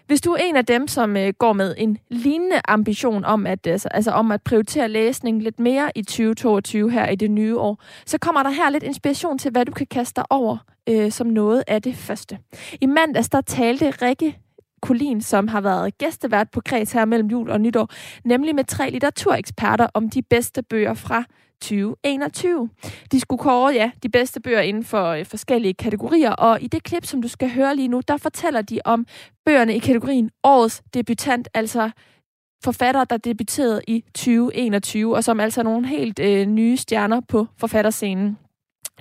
Hvis 0.07 0.21
du 0.21 0.33
er 0.33 0.37
en 0.37 0.57
af 0.57 0.67
dem, 0.67 0.89
som 0.89 1.17
øh, 1.17 1.33
går 1.39 1.53
med 1.53 1.75
en 1.79 1.99
lignende 2.09 2.61
ambition 2.69 3.25
om 3.25 3.47
at, 3.47 3.67
øh, 3.67 3.73
altså, 3.73 3.89
altså 3.89 4.11
om 4.11 4.33
at 4.33 4.43
prioritere 4.43 4.89
læsning 4.89 5.43
lidt 5.43 5.61
mere 5.61 5.91
i 5.95 6.03
2022 6.03 6.91
her 6.91 7.09
i 7.09 7.17
det 7.17 7.31
nye 7.31 7.59
år, 7.59 7.83
så 8.07 8.19
kommer 8.19 8.43
der 8.43 8.51
her 8.51 8.71
lidt 8.71 8.83
inspiration 8.83 9.39
til, 9.39 9.51
hvad 9.51 9.65
du 9.65 9.73
kan 9.73 9.87
kaste 9.87 10.17
dig 10.17 10.25
over 10.31 10.59
øh, 10.89 11.13
som 11.13 11.27
noget 11.27 11.65
af 11.67 11.83
det 11.83 11.97
første. 11.97 12.39
I 12.81 12.87
mandags 12.87 13.29
der 13.29 13.41
talte 13.41 13.91
Rikke 13.91 14.39
Kolin, 14.85 15.21
som 15.21 15.49
har 15.49 15.61
været 15.61 15.99
gæstevært 15.99 16.51
på 16.51 16.61
Kreds 16.61 16.93
her 16.93 17.05
mellem 17.05 17.29
jul 17.29 17.51
og 17.51 17.61
nytår, 17.61 17.89
nemlig 18.25 18.55
med 18.55 18.65
tre 18.65 18.91
litteratureksperter 18.91 19.87
om 19.95 20.11
de 20.11 20.23
bedste 20.23 20.63
bøger 20.63 20.95
fra 20.95 21.25
2021. 21.61 22.71
De 23.13 23.21
skulle 23.21 23.39
kåre 23.39 23.73
ja, 23.73 23.91
de 24.03 24.09
bedste 24.09 24.41
bøger 24.41 24.61
inden 24.61 24.85
for 24.85 25.07
øh, 25.09 25.27
forskellige 25.27 25.75
kategorier, 25.75 26.31
og 26.31 26.63
i 26.63 26.67
det 26.67 26.83
klip, 26.83 27.05
som 27.05 27.23
du 27.23 27.29
skal 27.29 27.51
høre 27.51 27.77
lige 27.77 27.89
nu, 27.89 28.01
der 28.09 28.17
fortæller 28.17 28.63
de 28.63 28.81
om 28.85 29.07
bøgerne 29.45 29.77
i 29.77 29.79
kategorien 29.79 30.31
Årets 30.43 30.83
debutant, 30.95 31.49
altså 31.55 31.91
forfattere, 32.65 33.07
der 33.11 33.17
debuterede 33.17 33.81
i 33.89 34.05
2021, 34.15 35.17
og 35.17 35.25
som 35.25 35.41
altså 35.41 35.61
er 35.61 35.65
nogle 35.65 35.87
helt 35.87 36.19
øh, 36.19 36.47
nye 36.47 36.77
stjerner 36.77 37.21
på 37.29 37.47
forfatterscenen. 37.59 38.39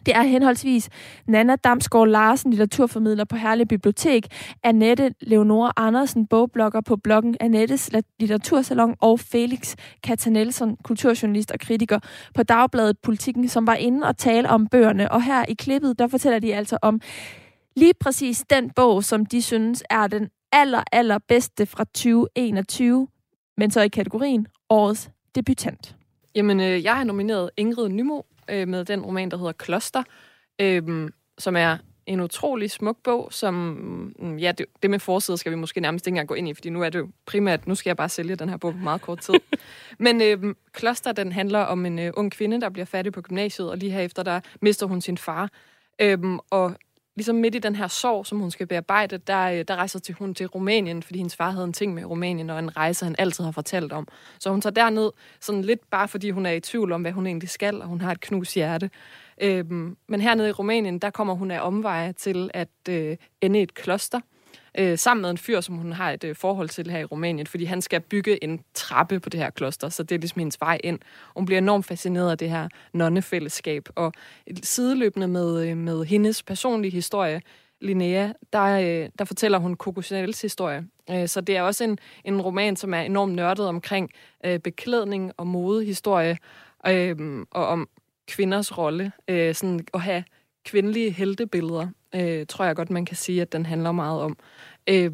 Det 0.06 0.16
er 0.16 0.22
henholdsvis 0.22 0.90
Nana 1.28 1.56
Damsgaard 1.56 2.08
Larsen, 2.08 2.52
litteraturformidler 2.52 3.26
på 3.26 3.36
Herlev 3.36 3.66
Bibliotek, 3.66 4.28
Annette 4.64 5.14
Leonora 5.22 5.74
Andersen, 5.78 6.28
bogblogger 6.28 6.82
på 6.82 6.96
bloggen 6.96 7.36
Annettes 7.40 7.92
Litteratursalon, 8.20 8.96
og 9.02 9.20
Felix 9.20 9.76
Katanelson, 10.04 10.78
kulturjournalist 10.84 11.52
og 11.52 11.60
kritiker 11.60 12.00
på 12.36 12.44
Dagbladet 12.44 12.98
Politikken, 13.04 13.48
som 13.48 13.68
var 13.68 13.76
inde 13.76 14.08
og 14.08 14.18
tale 14.18 14.50
om 14.50 14.68
bøgerne. 14.68 15.12
Og 15.12 15.24
her 15.24 15.46
i 15.46 15.54
klippet, 15.54 16.00
der 16.00 16.08
fortæller 16.08 16.40
de 16.40 16.56
altså 16.56 16.78
om 16.82 17.02
lige 17.76 17.94
præcis 18.00 18.44
den 18.50 18.70
bog, 18.70 19.04
som 19.04 19.26
de 19.26 19.42
synes 19.42 19.84
er 19.90 20.08
den 20.08 20.30
aller, 20.52 20.84
aller 20.92 21.18
bedste 21.28 21.66
fra 21.66 21.84
2021, 21.84 23.08
men 23.58 23.72
så 23.72 23.82
i 23.82 23.88
kategorien 23.88 24.48
Årets 24.70 25.10
debutant. 25.36 25.96
Jamen, 26.36 26.60
øh, 26.60 26.84
jeg 26.84 26.96
har 26.96 27.04
nomineret 27.04 27.50
Ingrid 27.58 27.90
Nymo 27.90 28.22
øh, 28.50 28.68
med 28.68 28.86
den 28.86 29.02
roman, 29.02 29.32
der 29.32 29.38
hedder 29.38 29.52
Kloster, 29.52 30.04
øh, 30.62 31.10
som 31.38 31.56
er 31.56 31.78
en 32.06 32.20
utrolig 32.20 32.72
smuk 32.72 32.98
bog, 33.04 33.28
som, 33.32 33.54
mm, 34.20 34.38
ja, 34.38 34.52
det, 34.52 34.66
det 34.82 34.90
med 34.90 35.00
forsiden 35.00 35.38
skal 35.38 35.52
vi 35.52 35.56
måske 35.56 35.80
nærmest 35.80 36.08
ikke 36.08 36.14
engang 36.14 36.28
gå 36.28 36.34
ind 36.34 36.50
i, 36.50 36.54
fordi 36.54 36.70
nu 36.70 36.84
er 36.84 36.90
det 36.90 37.00
jo 37.00 37.08
primært, 37.26 37.68
nu 37.68 37.76
skal 37.76 37.90
jeg 37.90 37.98
bare 37.98 38.10
sælge 38.10 38.36
den 38.36 38.50
her 38.50 38.58
bog 38.58 38.72
på 38.72 38.78
meget 38.78 39.02
kort 39.02 39.20
tid. 39.20 39.34
Men 40.00 40.22
øh, 40.22 40.56
Kloster, 40.72 41.12
den 41.12 41.32
handler 41.32 41.60
om 41.60 41.86
en 41.86 42.00
øh, 42.00 42.14
ung 42.18 42.32
kvinde, 42.32 42.62
der 42.62 42.70
bliver 42.70 42.86
fattig 42.86 43.14
på 43.14 43.22
gymnasiet, 43.22 43.70
og 43.70 43.78
lige 43.78 43.92
herefter, 43.92 44.24
der 44.24 44.40
mister 44.62 44.86
hun 44.86 45.02
sin 45.02 45.18
far. 45.18 45.50
Øh, 46.02 46.20
og 46.50 46.76
ligesom 47.16 47.36
midt 47.36 47.56
i 47.56 47.60
den 47.60 47.76
her 47.76 47.88
sorg, 47.88 48.26
som 48.26 48.40
hun 48.40 48.52
skal 48.52 48.68
bearbejde, 48.68 49.18
der, 49.18 49.44
øh, 49.44 49.66
der 49.68 49.76
rejser 49.76 50.00
til, 50.00 50.16
hun 50.16 50.36
til 50.36 50.48
Rumænien, 50.48 51.04
fordi 51.04 51.20
hendes 51.20 51.36
far 51.36 51.52
havde 51.52 51.66
en 51.66 51.74
ting 51.74 51.94
med 51.94 52.06
Rumænien, 52.06 52.50
og 52.50 52.60
en 52.60 52.78
rejse, 52.78 53.06
han 53.06 53.16
altid 53.18 53.44
har 53.44 53.52
fortalt 53.52 53.94
om. 53.94 54.08
Så 54.40 54.50
hun 54.50 54.62
tager 54.62 54.74
derned, 54.74 55.12
sådan 55.40 55.62
lidt 55.62 55.90
bare 55.90 56.08
fordi 56.08 56.30
hun 56.30 56.46
er 56.46 56.52
i 56.52 56.60
tvivl 56.60 56.92
om, 56.92 57.02
hvad 57.02 57.12
hun 57.12 57.28
egentlig 57.28 57.50
skal, 57.50 57.82
og 57.82 57.88
hun 57.88 58.02
har 58.02 58.12
et 58.12 58.22
knus 58.22 58.54
hjerte. 58.54 58.90
Øhm, 59.42 59.98
men 60.08 60.22
hernede 60.22 60.50
i 60.50 60.52
Rumænien, 60.52 61.00
der 61.00 61.10
kommer 61.10 61.34
hun 61.34 61.52
af 61.52 61.68
omveje 61.68 62.14
til 62.14 62.52
at 62.54 62.70
øh, 62.90 63.18
ende 63.42 63.60
i 63.60 63.64
et 63.64 63.74
kloster, 63.74 64.20
øh, 64.78 64.98
sammen 64.98 65.22
med 65.22 65.30
en 65.30 65.38
fyr, 65.38 65.62
som 65.62 65.76
hun 65.76 65.94
har 65.94 66.12
et 66.12 66.24
øh, 66.24 66.36
forhold 66.36 66.70
til 66.70 66.90
her 66.90 67.00
i 67.00 67.06
Rumænien, 67.06 67.48
fordi 67.48 67.66
han 67.66 67.82
skal 67.82 68.02
bygge 68.02 68.44
en 68.44 68.60
trappe 68.74 69.20
på 69.20 69.30
det 69.30 69.40
her 69.40 69.50
kloster, 69.50 69.90
så 69.90 70.04
det 70.04 70.16
er 70.16 70.20
ligesom 70.20 70.40
hendes 70.40 70.62
vej 70.62 70.80
ind. 70.84 71.00
Hun 71.38 71.46
bliver 71.46 71.58
enormt 71.58 71.86
fascineret 71.86 72.32
af 72.32 72.38
det 72.38 72.50
her 72.50 72.68
nonnefællesskab, 72.94 73.90
og 73.96 74.14
sideløbende 74.64 75.28
med, 75.28 75.68
øh, 75.68 75.78
med 75.78 76.06
hendes 76.06 76.44
personlige 76.44 76.92
historie, 76.92 77.42
Linnea, 77.82 78.30
der, 78.54 78.64
øh, 78.64 79.10
der 79.20 79.26
fortæller 79.26 79.58
hun 79.58 79.76
Coco 79.76 80.02
Chanels 80.02 80.42
historie, 80.42 80.84
Øh, 81.10 81.28
så 81.28 81.42
det 81.42 81.58
er 81.58 81.62
også 81.62 81.84
en, 81.84 81.98
en 82.24 82.42
roman, 82.42 82.76
som 82.76 82.94
er 82.94 83.02
enormt 83.02 83.34
nørdet 83.34 83.68
omkring 83.68 84.12
øh, 84.46 84.60
beklædning 84.60 85.32
og 85.38 85.48
modehistorie, 85.48 86.38
øh, 86.88 87.46
og 87.52 87.68
om 87.68 87.90
kvinders 88.28 88.78
rolle. 88.78 89.12
Øh, 89.28 89.56
sådan 89.56 89.80
at 89.94 90.02
have 90.02 90.24
kvindelige 90.66 91.12
heltebilleder, 91.12 91.88
øh, 92.16 92.46
tror 92.50 92.66
jeg 92.66 92.76
godt, 92.76 92.90
man 92.90 93.06
kan 93.06 93.18
sige, 93.18 93.42
at 93.42 93.52
den 93.52 93.66
handler 93.66 93.92
meget 93.92 94.22
om. 94.22 94.38
Øh, 94.90 95.12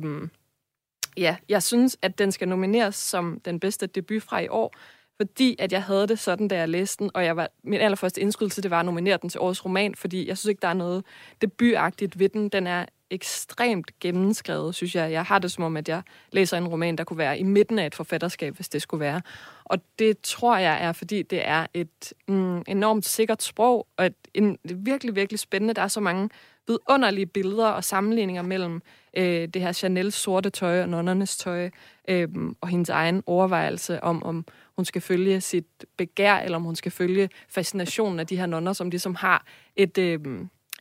ja, 1.18 1.36
jeg 1.50 1.64
synes, 1.64 1.97
at 2.02 2.20
den 2.20 2.32
skal 2.32 2.47
nomineres 2.47 2.95
som 2.95 3.41
den 3.45 3.60
bedste 3.60 3.88
debut 3.88 4.24
fra 4.24 4.39
i 4.39 4.47
år, 4.47 4.74
fordi 5.18 5.56
at 5.60 5.72
jeg 5.72 5.84
havde 5.84 6.08
det 6.08 6.20
sådan, 6.20 6.47
da 6.47 6.58
jeg 6.58 6.70
læste 6.70 7.04
den, 7.04 7.12
og 7.14 7.26
jeg 7.26 7.36
var, 7.36 7.50
min 7.64 7.80
allerførste 7.80 8.22
indskydelse, 8.22 8.62
det 8.62 8.72
var 8.72 8.80
at 8.80 8.86
nominere 8.86 9.20
den 9.22 9.30
til 9.30 9.41
årets 9.41 9.66
roman, 9.66 9.95
fordi 9.95 10.28
jeg 10.28 10.38
synes 10.38 10.50
ikke, 10.50 10.62
der 10.62 10.68
er 10.68 10.74
noget 10.74 11.04
debutagtigt 11.41 12.20
ved 12.20 12.30
den. 12.30 12.50
Den 12.50 12.68
er 12.68 12.86
ekstremt 13.12 13.99
gennemskrevet, 13.99 14.76
synes 14.76 14.95
jeg. 14.95 15.12
Jeg 15.12 15.24
har 15.26 15.39
det 15.39 15.51
som 15.51 15.64
om, 15.64 15.78
at 15.78 15.89
jeg 15.89 16.01
læser 16.32 16.57
en 16.57 16.68
roman, 16.68 16.95
der 16.95 17.03
kunne 17.03 17.18
være 17.18 17.39
i 17.39 17.43
midten 17.43 17.80
af 17.80 17.86
et 17.86 17.95
forfatterskab, 17.95 18.55
hvis 18.55 18.70
det 18.70 18.82
skulle 18.82 19.01
være. 19.01 19.22
Og 19.64 19.78
det 19.99 20.20
tror 20.20 20.57
jeg 20.57 20.84
er, 20.84 20.91
fordi 20.91 21.22
det 21.22 21.47
er 21.47 21.66
et 21.74 22.14
mm, 22.28 22.64
enormt 22.68 23.05
sikkert 23.05 23.43
sprog, 23.43 23.88
og 23.97 24.05
et, 24.05 24.16
en, 24.34 24.57
det 24.64 24.72
er 24.72 24.76
virkelig, 24.76 25.16
virkelig 25.16 25.39
spændende. 25.39 25.74
Der 25.74 25.82
er 25.82 25.88
så 25.88 25.99
mange 25.99 26.30
vidunderlige 26.68 27.26
billeder 27.26 27.68
og 27.68 27.84
sammenligninger 27.84 28.41
mellem 28.41 28.82
øh, 29.18 29.47
det 29.47 29.62
her 29.62 29.72
Chanel 29.72 30.12
sorte 30.12 30.49
tøj 30.49 30.82
og 30.82 30.89
nonnernes 30.89 31.38
tøj, 31.38 31.70
øh, 32.07 32.28
og 32.62 32.68
hendes 32.68 32.89
egen 32.89 33.24
overvejelse 33.26 34.03
om, 34.03 34.24
om 34.24 34.45
hun 34.76 34.86
skal 34.86 35.01
følge 35.01 35.41
sit 35.41 35.86
begær, 35.97 36.36
eller 36.36 36.55
om 36.55 36.64
hun 36.64 36.76
skal 36.76 36.91
følge 36.91 37.30
fascinationen 37.49 38.20
af 38.20 38.28
de 38.28 38.38
her 38.38 38.45
nonner, 38.45 38.74
som 38.74 38.89
ligesom 38.89 39.16
har 39.16 39.45
et... 39.76 39.97
Øh, 39.97 40.20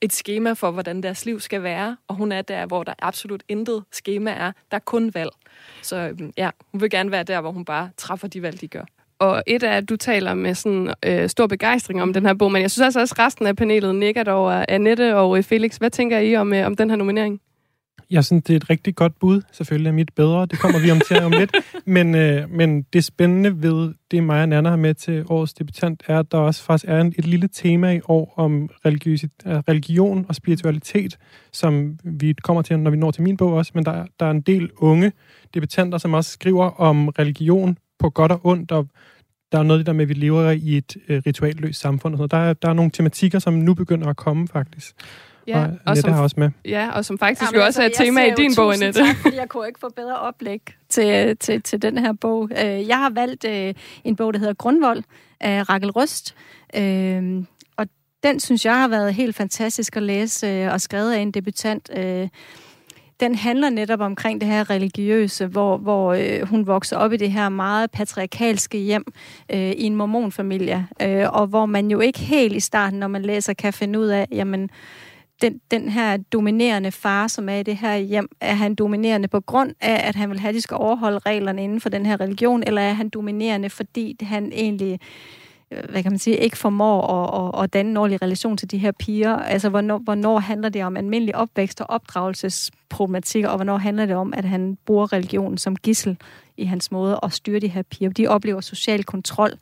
et 0.02 0.12
schema 0.12 0.52
for, 0.52 0.70
hvordan 0.70 1.02
deres 1.02 1.26
liv 1.26 1.40
skal 1.40 1.62
være, 1.62 1.96
og 2.08 2.14
hun 2.14 2.32
er 2.32 2.42
der, 2.42 2.66
hvor 2.66 2.84
der 2.84 2.94
absolut 2.98 3.42
intet 3.48 3.84
schema 3.92 4.30
er. 4.30 4.52
Der 4.70 4.76
er 4.76 4.78
kun 4.78 5.14
valg. 5.14 5.30
Så 5.82 5.96
øhm, 5.96 6.32
ja, 6.36 6.50
hun 6.72 6.80
vil 6.80 6.90
gerne 6.90 7.10
være 7.10 7.22
der, 7.22 7.40
hvor 7.40 7.50
hun 7.50 7.64
bare 7.64 7.90
træffer 7.96 8.28
de 8.28 8.42
valg, 8.42 8.60
de 8.60 8.68
gør. 8.68 8.84
Og 9.18 9.42
et 9.46 9.62
er, 9.62 9.70
at 9.70 9.88
du 9.88 9.96
taler 9.96 10.34
med 10.34 10.54
sådan 10.54 10.94
øh, 11.04 11.28
stor 11.28 11.46
begejstring 11.46 12.02
om 12.02 12.12
den 12.12 12.26
her 12.26 12.34
bog, 12.34 12.52
men 12.52 12.62
jeg 12.62 12.70
synes 12.70 12.84
altså 12.84 13.00
også, 13.00 13.14
at 13.18 13.18
resten 13.18 13.46
af 13.46 13.56
panelet 13.56 13.94
nikker 13.94 14.32
over 14.32 14.64
Annette 14.68 15.16
og 15.16 15.38
øh, 15.38 15.44
Felix. 15.44 15.76
Hvad 15.76 15.90
tænker 15.90 16.18
I 16.18 16.36
om, 16.36 16.54
øh, 16.54 16.66
om 16.66 16.76
den 16.76 16.90
her 16.90 16.96
nominering? 16.96 17.40
Jeg 18.10 18.24
synes, 18.24 18.44
det 18.44 18.52
er 18.52 18.56
et 18.56 18.70
rigtig 18.70 18.96
godt 18.96 19.18
bud. 19.18 19.42
Selvfølgelig 19.52 19.88
er 19.88 19.92
mit 19.92 20.14
bedre. 20.14 20.46
Det 20.46 20.58
kommer 20.58 20.80
vi 20.80 20.90
om 20.90 21.00
til 21.00 21.22
om 21.22 21.32
lidt. 21.32 21.56
Men, 21.96 22.14
øh, 22.14 22.50
men 22.50 22.82
det 22.82 23.04
spændende 23.04 23.62
ved 23.62 23.94
det, 24.10 24.22
Maja 24.22 24.46
Nanna 24.46 24.68
har 24.68 24.76
med 24.76 24.94
til 24.94 25.24
årets 25.28 25.54
debutant, 25.54 26.02
er, 26.06 26.18
at 26.18 26.32
der 26.32 26.38
også 26.38 26.62
faktisk 26.62 26.88
er 26.88 27.00
en, 27.00 27.14
et 27.18 27.26
lille 27.26 27.48
tema 27.48 27.92
i 27.92 28.00
år 28.08 28.34
om 28.36 28.70
religion 29.68 30.26
og 30.28 30.34
spiritualitet, 30.34 31.18
som 31.52 31.98
vi 32.04 32.34
kommer 32.42 32.62
til, 32.62 32.78
når 32.78 32.90
vi 32.90 32.96
når 32.96 33.10
til 33.10 33.22
min 33.22 33.36
bog 33.36 33.52
også. 33.52 33.72
Men 33.74 33.84
der, 33.84 34.06
der 34.20 34.26
er 34.26 34.30
en 34.30 34.40
del 34.40 34.70
unge 34.76 35.12
debutanter, 35.54 35.98
som 35.98 36.14
også 36.14 36.30
skriver 36.30 36.70
om 36.80 37.08
religion 37.08 37.78
på 37.98 38.10
godt 38.10 38.32
og 38.32 38.40
ondt, 38.44 38.72
og 38.72 38.88
der 39.52 39.58
er 39.58 39.62
noget 39.62 39.86
der 39.86 39.92
med, 39.92 40.02
at 40.02 40.08
vi 40.08 40.14
lever 40.14 40.50
i 40.50 40.76
et 40.76 40.96
øh, 41.08 41.22
ritualløst 41.26 41.80
samfund. 41.80 42.14
Og 42.14 42.18
sådan 42.18 42.18
noget. 42.18 42.30
Der, 42.30 42.38
er, 42.38 42.52
der 42.52 42.68
er 42.68 42.72
nogle 42.72 42.90
tematikker, 42.90 43.38
som 43.38 43.54
nu 43.54 43.74
begynder 43.74 44.08
at 44.08 44.16
komme, 44.16 44.48
faktisk. 44.48 44.94
Ja, 45.48 45.62
og, 45.62 45.70
og 45.86 45.96
som, 45.96 46.12
har 46.12 46.22
også 46.22 46.36
med. 46.38 46.50
Ja, 46.64 46.90
og 46.90 47.04
som 47.04 47.18
faktisk 47.18 47.52
ja, 47.52 47.58
jo 47.58 47.64
også 47.64 47.82
altså, 47.82 48.02
er 48.02 48.04
et 48.04 48.08
tema 48.08 48.24
i 48.24 48.32
din 48.36 48.52
bog, 48.56 48.72
Annette. 48.72 49.00
tak, 49.00 49.16
fordi 49.16 49.36
jeg 49.36 49.48
kunne 49.48 49.66
ikke 49.66 49.80
få 49.80 49.88
bedre 49.96 50.18
oplæg 50.18 50.60
til, 50.88 51.36
til, 51.36 51.62
til 51.62 51.82
den 51.82 51.98
her 51.98 52.12
bog. 52.12 52.50
Øh, 52.64 52.88
jeg 52.88 52.96
har 52.98 53.10
valgt 53.10 53.44
øh, 53.44 53.74
en 54.04 54.16
bog, 54.16 54.32
der 54.32 54.38
hedder 54.38 54.54
Grundvold 54.54 55.02
af 55.40 55.68
Rakel 55.68 55.90
Røst. 55.90 56.34
Øh, 56.76 57.44
og 57.76 57.86
den 58.22 58.40
synes 58.40 58.64
jeg 58.64 58.78
har 58.78 58.88
været 58.88 59.14
helt 59.14 59.36
fantastisk 59.36 59.96
at 59.96 60.02
læse 60.02 60.70
og 60.70 60.80
skrevet 60.80 61.12
af 61.12 61.18
en 61.18 61.30
debutant. 61.30 61.90
Den 63.20 63.34
handler 63.34 63.70
netop 63.70 64.00
omkring 64.00 64.40
det 64.40 64.48
her 64.48 64.70
religiøse, 64.70 65.46
hvor, 65.46 65.76
hvor 65.76 66.12
øh, 66.12 66.48
hun 66.48 66.66
vokser 66.66 66.96
op 66.96 67.12
i 67.12 67.16
det 67.16 67.32
her 67.32 67.48
meget 67.48 67.90
patriarkalske 67.90 68.78
hjem 68.78 69.04
øh, 69.52 69.70
i 69.70 69.82
en 69.82 69.96
mormonfamilie, 69.96 70.86
øh, 71.02 71.32
og 71.32 71.46
hvor 71.46 71.66
man 71.66 71.90
jo 71.90 72.00
ikke 72.00 72.18
helt 72.18 72.56
i 72.56 72.60
starten, 72.60 72.98
når 72.98 73.08
man 73.08 73.22
læser, 73.22 73.52
kan 73.52 73.72
finde 73.72 73.98
ud 73.98 74.06
af, 74.06 74.26
jamen, 74.32 74.70
den, 75.42 75.60
den 75.70 75.88
her 75.88 76.16
dominerende 76.16 76.92
far, 76.92 77.26
som 77.26 77.48
er 77.48 77.56
i 77.56 77.62
det 77.62 77.76
her 77.76 77.96
hjem, 77.96 78.28
er 78.40 78.54
han 78.54 78.74
dominerende 78.74 79.28
på 79.28 79.40
grund 79.40 79.74
af, 79.80 80.08
at 80.08 80.14
han 80.14 80.30
vil 80.30 80.40
have, 80.40 80.48
at 80.48 80.54
de 80.54 80.60
skal 80.60 80.76
overholde 80.76 81.18
reglerne 81.18 81.64
inden 81.64 81.80
for 81.80 81.88
den 81.88 82.06
her 82.06 82.20
religion, 82.20 82.62
eller 82.66 82.82
er 82.82 82.92
han 82.92 83.08
dominerende, 83.08 83.70
fordi 83.70 84.16
han 84.20 84.52
egentlig 84.52 85.00
øh, 85.70 85.90
hvad 85.90 86.02
kan 86.02 86.12
man 86.12 86.18
sige, 86.18 86.36
ikke 86.36 86.58
formår 86.58 87.02
at, 87.06 87.58
at, 87.58 87.64
at 87.64 87.72
danne 87.72 87.90
en 87.90 87.96
ordentlig 87.96 88.22
relation 88.22 88.56
til 88.56 88.70
de 88.70 88.78
her 88.78 88.92
piger. 88.92 89.36
Altså, 89.36 89.68
hvornår, 89.68 89.98
hvornår 89.98 90.38
handler 90.38 90.68
det 90.68 90.84
om 90.84 90.96
almindelig 90.96 91.36
opvækst 91.36 91.80
og 91.80 91.90
opdragelsesproblematik, 91.90 93.44
og 93.44 93.56
hvornår 93.56 93.76
handler 93.76 94.06
det 94.06 94.16
om, 94.16 94.34
at 94.36 94.44
han 94.44 94.78
bruger 94.86 95.12
religionen 95.12 95.58
som 95.58 95.76
gissel 95.76 96.16
i 96.58 96.64
hans 96.64 96.90
måde 96.90 97.18
at 97.22 97.32
styre 97.32 97.60
de 97.60 97.68
her 97.68 97.82
piger. 97.82 98.10
De 98.10 98.26
oplever 98.26 98.60
social 98.60 99.04
kontrol. 99.04 99.52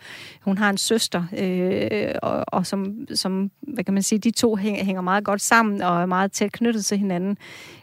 Hun 0.40 0.58
har 0.58 0.70
en 0.70 0.78
søster, 0.78 1.24
øh, 1.38 2.14
og, 2.22 2.44
og 2.46 2.66
som, 2.66 3.06
som, 3.14 3.50
hvad 3.60 3.84
kan 3.84 3.94
man 3.94 4.02
sige, 4.02 4.18
de 4.18 4.30
to 4.30 4.56
hænger, 4.56 4.84
hænger 4.84 5.02
meget 5.02 5.24
godt 5.24 5.40
sammen 5.40 5.82
og 5.82 6.02
er 6.02 6.06
meget 6.06 6.32
tæt 6.32 6.52
knyttet 6.52 6.84
til 6.84 6.98
hinanden. 6.98 7.38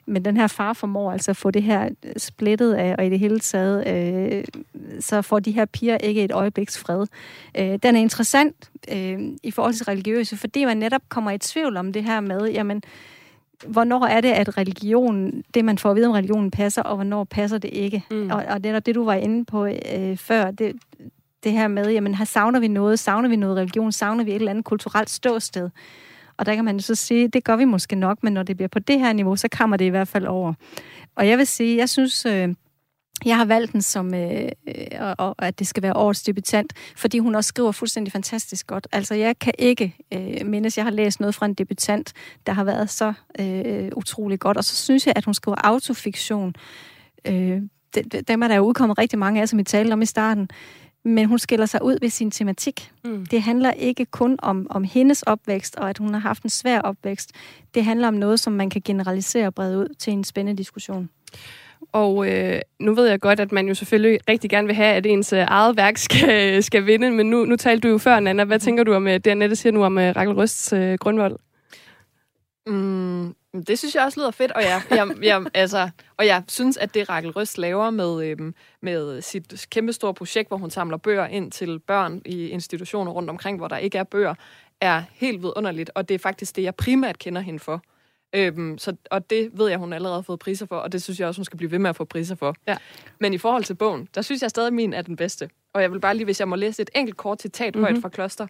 Men 0.06 0.26
den 0.26 0.38
her 0.38 0.48
far 0.48 0.74
formår 0.74 1.12
altså 1.12 1.32
at 1.32 1.38
få 1.38 1.52
det 1.52 1.64
her 1.64 1.90
splittet 2.18 2.74
af, 2.74 2.96
og 2.98 3.06
i 3.06 3.10
det 3.10 3.20
hele 3.20 3.40
taget, 3.40 3.88
øh, 3.88 4.44
så 5.00 5.22
får 5.22 5.40
de 5.40 5.52
her 5.52 5.66
piger 5.66 5.98
ikke 5.98 6.24
et 6.24 6.32
øjebliks 6.32 6.78
fred. 6.78 7.08
Øh, 7.58 7.80
den 7.84 7.96
er 7.96 8.00
interessant 8.00 8.70
øh, 8.92 9.20
i 9.44 9.52
forhold 9.52 9.74
til 9.74 9.86
religiøse, 9.86 10.38
fordi 10.38 10.66
man 10.66 10.78
netop 10.78 11.02
kommer 11.10 11.32
i 11.32 11.38
tvivl 11.38 11.78
om 11.78 11.94
det 11.94 12.04
her 12.04 12.20
med, 12.20 12.50
jamen, 12.52 12.84
hvornår 13.68 14.06
er 14.06 14.22
det, 14.22 14.32
at 14.32 14.58
religion, 14.58 15.44
det 15.54 15.66
man 15.66 15.78
får 15.78 15.90
at 15.90 15.96
vide 15.96 16.08
om 16.08 16.14
religionen 16.14 16.52
passer, 16.52 16.82
og 16.82 16.96
hvornår 16.96 17.24
passer 17.24 17.58
det 17.58 17.70
ikke. 17.74 18.04
Mm. 18.12 18.30
Og, 18.32 18.44
og 18.50 18.64
det 18.64 18.72
er 18.72 18.80
det, 18.80 18.96
du 18.96 19.06
var 19.06 19.14
inde 19.14 19.46
på 19.46 19.66
øh, 19.66 20.18
før, 20.18 20.52
det, 20.52 20.76
det 21.44 21.52
her 21.52 21.68
med, 21.68 21.92
jamen 21.92 22.16
her 22.16 22.26
savner 22.26 22.60
vi 22.60 22.68
noget, 22.68 23.00
savner 23.00 23.30
vi 23.30 23.36
noget 23.36 23.58
religion, 23.58 23.92
savner 23.92 24.24
vi 24.24 24.32
et 24.32 24.36
eller 24.36 24.50
andet 24.50 24.66
kulturelt 24.66 25.10
ståsted. 25.10 25.70
Og 26.38 26.46
der 26.46 26.56
kan 26.56 26.66
man 26.66 26.80
så 26.80 26.96
sige, 26.96 27.28
det 27.28 27.44
gør 27.44 27.56
vi 27.56 27.66
måske 27.66 27.96
nok, 27.96 28.24
men 28.24 28.34
når 28.34 28.44
det 28.44 28.58
bliver 28.58 28.68
på 28.68 28.80
det 28.80 29.00
her 29.00 29.14
niveau, 29.14 29.36
så 29.36 29.48
kommer 29.58 29.78
det 29.78 29.86
i 29.86 29.90
hvert 29.90 30.08
fald 30.08 30.26
over. 30.26 30.54
Og 31.16 31.28
jeg 31.28 31.38
vil 31.38 31.48
sige, 31.48 31.78
jeg 31.78 31.90
synes, 31.90 32.26
øh, 32.26 32.50
jeg 33.26 33.38
har 33.38 33.46
valgt 33.46 33.74
den 33.74 33.82
som, 33.82 34.14
øh, 34.14 34.50
øh, 34.68 35.14
og, 35.18 35.36
at 35.40 35.60
det 35.60 35.68
skal 35.68 35.84
være 35.84 35.96
årets 35.96 36.24
debutant, 36.24 36.74
fordi 36.96 37.20
hun 37.20 37.36
også 37.36 37.48
skriver 37.48 37.72
fuldstændig 37.72 38.12
fantastisk 38.12 38.68
godt. 38.68 38.88
Altså, 38.92 39.16
jeg 39.16 39.40
kan 39.40 39.54
ikke 39.60 39.96
øh, 40.14 40.46
mindes, 40.46 40.78
jeg 40.78 40.86
har 40.86 40.92
læst 40.92 41.20
noget 41.20 41.36
fra 41.36 41.46
en 41.46 41.54
debutant, 41.54 42.14
der 42.48 42.54
har 42.54 42.64
været 42.64 42.90
så 42.90 43.14
øh, 43.40 43.90
utrolig 43.96 44.40
godt. 44.40 44.58
Og 44.58 44.64
så 44.64 44.76
synes 44.76 45.08
jeg, 45.08 45.14
at 45.16 45.26
hun 45.26 45.34
skriver 45.34 45.58
autofiktion. 45.64 46.56
Øh, 47.28 47.62
dem 48.28 48.42
er 48.44 48.48
der 48.48 48.56
jo 48.56 48.64
udkommet 48.64 48.98
rigtig 48.98 49.20
mange 49.20 49.42
af, 49.42 49.50
som 49.50 49.60
vi 49.60 49.64
talte 49.64 49.94
om 49.94 50.02
i 50.02 50.06
starten. 50.06 50.50
Men 51.06 51.26
hun 51.26 51.40
skiller 51.40 51.66
sig 51.66 51.84
ud 51.84 51.98
ved 52.02 52.10
sin 52.10 52.32
tematik. 52.32 52.92
Mm. 53.04 53.26
Det 53.26 53.42
handler 53.42 53.72
ikke 53.72 54.06
kun 54.06 54.40
om, 54.42 54.68
om 54.70 54.84
hendes 54.84 55.24
opvækst, 55.24 55.76
og 55.76 55.90
at 55.90 55.98
hun 55.98 56.14
har 56.14 56.22
haft 56.22 56.44
en 56.44 56.50
svær 56.50 56.80
opvækst. 56.80 57.32
Det 57.74 57.86
handler 57.86 58.08
om 58.08 58.14
noget, 58.14 58.40
som 58.40 58.54
man 58.54 58.70
kan 58.70 58.82
generalisere 58.86 59.48
og 59.48 59.54
brede 59.54 59.78
ud 59.78 59.96
til 60.00 60.14
en 60.14 60.24
spændende 60.24 60.58
diskussion. 60.58 61.10
Og 61.92 62.30
øh, 62.30 62.62
nu 62.80 62.94
ved 62.94 63.08
jeg 63.08 63.20
godt, 63.20 63.40
at 63.40 63.52
man 63.52 63.68
jo 63.68 63.74
selvfølgelig 63.74 64.20
rigtig 64.30 64.50
gerne 64.50 64.68
vil 64.68 64.76
have, 64.76 64.96
at 64.96 65.06
ens 65.06 65.34
øh, 65.34 65.40
eget 65.40 65.78
værk 65.78 65.98
skal, 65.98 66.64
skal 66.64 66.86
vinde, 66.86 67.12
men 67.12 67.30
nu, 67.30 67.46
nu 67.46 67.56
talte 67.56 67.88
du 67.88 67.92
jo 67.92 67.98
før, 67.98 68.20
Nana. 68.20 68.44
Hvad 68.44 68.60
tænker 68.60 68.84
du 68.84 68.94
om 68.94 69.08
øh, 69.08 69.14
det, 69.14 69.28
Annette 69.28 69.56
siger 69.56 69.74
nu 69.74 69.84
om 69.84 69.98
øh, 69.98 70.16
Rakel 70.16 70.34
Røsts 70.34 70.74
øh, 70.74 70.94
grundvold? 70.94 71.40
Mm, 72.68 73.36
det 73.68 73.80
synes 73.80 73.96
jeg 73.96 74.04
også 74.04 74.20
lyder 74.20 74.32
fedt, 74.32 74.52
og 74.52 74.62
jeg, 74.62 74.82
jeg, 74.90 75.08
jeg, 75.24 75.46
altså, 75.54 75.90
og 76.18 76.26
jeg 76.26 76.44
synes, 76.48 76.78
at 76.78 76.94
det 76.94 77.10
Rakel 77.10 77.32
Røst 77.32 77.58
laver 77.58 77.90
med, 77.90 78.26
øhm, 78.26 78.56
med 78.82 79.22
sit 79.22 79.68
kæmpestore 79.70 80.14
projekt, 80.14 80.48
hvor 80.48 80.58
hun 80.58 80.70
samler 80.70 80.98
bøger 80.98 81.28
ind 81.28 81.52
til 81.52 81.80
børn 81.80 82.22
i 82.26 82.48
institutioner 82.48 83.12
rundt 83.12 83.30
omkring, 83.30 83.58
hvor 83.58 83.68
der 83.68 83.78
ikke 83.78 83.98
er 83.98 84.04
bøger, 84.04 84.36
er 84.82 85.04
helt 85.12 85.42
vidunderligt, 85.42 85.92
og 85.96 86.10
det 86.10 86.16
er 86.16 86.20
faktisk 86.20 86.56
det, 86.56 86.64
jeg 86.64 86.76
primært 86.76 87.20
kender 87.20 87.42
hende 87.42 87.60
for. 87.60 87.82
Øhm, 88.36 88.78
så, 88.78 88.96
og 89.12 89.30
det 89.30 89.50
ved 89.54 89.70
jeg, 89.70 89.78
hun 89.78 89.94
allerede 89.94 90.16
har 90.16 90.22
fået 90.22 90.40
priser 90.40 90.66
for, 90.66 90.76
og 90.76 90.92
det 90.92 91.04
synes 91.04 91.20
jeg 91.20 91.28
også, 91.28 91.40
hun 91.40 91.46
skal 91.46 91.58
blive 91.58 91.72
ved 91.72 91.80
med 91.80 91.90
at 91.90 91.96
få 91.96 92.06
priser 92.06 92.36
for. 92.36 92.56
Ja. 92.68 92.78
Men 93.20 93.34
i 93.34 93.38
forhold 93.38 93.64
til 93.64 93.74
bogen, 93.74 94.10
der 94.16 94.22
synes 94.22 94.42
jeg 94.42 94.50
stadig, 94.50 94.68
at 94.68 94.74
min 94.74 94.94
er 94.94 95.02
den 95.02 95.16
bedste. 95.16 95.50
Og 95.74 95.82
jeg 95.82 95.92
vil 95.92 96.00
bare 96.00 96.16
lige, 96.16 96.26
hvis 96.26 96.40
jeg 96.40 96.48
må 96.48 96.56
læse 96.56 96.82
et 96.82 96.90
enkelt 96.96 97.18
kort 97.18 97.42
citat 97.42 97.76
mm-hmm. 97.76 97.84
højt 97.84 98.02
fra 98.02 98.10
Kloster, 98.10 98.48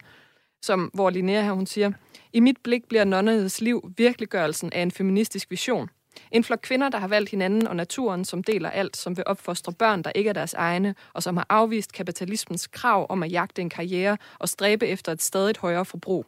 som, 0.62 0.90
hvor 0.94 1.10
Linnea 1.10 1.42
her, 1.42 1.52
hun 1.52 1.66
siger, 1.66 1.92
I 2.32 2.40
mit 2.40 2.56
blik 2.62 2.84
bliver 2.88 3.04
nonnernes 3.04 3.60
liv 3.60 3.92
virkeliggørelsen 3.96 4.72
af 4.72 4.82
en 4.82 4.90
feministisk 4.90 5.50
vision. 5.50 5.88
En 6.30 6.44
flok 6.44 6.58
kvinder, 6.62 6.88
der 6.88 6.98
har 6.98 7.08
valgt 7.08 7.30
hinanden 7.30 7.66
og 7.66 7.76
naturen, 7.76 8.24
som 8.24 8.42
deler 8.42 8.70
alt, 8.70 8.96
som 8.96 9.16
vil 9.16 9.24
opfostre 9.26 9.72
børn, 9.72 10.02
der 10.02 10.12
ikke 10.14 10.28
er 10.28 10.34
deres 10.34 10.54
egne, 10.54 10.94
og 11.12 11.22
som 11.22 11.36
har 11.36 11.46
afvist 11.48 11.92
kapitalismens 11.92 12.66
krav 12.66 13.06
om 13.08 13.22
at 13.22 13.32
jagte 13.32 13.62
en 13.62 13.70
karriere 13.70 14.16
og 14.38 14.48
stræbe 14.48 14.86
efter 14.86 15.12
et 15.12 15.22
stadigt 15.22 15.58
højere 15.58 15.84
forbrug. 15.84 16.26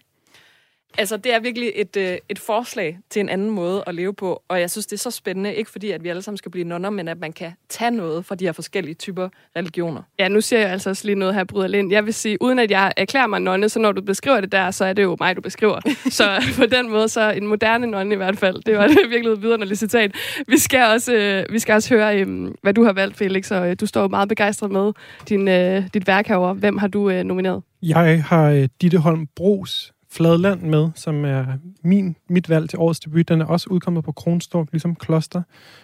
Altså, 0.98 1.16
det 1.16 1.34
er 1.34 1.40
virkelig 1.40 1.72
et, 1.74 1.96
øh, 1.96 2.18
et 2.28 2.38
forslag 2.38 2.98
til 3.10 3.20
en 3.20 3.28
anden 3.28 3.50
måde 3.50 3.84
at 3.86 3.94
leve 3.94 4.14
på, 4.14 4.42
og 4.48 4.60
jeg 4.60 4.70
synes, 4.70 4.86
det 4.86 4.92
er 4.92 4.98
så 4.98 5.10
spændende, 5.10 5.54
ikke 5.54 5.70
fordi, 5.70 5.90
at 5.90 6.04
vi 6.04 6.08
alle 6.08 6.22
sammen 6.22 6.36
skal 6.36 6.50
blive 6.50 6.64
nonner, 6.64 6.90
men 6.90 7.08
at 7.08 7.18
man 7.18 7.32
kan 7.32 7.52
tage 7.68 7.90
noget 7.90 8.24
fra 8.24 8.34
de 8.34 8.44
her 8.44 8.52
forskellige 8.52 8.94
typer 8.94 9.28
religioner. 9.56 10.02
Ja, 10.18 10.28
nu 10.28 10.40
siger 10.40 10.60
jeg 10.60 10.70
altså 10.70 10.90
også 10.90 11.04
lige 11.04 11.14
noget 11.14 11.34
her, 11.34 11.44
Bryder 11.44 11.68
Lind. 11.68 11.92
Jeg 11.92 12.06
vil 12.06 12.14
sige, 12.14 12.42
uden 12.42 12.58
at 12.58 12.70
jeg 12.70 12.92
erklærer 12.96 13.26
mig 13.26 13.40
nonne, 13.40 13.68
så 13.68 13.78
når 13.78 13.92
du 13.92 14.02
beskriver 14.02 14.40
det 14.40 14.52
der, 14.52 14.70
så 14.70 14.84
er 14.84 14.92
det 14.92 15.02
jo 15.02 15.16
mig, 15.20 15.36
du 15.36 15.40
beskriver. 15.40 15.80
så 16.10 16.42
på 16.56 16.66
den 16.66 16.90
måde, 16.90 17.08
så 17.08 17.30
en 17.30 17.46
moderne 17.46 17.86
nonne 17.86 18.14
i 18.14 18.16
hvert 18.16 18.38
fald. 18.38 18.62
Det 18.66 18.76
var 18.76 18.86
det 18.86 18.98
virkelig 19.08 19.32
et 19.32 19.42
vidunderligt 19.42 19.78
citat. 19.78 20.14
Vi 20.48 20.58
skal 20.58 20.82
også, 20.82 21.14
øh, 21.14 21.52
vi 21.52 21.58
skal 21.58 21.74
også 21.74 21.94
høre, 21.94 22.20
øh, 22.20 22.48
hvad 22.62 22.74
du 22.74 22.84
har 22.84 22.92
valgt, 22.92 23.16
Felix, 23.16 23.50
og 23.50 23.70
øh, 23.70 23.76
du 23.80 23.86
står 23.86 24.08
meget 24.08 24.28
begejstret 24.28 24.70
med 24.70 24.92
din, 25.28 25.48
øh, 25.48 25.82
dit 25.94 26.06
værk 26.06 26.26
herover. 26.26 26.54
Hvem 26.54 26.78
har 26.78 26.88
du 26.88 27.10
øh, 27.10 27.24
nomineret? 27.24 27.62
Jeg 27.82 28.24
har 28.24 28.50
øh, 28.50 28.68
Ditte 28.80 28.98
Holm 28.98 29.26
Bros 29.36 29.92
Fladland 30.16 30.62
med, 30.62 30.88
som 30.94 31.24
er 31.24 31.44
min, 31.82 32.16
mit 32.28 32.48
valg 32.48 32.70
til 32.70 32.78
årets 32.78 33.00
debut. 33.00 33.28
Den 33.28 33.40
er 33.40 33.44
også 33.44 33.66
udkommet 33.70 34.04
på 34.04 34.12
Kronstork, 34.12 34.68
ligesom 34.72 34.94
Kloster, 34.94 35.42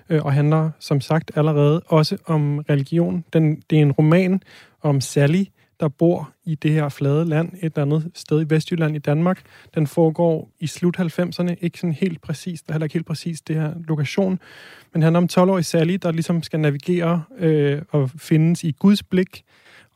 øh, 0.08 0.24
og 0.24 0.32
handler 0.32 0.70
som 0.78 1.00
sagt 1.00 1.30
allerede 1.34 1.82
også 1.86 2.16
om 2.26 2.58
religion. 2.58 3.24
Den, 3.32 3.62
det 3.70 3.78
er 3.78 3.82
en 3.82 3.92
roman 3.92 4.42
om 4.82 5.00
Sally, 5.00 5.44
der 5.80 5.88
bor 5.88 6.30
i 6.44 6.54
det 6.54 6.72
her 6.72 6.88
flade 6.88 7.24
land, 7.24 7.52
et 7.52 7.64
eller 7.64 7.82
andet 7.82 8.10
sted 8.14 8.42
i 8.42 8.54
Vestjylland 8.54 8.96
i 8.96 8.98
Danmark. 8.98 9.40
Den 9.74 9.86
foregår 9.86 10.50
i 10.60 10.66
slut 10.66 10.98
90'erne, 10.98 11.54
ikke 11.60 11.78
sådan 11.78 11.94
helt 11.94 12.22
præcis, 12.22 12.62
der 12.62 12.70
er 12.70 12.74
heller 12.74 12.84
ikke 12.84 12.94
helt 12.94 13.06
præcis 13.06 13.40
det 13.40 13.56
her 13.56 13.74
lokation, 13.88 14.38
men 14.92 15.02
handler 15.02 15.18
om 15.18 15.28
12-årig 15.32 15.64
Sally, 15.64 15.94
der 16.02 16.12
ligesom 16.12 16.42
skal 16.42 16.60
navigere 16.60 17.22
øh, 17.38 17.82
og 17.90 18.10
findes 18.10 18.64
i 18.64 18.70
Guds 18.78 19.02
blik, 19.02 19.44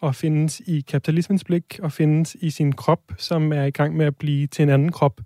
og 0.00 0.14
findes 0.14 0.62
i 0.66 0.80
kapitalismens 0.80 1.44
blik, 1.44 1.78
og 1.82 1.92
findes 1.92 2.36
i 2.40 2.50
sin 2.50 2.72
krop, 2.72 3.00
som 3.18 3.52
er 3.52 3.64
i 3.64 3.70
gang 3.70 3.96
med 3.96 4.06
at 4.06 4.16
blive 4.16 4.46
til 4.46 4.62
en 4.62 4.68
anden 4.68 4.92
krop. 4.92 5.20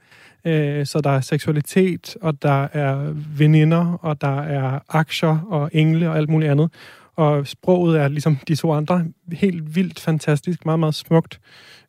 Øh, 0.44 0.86
så 0.86 1.00
der 1.00 1.10
er 1.10 1.20
seksualitet, 1.20 2.16
og 2.22 2.42
der 2.42 2.68
er 2.72 3.12
veninder, 3.38 3.98
og 4.02 4.20
der 4.20 4.40
er 4.40 4.78
aktier 4.88 5.46
og 5.48 5.70
engle 5.72 6.10
og 6.10 6.16
alt 6.16 6.28
muligt 6.28 6.50
andet. 6.50 6.72
Og 7.16 7.46
sproget 7.46 8.00
er 8.00 8.08
ligesom 8.08 8.36
de 8.48 8.56
to 8.56 8.72
andre 8.72 9.04
helt 9.32 9.76
vildt 9.76 10.00
fantastisk, 10.00 10.64
meget, 10.64 10.80
meget 10.80 10.94
smukt. 10.94 11.40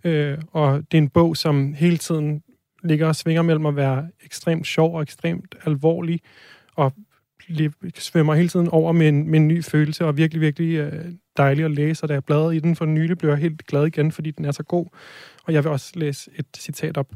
Øh, 0.04 0.38
og 0.52 0.78
det 0.92 0.98
er 0.98 1.02
en 1.02 1.10
bog, 1.10 1.38
som 1.38 1.74
hele 1.74 1.98
tiden 1.98 2.44
ligger 2.84 3.08
og 3.08 3.16
svinger 3.16 3.42
mellem 3.42 3.66
at 3.66 3.76
være 3.76 4.08
ekstremt 4.26 4.68
sjov 4.68 4.96
og 4.96 5.02
ekstremt 5.02 5.56
alvorlig, 5.66 6.20
og 6.76 6.94
svømmer 7.96 8.36
hele 8.36 8.50
tiden 8.50 8.68
over 8.68 8.92
med 8.92 9.08
en, 9.08 9.28
med 9.28 9.40
en 9.40 9.48
ny 9.48 9.64
følelse, 9.64 10.06
og 10.06 10.18
virkelig, 10.18 10.42
virkelig 10.42 10.76
øh, 10.76 11.06
dejlig 11.38 11.66
at 11.66 11.72
læse, 11.72 12.04
og 12.04 12.10
da 12.10 12.14
jeg 12.14 12.24
bladrede 12.24 12.56
i 12.56 12.60
den 12.60 12.76
for 12.76 12.86
nylig, 12.86 13.18
blev 13.18 13.30
jeg 13.30 13.40
helt 13.40 13.66
glad 13.66 13.86
igen, 13.86 14.12
fordi 14.12 14.32
den 14.32 14.46
er 14.46 14.52
så 14.52 14.64
god. 14.64 14.86
Og 15.44 15.54
jeg 15.54 15.64
vil 15.64 15.72
også 15.72 15.92
læse 15.96 16.32
et 16.36 16.46
citat 16.58 16.98
op. 16.98 17.14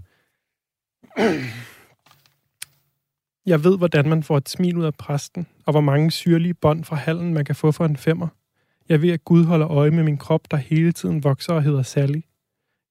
Jeg 3.45 3.63
ved, 3.63 3.77
hvordan 3.77 4.09
man 4.09 4.23
får 4.23 4.37
et 4.37 4.49
smil 4.49 4.77
ud 4.77 4.85
af 4.85 4.93
præsten, 4.93 5.47
og 5.65 5.73
hvor 5.73 5.81
mange 5.81 6.11
syrlige 6.11 6.53
bånd 6.53 6.83
fra 6.83 6.95
hallen 6.95 7.33
man 7.33 7.45
kan 7.45 7.55
få 7.55 7.71
for 7.71 7.85
en 7.85 7.97
femmer. 7.97 8.27
Jeg 8.89 9.01
ved, 9.01 9.11
at 9.11 9.25
Gud 9.25 9.45
holder 9.45 9.71
øje 9.71 9.91
med 9.91 10.03
min 10.03 10.17
krop, 10.17 10.51
der 10.51 10.57
hele 10.57 10.91
tiden 10.91 11.23
vokser 11.23 11.53
og 11.53 11.63
hedder 11.63 11.83
Sally. 11.83 12.21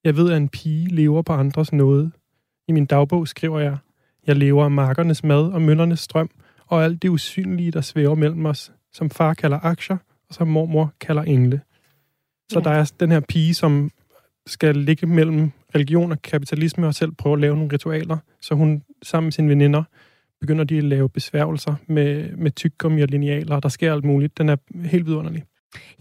Jeg 0.05 0.17
ved, 0.17 0.31
at 0.31 0.37
en 0.37 0.49
pige 0.49 0.89
lever 0.89 1.23
på 1.23 1.33
andres 1.33 1.73
nåde. 1.73 2.11
I 2.69 2.73
min 2.73 2.87
dagbog 2.87 3.29
skriver 3.29 3.61
jeg, 3.61 3.77
jeg 4.27 4.37
lever 4.37 4.65
af 4.65 4.71
markernes 4.71 5.25
mad 5.25 5.53
og 5.53 5.63
møllernes 5.63 6.01
strøm, 6.01 6.31
og 6.67 6.85
alt 6.85 7.03
det 7.03 7.09
usynlige, 7.09 7.71
der 7.71 7.81
svæver 7.81 8.15
mellem 8.15 8.47
os, 8.47 8.73
som 8.93 9.11
far 9.11 9.35
kalder 9.35 9.61
aktier, 9.63 9.97
og 10.29 10.35
som 10.35 10.49
mormor 10.49 10.93
kalder 11.01 11.23
engle. 11.23 11.61
Så 12.53 12.59
ja. 12.59 12.65
der 12.65 12.71
er 12.71 12.93
den 13.01 13.11
her 13.11 13.21
pige, 13.21 13.55
som 13.55 13.91
skal 14.47 14.77
ligge 14.77 15.07
mellem 15.07 15.51
religion 15.75 16.13
og 16.13 16.23
kapitalisme 16.23 16.87
og 16.87 16.95
selv 16.95 17.13
prøve 17.13 17.33
at 17.33 17.41
lave 17.41 17.57
nogle 17.57 17.73
ritualer, 17.73 18.19
så 18.41 18.55
hun 18.55 18.83
sammen 19.03 19.27
med 19.27 19.33
sine 19.33 19.49
veninder 19.49 19.83
begynder 20.41 20.65
de 20.65 20.79
at 20.79 20.85
lave 20.85 21.09
besværgelser 21.09 21.75
med, 21.87 22.37
med 22.37 22.51
tyggegummi 22.51 23.03
og 23.03 23.09
linealer, 23.09 23.57
og 23.57 23.63
der 23.63 23.69
sker 23.69 23.93
alt 23.93 24.05
muligt. 24.05 24.39
Den 24.39 24.49
er 24.49 24.57
helt 24.85 25.07
vidunderlig. 25.07 25.45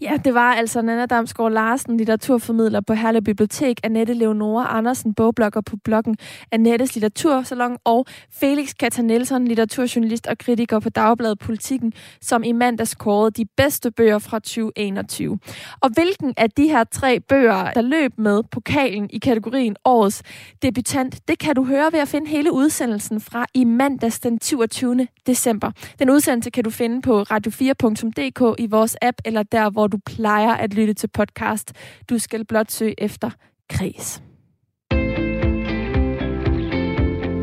Ja, 0.00 0.16
det 0.24 0.34
var 0.34 0.54
altså 0.54 0.82
Nana 0.82 1.06
Damsgaard 1.06 1.52
Larsen, 1.52 1.96
litteraturformidler 1.96 2.80
på 2.80 2.94
Herlev 2.94 3.22
Bibliotek, 3.22 3.80
Annette 3.82 4.14
Leonora 4.14 4.76
Andersen, 4.78 5.14
bogblogger 5.14 5.60
på 5.60 5.76
bloggen 5.84 6.16
Annettes 6.52 6.94
Litteratursalon, 6.94 7.76
og 7.84 8.06
Felix 8.32 8.74
Katta 8.80 9.02
Nielsen, 9.02 9.48
litteraturjournalist 9.48 10.26
og 10.26 10.38
kritiker 10.38 10.78
på 10.78 10.88
Dagbladet 10.88 11.38
Politikken, 11.38 11.92
som 12.20 12.42
i 12.44 12.52
mandags 12.52 12.94
kårede 12.94 13.30
de 13.30 13.44
bedste 13.56 13.90
bøger 13.90 14.18
fra 14.18 14.38
2021. 14.38 15.38
Og 15.80 15.90
hvilken 15.90 16.34
af 16.36 16.50
de 16.50 16.68
her 16.68 16.84
tre 16.84 17.20
bøger, 17.20 17.70
der 17.70 17.82
løb 17.82 18.12
med 18.18 18.42
pokalen 18.42 19.10
i 19.12 19.18
kategorien 19.18 19.76
Årets 19.84 20.22
debutant, 20.62 21.28
det 21.28 21.38
kan 21.38 21.54
du 21.54 21.64
høre 21.64 21.92
ved 21.92 22.00
at 22.00 22.08
finde 22.08 22.26
hele 22.26 22.52
udsendelsen 22.52 23.20
fra 23.20 23.46
i 23.54 23.64
mandags 23.64 24.20
den 24.20 24.40
27. 24.40 25.08
december. 25.26 25.70
Den 25.98 26.10
udsendelse 26.10 26.50
kan 26.50 26.64
du 26.64 26.70
finde 26.70 27.02
på 27.02 27.22
radio4.dk 27.22 28.60
i 28.60 28.66
vores 28.66 28.96
app 29.02 29.18
eller 29.24 29.42
der 29.42 29.63
der, 29.64 29.70
hvor 29.70 29.86
du 29.86 29.98
plejer 30.06 30.54
at 30.54 30.74
lytte 30.74 30.94
til 30.94 31.08
podcast. 31.08 31.72
Du 32.10 32.18
skal 32.18 32.44
blot 32.44 32.70
søge 32.70 32.94
efter 32.98 33.30
Kres. 33.70 34.22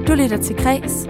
Du 0.07 0.13
lytter 0.15 0.38
til 0.41 0.55
Kres. 0.55 1.07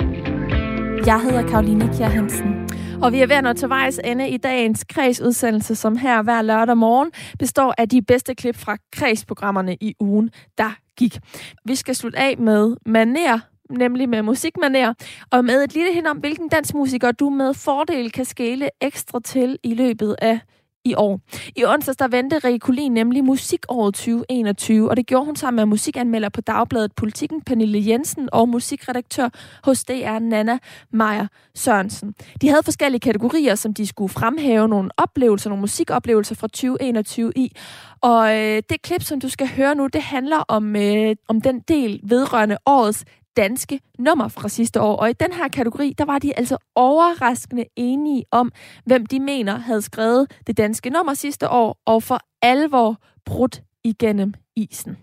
Jeg 1.05 1.21
hedder 1.21 1.47
Karoline 1.47 1.89
Kjær 1.97 2.07
Hansen. 2.07 2.69
Og 3.03 3.11
vi 3.11 3.21
er 3.21 3.27
ved 3.27 3.35
at 3.35 3.43
nå 3.43 3.53
til 3.53 3.69
vejs 3.69 3.99
ende 4.03 4.29
i 4.29 4.37
dagens 4.37 4.85
Kreds-udsendelse, 4.89 5.75
som 5.75 5.97
her 5.97 6.21
hver 6.21 6.41
lørdag 6.41 6.77
morgen 6.77 7.11
består 7.39 7.73
af 7.77 7.89
de 7.89 8.01
bedste 8.01 8.35
klip 8.35 8.55
fra 8.55 8.77
Kreds-programmerne 8.91 9.77
i 9.81 9.93
ugen, 9.99 10.29
der 10.57 10.77
gik. 10.97 11.17
Vi 11.65 11.75
skal 11.75 11.95
slutte 11.95 12.19
af 12.19 12.37
med 12.37 12.75
Maner, 12.85 13.39
nemlig 13.69 14.09
med 14.09 14.21
musikmaner, 14.21 14.93
og 15.31 15.45
med 15.45 15.63
et 15.63 15.73
lille 15.73 15.93
hen 15.93 16.07
om, 16.07 16.17
hvilken 16.17 16.49
dansmusiker 16.49 17.11
du 17.11 17.29
med 17.29 17.53
fordel 17.53 18.11
kan 18.11 18.25
skæle 18.25 18.69
ekstra 18.81 19.19
til 19.19 19.57
i 19.63 19.73
løbet 19.73 20.15
af 20.21 20.39
i 20.85 20.95
år. 20.95 21.19
I 21.55 21.65
onsdags 21.65 21.97
der 21.97 22.07
vendte 22.07 22.39
Rikke 22.39 22.89
nemlig 22.89 23.23
musikåret 23.23 23.93
2021, 23.93 24.89
og 24.89 24.97
det 24.97 25.07
gjorde 25.07 25.25
hun 25.25 25.35
sammen 25.35 25.55
med 25.55 25.65
musikanmelder 25.65 26.29
på 26.29 26.41
Dagbladet 26.41 26.91
Politikken, 26.95 27.41
Pernille 27.41 27.87
Jensen 27.87 28.29
og 28.31 28.49
musikredaktør 28.49 29.29
hos 29.63 29.83
DR, 29.83 30.19
Nana 30.19 30.57
Meyer 30.91 31.27
Sørensen. 31.55 32.13
De 32.41 32.49
havde 32.49 32.63
forskellige 32.63 32.99
kategorier, 32.99 33.55
som 33.55 33.73
de 33.73 33.87
skulle 33.87 34.13
fremhæve 34.13 34.67
nogle 34.67 34.89
oplevelser, 34.97 35.49
nogle 35.49 35.61
musikoplevelser 35.61 36.35
fra 36.35 36.47
2021 36.47 37.31
i. 37.35 37.55
Og 38.01 38.37
øh, 38.37 38.63
det 38.69 38.81
klip, 38.81 39.03
som 39.03 39.19
du 39.19 39.29
skal 39.29 39.47
høre 39.47 39.75
nu, 39.75 39.87
det 39.87 40.01
handler 40.01 40.37
om, 40.37 40.75
øh, 40.75 41.15
om 41.27 41.41
den 41.41 41.59
del 41.59 41.99
vedrørende 42.03 42.57
årets 42.65 43.05
danske 43.37 43.79
nummer 43.99 44.27
fra 44.27 44.49
sidste 44.49 44.81
år. 44.81 44.95
Og 44.95 45.09
i 45.09 45.13
den 45.13 45.33
her 45.33 45.47
kategori, 45.47 45.93
der 45.97 46.05
var 46.05 46.19
de 46.19 46.37
altså 46.37 46.57
overraskende 46.75 47.65
enige 47.75 48.23
om, 48.31 48.51
hvem 48.85 49.05
de 49.05 49.19
mener 49.19 49.57
havde 49.57 49.81
skrevet 49.81 50.31
det 50.47 50.57
danske 50.57 50.89
nummer 50.89 51.13
sidste 51.13 51.49
år, 51.49 51.77
og 51.85 52.03
for 52.03 52.19
alvor 52.41 52.97
brudt 53.25 53.61
igennem 53.83 54.33
isen. 54.55 54.97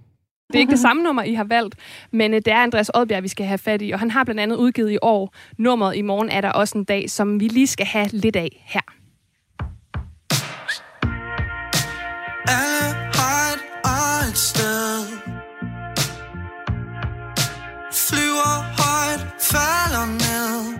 Det 0.49 0.55
er 0.55 0.61
ikke 0.61 0.71
det 0.71 0.79
samme 0.79 1.03
nummer, 1.03 1.23
I 1.23 1.35
har 1.35 1.45
valgt, 1.45 1.75
men 2.13 2.35
øh, 2.35 2.37
det 2.37 2.49
er 2.49 2.57
Andreas 2.57 2.91
Oddbjerg, 2.95 3.23
vi 3.23 3.29
skal 3.29 3.47
have 3.47 3.59
fat 3.59 3.83
i, 3.83 3.91
og 3.91 3.99
han 3.99 4.11
har 4.11 4.25
blandt 4.25 4.41
andet 4.41 4.57
udgivet 4.57 4.91
i 4.91 4.99
år 5.03 5.35
nummeret 5.59 5.97
I 5.97 6.03
morgen 6.03 6.29
er 6.29 6.41
der 6.41 6.51
også 6.51 6.79
en 6.79 6.85
dag, 6.85 7.11
som 7.11 7.41
vi 7.41 7.49
lige 7.49 7.67
skal 7.67 7.87
have 7.87 8.09
lidt 8.13 8.37
af 8.37 8.65
her. 8.67 8.81
Alle 12.49 12.95
har 13.15 13.55
et, 13.55 14.29
et 14.29 14.39
sted 14.39 15.18
flyver 18.09 18.55
højt, 18.83 19.27
falder 19.41 20.07
ned. 20.07 20.79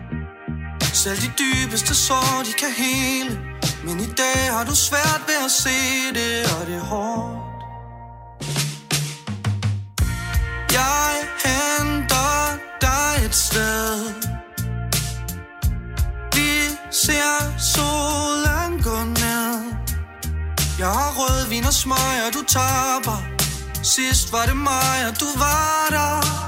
Selv 0.93 1.19
de 1.19 1.31
dybeste 1.39 1.95
sår, 1.95 2.43
de 2.45 2.53
kan 2.53 2.73
hele. 2.77 3.39
Men 3.85 4.01
i 4.01 4.07
dag 4.17 4.53
har 4.53 4.65
du 4.65 4.75
svært 4.77 5.23
ved 5.27 5.39
at 5.45 5.51
se 5.51 5.79
det, 6.15 6.37
og 6.61 6.67
det 6.67 6.75
er 6.75 6.81
hårdt. 6.81 7.39
Jeg 10.73 11.13
henter 11.45 12.59
dig 12.81 13.25
et 13.27 13.35
sted. 13.35 14.13
Vi 16.35 16.51
ser 16.91 17.59
solen 17.75 18.83
gå 18.83 19.05
ned. 19.05 19.75
Jeg 20.79 20.89
har 20.89 21.13
rødvin 21.19 21.65
og 21.65 21.73
smøg, 21.73 22.17
og 22.27 22.35
du 22.35 22.43
taber. 22.49 23.19
Sidst 23.83 24.33
var 24.33 24.47
det 24.47 24.57
mig, 24.57 24.97
og 25.09 25.21
du 25.21 25.27
var 25.39 25.87
der. 25.91 26.48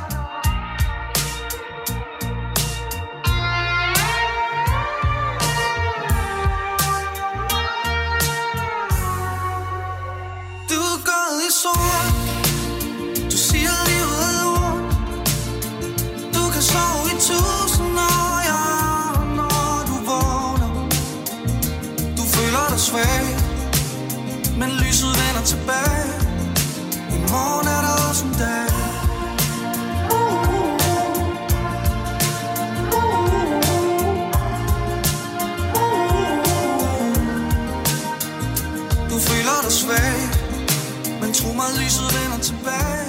Tilbage 42.43 43.07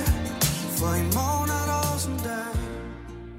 For 0.79 0.93
i 1.03 1.05
morgen 1.17 1.49
er 1.59 1.65
der 1.71 1.93
også 1.93 2.09
en 2.09 2.17
dag 2.17 2.51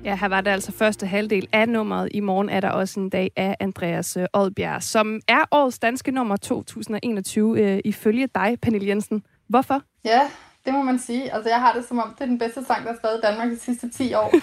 Ja, 0.04 0.16
her 0.16 0.28
var 0.28 0.40
det 0.40 0.50
altså 0.50 0.72
første 0.72 1.06
halvdel 1.06 1.48
af 1.52 1.68
nummeret. 1.68 2.08
I 2.14 2.20
morgen 2.20 2.48
er 2.48 2.60
der 2.60 2.70
også 2.70 3.00
en 3.00 3.08
dag 3.08 3.30
af 3.36 3.56
Andreas 3.60 4.16
øh, 4.16 4.26
Oddbjerg, 4.32 4.82
som 4.82 5.20
er 5.28 5.44
årets 5.50 5.78
danske 5.78 6.10
nummer 6.10 6.36
2021 6.36 7.60
øh, 7.60 7.80
ifølge 7.84 8.28
dig, 8.34 8.58
Pernille 8.62 8.88
Jensen. 8.88 9.22
Hvorfor? 9.48 9.82
Ja, 10.04 10.20
det 10.64 10.72
må 10.72 10.82
man 10.82 10.98
sige. 10.98 11.34
Altså, 11.34 11.50
jeg 11.50 11.60
har 11.60 11.72
det 11.72 11.84
som 11.88 11.98
om, 11.98 12.14
det 12.18 12.20
er 12.20 12.28
den 12.28 12.38
bedste 12.38 12.64
sang, 12.64 12.84
der 12.84 12.92
er 12.92 12.96
skrevet 12.96 13.18
i 13.18 13.26
Danmark 13.26 13.48
de 13.50 13.58
sidste 13.58 13.90
10 13.90 14.14
år. 14.14 14.34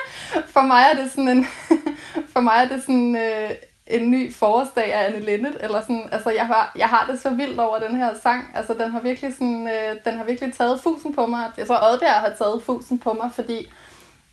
for 0.54 0.62
mig 0.66 0.84
er 0.92 1.02
det 1.02 1.10
sådan 1.10 1.28
en, 1.28 1.46
for 2.32 2.40
mig 2.40 2.54
er 2.64 2.68
det 2.68 2.82
sådan 2.82 3.16
øh, 3.16 3.50
en 3.90 4.10
ny 4.10 4.34
forårsdag 4.34 4.94
af 4.94 5.06
Anne 5.06 5.20
Linnet, 5.20 5.56
eller 5.60 5.80
sådan, 5.80 6.08
altså, 6.12 6.30
jeg 6.30 6.46
har, 6.46 6.72
jeg 6.76 6.88
har 6.88 7.06
det 7.10 7.20
så 7.20 7.30
vildt 7.30 7.60
over 7.60 7.78
den 7.78 7.96
her 7.96 8.14
sang. 8.22 8.50
Altså, 8.54 8.74
den 8.74 8.90
har 8.90 9.00
virkelig 9.00 9.32
sådan, 9.32 9.68
øh, 9.68 9.96
den 10.04 10.18
har 10.18 10.24
virkelig 10.24 10.54
taget 10.54 10.80
fusen 10.80 11.14
på 11.14 11.26
mig. 11.26 11.50
Jeg 11.56 11.66
tror, 11.66 11.92
Oddbjerg 11.92 12.20
har 12.20 12.32
taget 12.38 12.62
fusen 12.62 12.98
på 12.98 13.12
mig, 13.12 13.30
fordi 13.34 13.68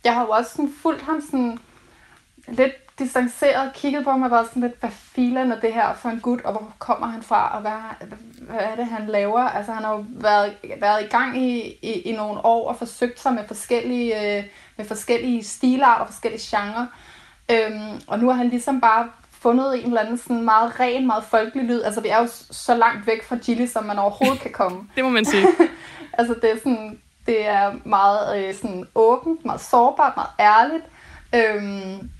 jeg 0.04 0.14
har 0.14 0.22
jo 0.22 0.30
også 0.30 0.50
sådan 0.50 0.74
fulgt 0.82 1.02
ham 1.02 1.20
sådan 1.20 1.58
lidt 2.48 2.98
distanceret, 2.98 3.72
kigget 3.74 4.04
på 4.04 4.12
mig 4.12 4.24
og 4.24 4.30
været 4.30 4.48
sådan 4.48 4.62
lidt, 4.62 4.80
hvad 4.80 4.90
filen 4.90 5.52
er 5.52 5.60
det 5.60 5.74
her 5.74 5.94
for 5.94 6.08
en 6.08 6.20
gut, 6.20 6.40
og 6.40 6.52
hvor 6.52 6.72
kommer 6.78 7.06
han 7.06 7.22
fra, 7.22 7.54
og 7.54 7.60
hvad, 7.60 8.06
hvad 8.40 8.60
er 8.60 8.76
det, 8.76 8.86
han 8.86 9.06
laver? 9.06 9.40
Altså, 9.40 9.72
han 9.72 9.84
har 9.84 9.92
jo 9.92 10.04
været, 10.08 10.56
været 10.80 11.02
i 11.02 11.08
gang 11.08 11.42
i, 11.42 11.78
i, 11.82 11.92
i 11.92 12.16
nogle 12.16 12.44
år 12.44 12.68
og 12.68 12.76
forsøgt 12.76 13.20
sig 13.20 13.32
med 13.32 13.44
forskellige, 13.46 14.38
øh, 14.38 14.44
med 14.76 14.84
forskellige 14.84 15.44
stilarter 15.44 16.00
og 16.00 16.06
forskellige 16.06 16.56
genrer. 16.56 16.86
Øhm, 17.50 18.00
og 18.06 18.18
nu 18.18 18.26
har 18.26 18.34
han 18.34 18.48
ligesom 18.48 18.80
bare 18.80 19.08
fundet 19.46 19.78
en 19.78 19.86
eller 19.86 20.00
anden 20.00 20.18
sådan 20.18 20.44
meget 20.44 20.80
ren, 20.80 21.06
meget 21.06 21.24
folkelig 21.24 21.64
lyd. 21.64 21.82
Altså, 21.82 22.00
vi 22.00 22.08
er 22.08 22.18
jo 22.18 22.28
så 22.50 22.74
langt 22.74 23.06
væk 23.06 23.24
fra 23.24 23.38
Chili, 23.38 23.66
som 23.66 23.84
man 23.84 23.98
overhovedet 23.98 24.40
kan 24.40 24.52
komme. 24.52 24.78
det 24.96 25.04
må 25.04 25.10
man 25.10 25.24
sige. 25.24 25.46
altså, 26.18 26.34
det 26.42 26.52
er 26.52 26.56
sådan, 26.56 26.98
det 27.26 27.46
er 27.46 27.72
meget 27.84 28.38
øh, 28.38 28.54
sådan 28.54 28.84
åbent, 28.94 29.44
meget 29.44 29.60
sårbart, 29.60 30.12
meget 30.16 30.34
ærligt. 30.40 30.84
Øhm, 31.34 32.10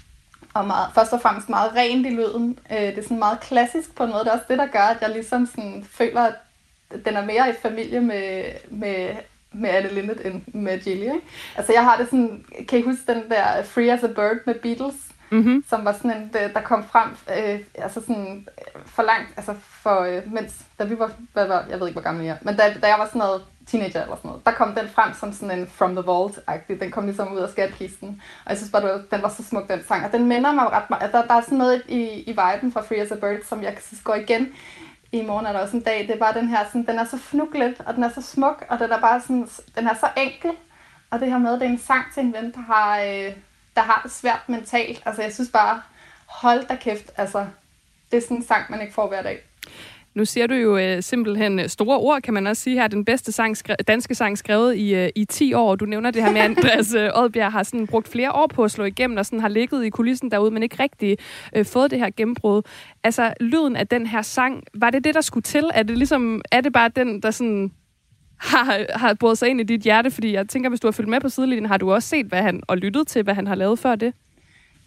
og 0.54 0.66
meget, 0.66 0.88
først 0.94 1.12
og 1.12 1.20
fremmest 1.20 1.48
meget 1.48 1.72
rent 1.76 2.06
i 2.06 2.10
lyden. 2.10 2.58
Øh, 2.72 2.78
det 2.78 2.98
er 2.98 3.02
sådan 3.02 3.18
meget 3.18 3.40
klassisk 3.40 3.94
på 3.94 4.04
en 4.04 4.10
måde. 4.10 4.24
Det 4.24 4.28
er 4.28 4.32
også 4.32 4.46
det, 4.48 4.58
der 4.58 4.66
gør, 4.66 4.86
at 4.94 5.00
jeg 5.00 5.10
ligesom 5.10 5.46
sådan 5.46 5.86
føler, 5.90 6.20
at 6.20 6.34
den 7.04 7.16
er 7.16 7.24
mere 7.24 7.50
i 7.50 7.52
familie 7.62 8.00
med, 8.00 8.44
med, 8.70 9.08
med 9.52 9.70
Anne 9.70 9.94
Linnet 9.94 10.26
end 10.26 10.42
med 10.46 10.80
Gilly. 10.80 11.02
Ikke? 11.02 11.20
Altså 11.56 11.72
jeg 11.72 11.84
har 11.84 11.96
det 11.96 12.06
sådan, 12.06 12.44
kan 12.68 12.78
I 12.78 12.82
huske 12.82 13.12
den 13.12 13.22
der 13.30 13.62
Free 13.62 13.92
as 13.92 14.02
a 14.02 14.06
Bird 14.06 14.36
med 14.46 14.54
Beatles? 14.54 14.94
Mm-hmm. 15.30 15.64
som 15.68 15.84
var 15.84 15.92
sådan 15.92 16.10
en, 16.10 16.30
øh, 16.34 16.54
der 16.54 16.60
kom 16.60 16.84
frem 16.84 17.10
øh, 17.10 17.60
altså 17.74 18.00
sådan 18.00 18.48
øh, 18.58 18.82
for 18.86 19.02
langt, 19.02 19.28
altså 19.36 19.54
for, 19.60 20.00
øh, 20.00 20.32
mens, 20.32 20.64
da 20.78 20.84
vi 20.84 20.98
var, 20.98 21.10
hvad 21.32 21.46
var, 21.46 21.64
jeg 21.70 21.80
ved 21.80 21.86
ikke, 21.86 22.00
hvor 22.00 22.08
gammel 22.08 22.24
jeg 22.24 22.32
er, 22.32 22.38
men 22.42 22.56
da, 22.56 22.74
da 22.82 22.86
jeg 22.86 22.98
var 22.98 23.06
sådan 23.06 23.18
noget 23.18 23.42
teenager 23.66 24.02
eller 24.02 24.16
sådan 24.16 24.28
noget, 24.28 24.46
der 24.46 24.52
kom 24.52 24.74
den 24.74 24.88
frem 24.88 25.14
som 25.14 25.32
sådan 25.32 25.58
en 25.58 25.66
From 25.66 25.96
the 25.96 26.04
Vault-agtig, 26.06 26.80
den 26.80 26.90
kom 26.90 27.04
ligesom 27.04 27.32
ud 27.32 27.38
af 27.38 27.50
skatkisten, 27.50 28.22
og 28.44 28.50
jeg 28.50 28.58
synes 28.58 28.72
bare, 28.72 28.82
var, 28.82 29.02
den 29.10 29.22
var 29.22 29.28
så 29.28 29.44
smuk, 29.44 29.68
den 29.68 29.84
sang, 29.88 30.04
og 30.04 30.12
den 30.12 30.28
minder 30.28 30.52
mig 30.52 30.72
ret 30.72 30.90
meget, 30.90 31.12
der, 31.12 31.26
der 31.26 31.34
er 31.34 31.40
sådan 31.40 31.58
noget 31.58 31.82
i, 31.88 32.02
i 32.02 32.30
viben 32.30 32.72
fra 32.72 32.82
Free 32.82 33.00
as 33.00 33.12
a 33.12 33.14
Bird, 33.14 33.44
som 33.44 33.62
jeg 33.62 33.76
synes 33.80 34.02
går 34.02 34.14
igen. 34.14 34.48
I 35.12 35.22
morgen 35.22 35.46
er 35.46 35.52
der 35.52 35.60
også 35.60 35.76
en 35.76 35.82
dag, 35.82 35.98
det 35.98 36.10
er 36.10 36.18
bare 36.18 36.34
den 36.34 36.48
her, 36.48 36.64
sådan, 36.66 36.86
den 36.86 36.98
er 36.98 37.04
så 37.04 37.18
fnuglet, 37.18 37.80
og 37.86 37.94
den 37.94 38.04
er 38.04 38.10
så 38.10 38.22
smuk, 38.22 38.64
og 38.68 38.78
den 38.78 38.90
er 38.92 39.00
bare 39.00 39.20
sådan, 39.20 39.48
den 39.78 39.86
er 39.86 39.94
så 39.94 40.08
enkel, 40.16 40.50
og 41.10 41.20
det 41.20 41.30
her 41.30 41.38
med, 41.38 41.52
det 41.52 41.62
er 41.62 41.66
en 41.66 41.78
sang 41.78 42.04
til 42.14 42.22
en 42.22 42.32
ven, 42.32 42.52
der 42.52 42.60
har, 42.60 43.00
øh, 43.00 43.32
der 43.76 43.82
har 43.82 44.00
det 44.04 44.12
svært 44.12 44.48
mentalt. 44.48 45.02
Altså, 45.06 45.22
jeg 45.22 45.32
synes 45.32 45.50
bare, 45.52 45.82
hold 46.26 46.66
da 46.66 46.76
kæft, 46.76 47.10
altså, 47.16 47.46
det 48.10 48.16
er 48.16 48.20
sådan 48.20 48.36
en 48.36 48.44
sang, 48.44 48.64
man 48.70 48.80
ikke 48.80 48.94
får 48.94 49.08
hver 49.08 49.22
dag. 49.22 49.38
Nu 50.14 50.24
siger 50.24 50.46
du 50.46 50.54
jo 50.54 50.78
øh, 50.78 51.02
simpelthen 51.02 51.58
øh, 51.58 51.68
store 51.68 51.98
ord, 51.98 52.22
kan 52.22 52.34
man 52.34 52.46
også 52.46 52.62
sige 52.62 52.76
her. 52.76 52.88
Den 52.88 53.04
bedste 53.04 53.32
sang, 53.32 53.56
skre- 53.56 53.82
danske 53.88 54.14
sang 54.14 54.38
skrevet 54.38 54.76
i, 54.76 54.94
øh, 54.94 55.08
i 55.14 55.24
10 55.24 55.54
år. 55.54 55.76
Du 55.76 55.84
nævner 55.84 56.10
det 56.10 56.22
her 56.22 56.32
med, 56.32 56.40
at 56.40 56.44
Andreas 56.50 56.94
øh, 56.94 57.10
Oddbjerg 57.14 57.52
har 57.52 57.62
sådan 57.62 57.86
brugt 57.86 58.08
flere 58.08 58.32
år 58.32 58.46
på 58.46 58.64
at 58.64 58.70
slå 58.70 58.84
igennem, 58.84 59.18
og 59.18 59.26
sådan 59.26 59.40
har 59.40 59.48
ligget 59.48 59.84
i 59.84 59.90
kulissen 59.90 60.30
derude, 60.30 60.50
men 60.50 60.62
ikke 60.62 60.82
rigtig 60.82 61.18
øh, 61.56 61.64
fået 61.64 61.90
det 61.90 61.98
her 61.98 62.10
gennembrud. 62.16 62.62
Altså, 63.04 63.34
lyden 63.40 63.76
af 63.76 63.86
den 63.88 64.06
her 64.06 64.22
sang, 64.22 64.62
var 64.74 64.90
det 64.90 65.04
det, 65.04 65.14
der 65.14 65.20
skulle 65.20 65.42
til? 65.42 65.70
Er 65.74 65.82
det, 65.82 65.98
ligesom, 65.98 66.42
er 66.52 66.60
det 66.60 66.72
bare 66.72 66.88
den, 66.88 67.22
der 67.22 67.30
sådan 67.30 67.72
har, 68.36 68.98
har 68.98 69.14
båret 69.14 69.38
sig 69.38 69.48
ind 69.48 69.60
i 69.60 69.64
dit 69.64 69.80
hjerte? 69.80 70.10
Fordi 70.10 70.32
jeg 70.32 70.48
tænker, 70.48 70.68
hvis 70.68 70.80
du 70.80 70.86
har 70.86 70.92
fulgt 70.92 71.10
med 71.10 71.20
på 71.20 71.28
sidelinjen, 71.28 71.66
har 71.66 71.76
du 71.76 71.92
også 71.92 72.08
set 72.08 72.26
hvad 72.26 72.42
han, 72.42 72.62
og 72.68 72.76
lyttet 72.76 73.06
til, 73.06 73.22
hvad 73.22 73.34
han 73.34 73.46
har 73.46 73.54
lavet 73.54 73.78
før 73.78 73.94
det? 73.94 74.14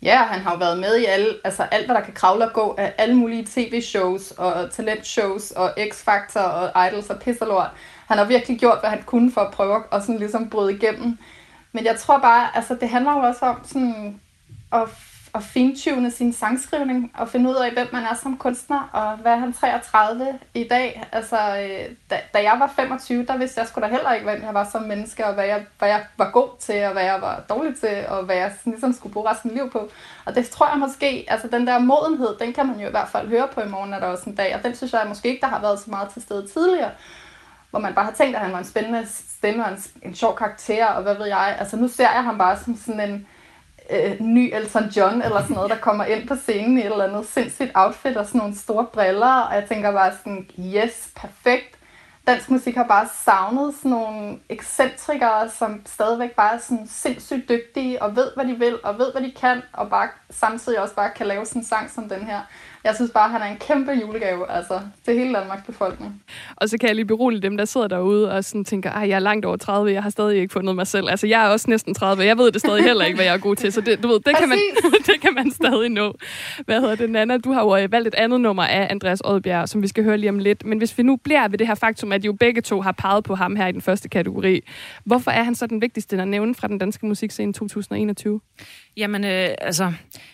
Ja, 0.02 0.18
han 0.18 0.42
har 0.42 0.52
jo 0.52 0.58
været 0.58 0.80
med 0.80 0.98
i 0.98 1.06
alle, 1.06 1.28
altså 1.44 1.64
alt, 1.64 1.86
hvad 1.86 1.96
der 1.96 2.02
kan 2.02 2.14
kravle 2.14 2.46
og 2.46 2.54
gå 2.54 2.76
af 2.78 2.94
alle 2.98 3.16
mulige 3.16 3.46
tv-shows 3.46 4.32
og 4.32 4.72
talentshows 4.72 5.52
og 5.52 5.72
X-Factor 5.80 6.40
og 6.40 6.88
Idols 6.88 7.10
og 7.10 7.20
pisserlort. 7.20 7.70
Han 8.08 8.18
har 8.18 8.26
virkelig 8.26 8.60
gjort, 8.60 8.78
hvad 8.82 8.90
han 8.90 9.04
kunne 9.06 9.32
for 9.32 9.42
at 9.42 9.54
prøve 9.54 9.84
at 9.92 10.02
sådan 10.02 10.18
ligesom 10.18 10.50
bryde 10.50 10.74
igennem. 10.74 11.18
Men 11.72 11.86
jeg 11.86 11.96
tror 12.00 12.20
bare, 12.20 12.56
altså 12.56 12.78
det 12.82 12.90
handler 12.90 13.12
jo 13.12 13.20
også 13.20 13.46
om 13.46 13.62
sådan 13.66 14.20
at 14.74 14.90
at 15.36 15.44
fintune 15.44 16.12
sin 16.12 16.34
sangskrivning 16.34 17.12
og 17.18 17.30
finde 17.30 17.50
ud 17.50 17.56
af, 17.56 17.72
hvem 17.72 17.88
man 17.94 18.04
er 18.04 18.16
som 18.16 18.38
kunstner, 18.38 18.90
og 18.94 19.18
hvad 19.18 19.32
er 19.32 19.36
han 19.36 19.54
33 19.54 20.40
i 20.54 20.64
dag. 20.64 21.08
Altså, 21.12 21.38
øh, 21.38 21.96
da, 22.10 22.20
da 22.34 22.44
jeg 22.44 22.56
var 22.60 22.74
25, 22.76 23.26
der 23.26 23.38
vidste 23.38 23.60
jeg 23.60 23.68
sgu 23.68 23.82
da 23.82 23.88
heller 23.88 24.14
ikke, 24.14 24.30
hvem 24.30 24.44
jeg 24.44 24.54
var 24.54 24.70
som 24.72 24.82
menneske, 24.82 25.26
og 25.26 25.34
hvad 25.34 25.46
jeg, 25.46 25.66
hvad 25.80 25.90
jeg 25.90 26.06
var 26.18 26.32
god 26.32 26.50
til, 26.60 26.84
og 26.86 26.92
hvad 26.92 27.04
jeg 27.04 27.22
var 27.22 27.44
dårlig 27.50 27.80
til, 27.80 28.06
og 28.08 28.24
hvad 28.24 28.36
jeg 28.36 28.52
ligesom 28.66 28.94
skulle 28.94 29.14
bruge 29.14 29.30
resten 29.30 29.50
af 29.50 29.56
livet 29.56 29.72
på. 29.72 29.90
Og 30.26 30.36
det 30.36 30.50
tror 30.50 30.70
jeg 30.70 30.80
måske, 30.80 31.26
altså 31.28 31.48
den 31.48 31.68
der 31.68 31.80
modenhed, 31.80 32.38
den 32.40 32.54
kan 32.54 32.68
man 32.68 32.80
jo 32.80 32.88
i 32.88 32.92
hvert 32.92 33.10
fald 33.10 33.28
høre 33.28 33.48
på 33.54 33.62
i 33.62 33.68
morgen, 33.68 33.94
er 33.94 34.00
der 34.00 34.08
også 34.08 34.30
en 34.30 34.36
dag, 34.36 34.56
og 34.56 34.64
den 34.64 34.76
synes 34.76 34.94
jeg 34.94 35.06
måske 35.08 35.30
ikke, 35.30 35.42
der 35.42 35.48
har 35.48 35.62
været 35.62 35.80
så 35.80 35.90
meget 35.90 36.10
til 36.10 36.22
stede 36.22 36.48
tidligere 36.48 36.92
hvor 37.70 37.80
man 37.80 37.94
bare 37.94 38.06
har 38.06 38.12
tænkt, 38.12 38.36
at 38.36 38.42
han 38.42 38.52
var 38.52 38.58
en 38.58 38.66
spændende 38.66 39.08
stemme 39.08 39.66
og 39.66 39.72
en, 39.72 39.78
en 40.02 40.16
sjov 40.16 40.36
karakter, 40.36 40.86
og 40.86 41.04
hvad 41.04 41.16
ved 41.16 41.26
jeg. 41.26 41.56
Altså 41.60 41.78
nu 41.78 41.88
ser 41.88 42.12
jeg 42.12 42.24
ham 42.24 42.38
bare 42.38 42.60
som 42.60 42.78
sådan 42.78 43.10
en, 43.10 43.28
øh, 43.92 44.16
ny 44.20 44.54
Elton 44.54 44.88
John 44.98 45.22
eller 45.22 45.42
sådan 45.42 45.56
noget, 45.56 45.70
der 45.70 45.78
kommer 45.78 46.06
ind 46.06 46.28
på 46.28 46.36
scenen 46.36 46.78
i 46.78 46.82
et 46.82 46.86
eller 46.86 47.08
andet 47.08 47.26
sindssygt 47.26 47.72
outfit 47.74 48.18
og 48.18 48.26
sådan 48.26 48.40
nogle 48.40 48.56
store 48.56 48.86
briller, 48.86 49.42
og 49.42 49.56
jeg 49.56 49.66
tænker 49.68 49.92
bare 49.92 50.12
sådan, 50.18 50.50
yes, 50.60 51.10
perfekt. 51.16 51.76
Dansk 52.28 52.50
musik 52.50 52.76
har 52.76 52.84
bare 52.84 53.08
savnet 53.26 53.74
sådan 53.76 53.92
nogle 53.92 54.40
ekscentrikere, 54.50 55.50
som 55.50 55.82
stadigvæk 55.86 56.32
bare 56.32 56.56
er 56.56 56.60
sådan 56.60 56.88
sindssygt 56.88 57.50
dygtige 57.50 58.04
og 58.04 58.16
ved, 58.16 58.32
hvad 58.36 58.46
de 58.46 58.54
vil 58.54 58.78
og 58.84 58.98
ved, 58.98 59.12
hvad 59.12 59.22
de 59.22 59.32
kan, 59.32 59.62
og 59.74 59.90
bare 59.90 60.10
samtidig 60.30 60.80
også 60.80 60.96
bare 60.96 61.12
kan 61.16 61.28
lave 61.28 61.46
sådan 61.46 61.62
en 61.62 61.66
sang 61.66 61.92
som 61.92 62.10
den 62.10 62.24
her 62.24 62.42
jeg 62.84 62.96
synes 62.96 63.12
bare, 63.12 63.30
han 63.30 63.42
er 63.42 63.46
en 63.46 63.58
kæmpe 63.58 63.92
julegave 63.92 64.52
altså, 64.52 64.80
til 65.06 65.14
hele 65.20 65.34
Danmarks 65.34 65.64
befolkning. 65.66 66.24
Og 66.56 66.70
så 66.70 66.78
kan 66.78 66.88
jeg 66.88 66.96
lige 66.96 67.06
berolige 67.06 67.42
dem, 67.42 67.58
der 67.58 67.66
sidder 67.66 67.88
derude 67.88 68.32
og 68.32 68.44
sådan 68.44 68.66
tænker, 68.66 68.92
at 68.92 69.10
jeg 69.10 69.16
er 69.16 69.20
langt 69.20 69.46
over 69.46 69.58
30, 69.58 69.94
jeg 69.94 70.04
har 70.04 70.10
stadig 70.10 70.38
ikke 70.38 70.54
fundet 70.54 70.76
mig 70.76 70.88
selv. 70.88 71.10
Altså, 71.10 71.28
jeg 71.28 71.46
er 71.46 71.50
også 71.50 71.70
næsten 71.70 71.94
30, 71.94 72.26
jeg 72.26 72.38
ved 72.38 72.52
det 72.52 72.62
stadig 72.62 72.84
heller 72.84 73.06
ikke, 73.06 73.16
hvad 73.16 73.26
jeg 73.26 73.34
er 73.34 73.38
god 73.38 73.56
til. 73.56 73.72
Så 73.72 73.82
det, 73.82 74.04
du 74.04 74.08
ved, 74.08 74.20
det, 74.20 74.38
kan 74.38 74.50
man, 74.50 74.58
det 75.08 75.22
kan 75.22 75.34
man 75.34 75.52
stadig 75.52 75.90
nå. 75.90 76.14
Hvad 76.66 76.82
hedder 76.82 76.96
det, 76.96 77.10
Nana? 77.10 77.38
Du 77.38 77.52
har 77.52 77.64
jo 77.64 77.78
øh, 77.78 77.92
valgt 77.92 78.08
et 78.08 78.16
andet 78.16 78.42
nummer 78.42 78.64
af 78.64 78.88
Andreas 78.90 79.22
Oddbjerg, 79.26 79.70
som 79.70 79.82
vi 79.82 79.88
skal 79.88 80.04
høre 80.04 80.18
lige 80.18 80.30
om 80.30 80.40
lidt. 80.40 80.66
Men 80.66 80.78
hvis 80.78 80.98
vi 80.98 81.04
nu 81.04 81.16
bliver 81.16 81.48
ved 81.48 81.58
det 81.58 81.68
her 81.68 81.76
faktum, 81.76 82.12
at 82.12 82.26
jo 82.26 82.34
begge 82.34 82.62
to 82.62 82.82
har 82.82 82.92
peget 82.92 83.24
på 83.24 83.36
ham 83.36 83.56
her 83.56 83.68
i 83.68 83.72
den 83.72 83.82
første 83.82 84.10
kategori, 84.10 84.62
hvorfor 85.06 85.32
er 85.32 85.44
han 85.44 85.56
så 85.56 85.68
den 85.68 85.82
vigtigste 85.82 86.22
at 86.22 86.28
nævne 86.28 86.56
fra 86.56 86.68
den 86.68 86.78
danske 86.78 87.06
musikscene 87.06 87.54
2021? 87.54 88.42
Jamen, 89.00 89.24
øh, 89.24 89.50
altså, 89.62 89.94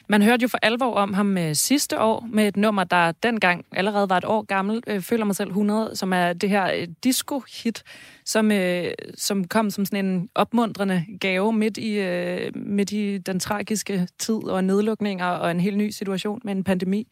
man 0.10 0.22
hørte 0.22 0.42
jo 0.42 0.48
for 0.48 0.58
alvor 0.62 0.94
om 0.94 1.14
ham 1.14 1.38
øh, 1.38 1.56
sidste 1.56 2.00
år 2.00 2.28
med 2.32 2.48
et 2.48 2.58
nummer, 2.58 2.84
der 2.84 3.12
dengang 3.12 3.66
allerede 3.72 4.10
var 4.10 4.18
et 4.18 4.26
år 4.26 4.42
gammel, 4.42 4.84
øh, 4.88 5.02
føler 5.02 5.26
mig 5.26 5.36
selv 5.36 5.50
100, 5.50 5.96
som 5.96 6.14
er 6.14 6.34
det 6.34 6.50
her 6.50 6.74
øh, 6.74 6.88
disco-hit, 7.04 7.84
som, 8.26 8.52
øh, 8.52 8.92
som 9.16 9.48
kom 9.48 9.70
som 9.70 9.86
sådan 9.86 10.06
en 10.06 10.30
opmuntrende 10.36 11.06
gave 11.20 11.54
midt 11.54 11.78
i, 11.78 11.92
øh, 12.00 12.52
midt 12.56 12.92
i 12.92 13.18
den 13.18 13.40
tragiske 13.40 14.08
tid 14.20 14.44
og 14.44 14.64
nedlukninger 14.64 15.28
og 15.28 15.52
en 15.52 15.60
helt 15.60 15.78
ny 15.78 15.90
situation 15.90 16.42
med 16.44 16.56
en 16.56 16.64
pandemi. 16.64 17.08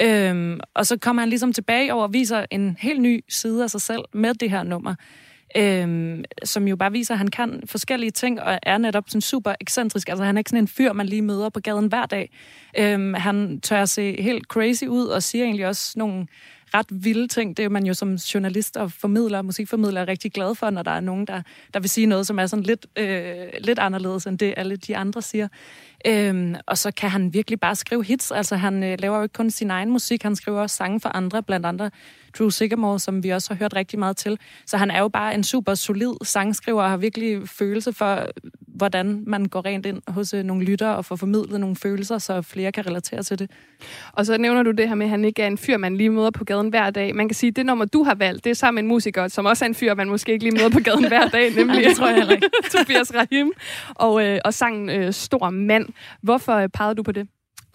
Øhm, 0.00 0.60
og 0.74 0.86
så 0.86 0.98
kommer 0.98 1.22
han 1.22 1.28
ligesom 1.28 1.52
tilbage 1.52 1.94
over 1.94 2.02
og 2.02 2.12
viser 2.12 2.46
en 2.50 2.76
helt 2.80 3.00
ny 3.00 3.24
side 3.28 3.62
af 3.62 3.70
sig 3.70 3.80
selv 3.80 4.02
med 4.12 4.34
det 4.34 4.50
her 4.50 4.62
nummer 4.62 4.94
øhm, 5.56 6.24
som 6.44 6.68
jo 6.68 6.76
bare 6.76 6.92
viser, 6.92 7.14
at 7.14 7.18
han 7.18 7.28
kan 7.28 7.62
forskellige 7.66 8.10
ting, 8.10 8.40
og 8.40 8.58
er 8.62 8.78
netop 8.78 9.04
sådan 9.06 9.20
super 9.20 9.54
ekscentrisk. 9.60 10.08
Altså 10.08 10.24
han 10.24 10.36
er 10.36 10.38
ikke 10.38 10.50
sådan 10.50 10.64
en 10.64 10.68
fyr, 10.68 10.92
man 10.92 11.06
lige 11.06 11.22
møder 11.22 11.48
på 11.48 11.60
gaden 11.60 11.86
hver 11.86 12.06
dag. 12.06 12.30
Øhm, 12.78 13.14
han 13.14 13.60
tør 13.60 13.84
se 13.84 14.22
helt 14.22 14.44
crazy 14.44 14.84
ud, 14.84 15.06
og 15.06 15.22
siger 15.22 15.44
egentlig 15.44 15.66
også 15.66 15.92
nogle 15.96 16.26
ret 16.74 16.86
vilde 16.90 17.28
ting. 17.28 17.56
Det 17.56 17.64
er 17.64 17.68
man 17.68 17.86
jo 17.86 17.94
som 17.94 18.14
journalist 18.14 18.76
og 18.76 18.92
formidler, 18.92 19.42
musikformidler 19.42 20.00
er 20.00 20.08
rigtig 20.08 20.32
glad 20.32 20.54
for, 20.54 20.70
når 20.70 20.82
der 20.82 20.90
er 20.90 21.00
nogen, 21.00 21.26
der, 21.26 21.42
der 21.74 21.80
vil 21.80 21.90
sige 21.90 22.06
noget, 22.06 22.26
som 22.26 22.38
er 22.38 22.46
sådan 22.46 22.62
lidt, 22.62 22.86
øh, 22.96 23.46
lidt 23.60 23.78
anderledes 23.78 24.26
end 24.26 24.38
det, 24.38 24.54
alle 24.56 24.76
de 24.76 24.96
andre 24.96 25.22
siger. 25.22 25.48
Øhm, 26.06 26.54
og 26.66 26.78
så 26.78 26.90
kan 26.90 27.10
han 27.10 27.34
virkelig 27.34 27.60
bare 27.60 27.76
skrive 27.76 28.04
hits. 28.04 28.30
Altså 28.30 28.56
han 28.56 28.82
øh, 28.84 28.96
laver 28.98 29.16
jo 29.16 29.22
ikke 29.22 29.32
kun 29.32 29.50
sin 29.50 29.70
egen 29.70 29.90
musik, 29.90 30.22
han 30.22 30.36
skriver 30.36 30.60
også 30.60 30.76
sange 30.76 31.00
for 31.00 31.08
andre, 31.08 31.42
blandt 31.42 31.66
andre 31.66 31.90
Drew 32.38 32.48
Sigamore, 32.48 33.00
som 33.00 33.22
vi 33.22 33.30
også 33.30 33.54
har 33.54 33.58
hørt 33.58 33.74
rigtig 33.74 33.98
meget 33.98 34.16
til. 34.16 34.38
Så 34.66 34.76
han 34.76 34.90
er 34.90 35.00
jo 35.00 35.08
bare 35.08 35.34
en 35.34 35.44
super 35.44 35.74
solid 35.74 36.12
sangskriver 36.22 36.82
og 36.82 36.90
har 36.90 36.96
virkelig 36.96 37.48
følelse 37.48 37.92
for, 37.92 38.26
hvordan 38.78 39.22
man 39.26 39.46
går 39.46 39.64
rent 39.64 39.86
ind 39.86 40.02
hos 40.08 40.34
øh, 40.34 40.42
nogle 40.42 40.64
lyttere 40.64 40.96
og 40.96 41.04
får 41.04 41.16
formidlet 41.16 41.60
nogle 41.60 41.76
følelser, 41.76 42.18
så 42.18 42.42
flere 42.42 42.72
kan 42.72 42.86
relatere 42.86 43.22
til 43.22 43.38
det. 43.38 43.50
Og 44.12 44.26
så 44.26 44.38
nævner 44.38 44.62
du 44.62 44.70
det 44.70 44.88
her 44.88 44.94
med, 44.94 45.06
at 45.06 45.10
han 45.10 45.24
ikke 45.24 45.42
er 45.42 45.46
en 45.46 45.58
fyr, 45.58 45.76
man 45.76 45.96
lige 45.96 46.10
møder 46.10 46.30
på 46.30 46.44
gaden 46.44 46.68
hver 46.68 46.90
dag. 46.90 47.14
Man 47.14 47.28
kan 47.28 47.34
sige, 47.34 47.50
at 47.50 47.56
det 47.56 47.66
nummer, 47.66 47.84
du 47.84 48.02
har 48.02 48.14
valgt, 48.14 48.44
det 48.44 48.50
er 48.50 48.54
sammen 48.54 48.74
med 48.74 48.82
en 48.82 48.88
musiker, 48.88 49.28
som 49.28 49.46
også 49.46 49.64
er 49.64 49.68
en 49.68 49.74
fyr, 49.74 49.94
man 49.94 50.08
måske 50.08 50.32
ikke 50.32 50.44
lige 50.44 50.54
møder 50.54 50.70
på 50.70 50.80
gaden 50.80 51.08
hver 51.08 51.28
dag, 51.28 51.54
nemlig 51.58 51.84
det 51.84 51.96
tror 51.96 52.06
jeg 52.06 52.16
heller 52.16 52.34
ikke. 52.34 52.48
Tobias 52.72 53.14
Rahim, 53.14 53.52
og, 53.94 54.26
øh, 54.26 54.40
og 54.44 54.54
sangen 54.54 54.90
øh, 54.90 55.12
Stor 55.12 55.50
Mand. 55.50 55.86
Hvorfor 56.22 56.52
øh, 56.52 56.68
pegede 56.68 56.94
du 56.94 57.02
på 57.02 57.12
det? 57.12 57.28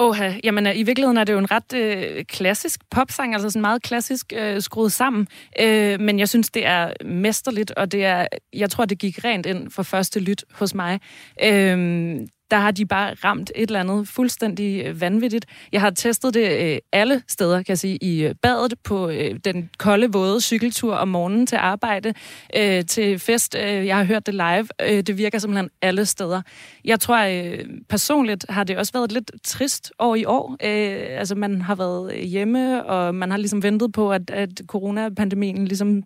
Åha, 0.04 0.34
jamen 0.44 0.68
øh, 0.68 0.78
i 0.78 0.84
virkeligheden 0.84 1.18
er 1.18 1.24
det 1.24 1.34
jo 1.34 1.38
en 1.38 1.52
ret 1.52 1.74
øh, 1.74 2.26
klassisk 2.26 2.80
popsang, 2.92 3.34
altså 3.34 3.50
sådan 3.50 3.62
meget 3.62 3.82
klassisk 3.82 4.34
øh, 4.36 4.62
skruet 4.62 4.92
sammen. 4.92 5.28
Øh, 5.60 6.00
men 6.00 6.20
jeg 6.20 6.30
synes, 6.30 6.50
det 6.50 6.66
er 6.66 6.94
mesterligt, 7.06 7.72
og 7.72 7.92
det 7.92 8.06
er, 8.06 8.28
jeg 8.54 8.70
tror, 8.70 8.86
det 8.86 9.00
gik 9.00 9.24
rent 9.24 9.46
ind 9.46 9.72
for 9.72 9.84
første 9.84 10.20
lyt 10.20 10.44
hos 10.52 10.76
mig. 10.76 11.00
Øh, 11.44 12.18
der 12.54 12.60
har 12.60 12.72
de 12.72 12.86
bare 12.86 13.14
ramt 13.14 13.52
et 13.56 13.68
eller 13.68 13.80
andet 13.80 14.08
fuldstændig 14.08 14.86
øh, 14.86 15.02
vanvittigt. 15.02 15.46
Jeg 15.72 15.82
har 15.82 15.90
testet 15.90 16.34
det 16.34 16.74
øh, 16.74 16.78
alle 16.92 17.24
steder, 17.28 17.58
kan 17.58 17.66
jeg 17.70 17.78
sige, 17.78 17.98
i 17.98 18.24
øh, 18.24 18.36
badet, 18.42 18.74
på 18.84 19.12
den 19.46 19.70
kolde, 19.78 20.12
våde 20.12 20.42
cykeltur 20.42 20.96
om 20.96 21.08
morgenen 21.08 21.48
til 21.48 21.56
arbejde, 21.56 22.14
til 22.88 23.20
fest. 23.20 23.56
Jeg 23.56 23.98
har 23.98 24.04
hørt 24.04 24.26
det 24.26 24.34
live. 24.34 25.02
Det 25.02 25.18
virker 25.18 25.40
simpelthen 25.40 25.70
alle 25.82 26.06
steder. 26.06 26.42
Jeg 26.86 27.00
tror, 27.00 27.30
personligt 27.90 28.46
har 28.50 28.64
det 28.64 28.78
også 28.78 28.94
været 28.94 29.12
lidt 29.12 29.32
trist 29.44 29.92
år 30.00 30.16
i 30.16 30.26
år. 30.26 30.58
Altså, 30.60 31.36
man 31.36 31.62
har 31.62 31.76
været 31.76 32.16
hjemme, 32.26 32.86
og 32.86 33.16
man 33.16 33.32
har 33.32 33.38
ligesom 33.38 33.64
ventet 33.64 33.94
på, 33.94 34.12
at, 34.12 34.30
at 34.30 34.50
coronapandemien 34.68 35.66
ligesom 35.66 36.04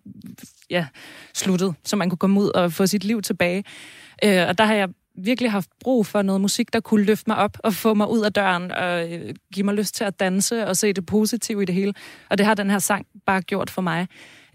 ja, 0.70 0.86
sluttede, 1.34 1.74
så 1.84 1.96
man 1.96 2.10
kunne 2.10 2.18
komme 2.18 2.40
ud 2.40 2.48
og 2.48 2.72
få 2.72 2.86
sit 2.86 3.04
liv 3.04 3.22
tilbage. 3.22 3.64
Øh, 4.24 4.48
og 4.48 4.58
der 4.58 4.64
har 4.64 4.74
jeg 4.74 4.88
virkelig 5.24 5.50
haft 5.50 5.70
brug 5.80 6.06
for 6.06 6.22
noget 6.22 6.40
musik, 6.40 6.72
der 6.72 6.80
kunne 6.80 7.04
løfte 7.04 7.24
mig 7.26 7.36
op 7.36 7.58
og 7.64 7.74
få 7.74 7.94
mig 7.94 8.10
ud 8.10 8.20
af 8.20 8.32
døren 8.32 8.72
og 8.72 9.12
øh, 9.12 9.34
give 9.54 9.64
mig 9.64 9.74
lyst 9.74 9.94
til 9.94 10.04
at 10.04 10.20
danse 10.20 10.66
og 10.66 10.76
se 10.76 10.92
det 10.92 11.06
positive 11.06 11.62
i 11.62 11.64
det 11.64 11.74
hele. 11.74 11.94
Og 12.30 12.38
det 12.38 12.46
har 12.46 12.54
den 12.54 12.70
her 12.70 12.78
sang 12.78 13.06
bare 13.26 13.42
gjort 13.42 13.70
for 13.70 13.82
mig. 13.82 14.06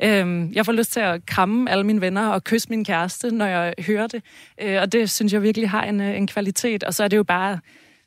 Øhm, 0.03 0.51
jeg 0.53 0.66
får 0.66 0.72
lyst 0.72 0.91
til 0.91 0.99
at 0.99 1.26
kramme 1.26 1.72
alle 1.72 1.84
mine 1.84 2.01
venner 2.01 2.28
og 2.28 2.43
kysse 2.43 2.70
min 2.70 2.86
kæreste, 2.86 3.32
når 3.32 3.45
jeg 3.45 3.74
hører 3.80 4.07
det. 4.07 4.24
Øh, 4.61 4.82
og 4.82 4.91
det 4.91 5.09
synes 5.09 5.34
jeg 5.34 5.41
virkelig 5.41 5.70
har 5.70 5.84
en, 5.84 6.01
øh, 6.01 6.18
en 6.18 6.28
kvalitet. 6.28 6.84
Og 6.84 6.93
så 6.93 7.03
er 7.03 7.07
det 7.07 7.18
jo 7.18 7.24
bare 7.24 7.59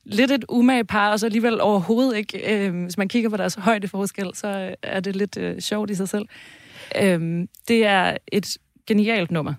lidt 0.04 0.30
et 0.30 0.44
umage 0.48 0.84
par, 0.84 1.12
og 1.12 1.20
så 1.20 1.26
alligevel 1.26 1.60
overhovedet 1.60 2.16
ikke. 2.16 2.66
Øh, 2.66 2.82
hvis 2.82 2.98
man 2.98 3.08
kigger 3.08 3.30
på 3.30 3.36
deres 3.36 3.54
højdeforskel, 3.54 4.30
så 4.34 4.48
øh, 4.48 4.74
er 4.82 5.00
det 5.00 5.16
lidt 5.16 5.36
øh, 5.36 5.60
sjovt 5.60 5.90
i 5.90 5.94
sig 5.94 6.08
selv. 6.08 6.24
Øh, 7.02 7.46
det 7.68 7.86
er 7.86 8.16
et 8.32 8.56
genialt 8.86 9.30
nummer. 9.30 9.54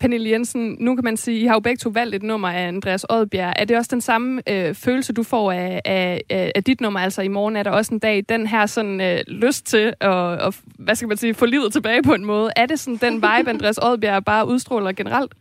Pernille 0.00 0.30
Jensen, 0.30 0.76
nu 0.80 0.94
kan 0.94 1.04
man 1.04 1.16
sige, 1.16 1.40
I 1.40 1.44
har 1.44 1.54
jo 1.54 1.60
begge 1.60 1.78
to 1.78 1.90
valgt 1.90 2.14
et 2.14 2.22
nummer 2.22 2.48
af 2.48 2.68
Andreas 2.68 3.06
Oddbjerg. 3.10 3.52
Er 3.56 3.64
det 3.64 3.76
også 3.76 3.90
den 3.90 4.00
samme 4.00 4.42
øh, 4.48 4.74
følelse, 4.74 5.12
du 5.12 5.22
får 5.22 5.52
af, 5.52 5.80
af, 5.84 6.22
af 6.54 6.64
dit 6.64 6.80
nummer? 6.80 7.00
Altså 7.00 7.22
i 7.22 7.28
morgen 7.28 7.56
er 7.56 7.62
der 7.62 7.70
også 7.70 7.94
en 7.94 7.98
dag, 7.98 8.24
den 8.28 8.46
her 8.46 8.66
sådan 8.66 9.00
øh, 9.00 9.20
lyst 9.28 9.66
til 9.66 9.94
at, 10.00 10.10
og, 10.10 10.54
hvad 10.78 10.94
skal 10.94 11.08
man 11.08 11.16
sige, 11.16 11.34
få 11.34 11.46
livet 11.46 11.72
tilbage 11.72 12.02
på 12.02 12.14
en 12.14 12.24
måde. 12.24 12.52
Er 12.56 12.66
det 12.66 12.80
sådan 12.80 12.96
den 12.96 13.14
vibe, 13.14 13.50
Andreas 13.50 13.78
Oddbjerg 13.78 14.24
bare 14.24 14.48
udstråler 14.48 14.92
generelt? 14.92 15.34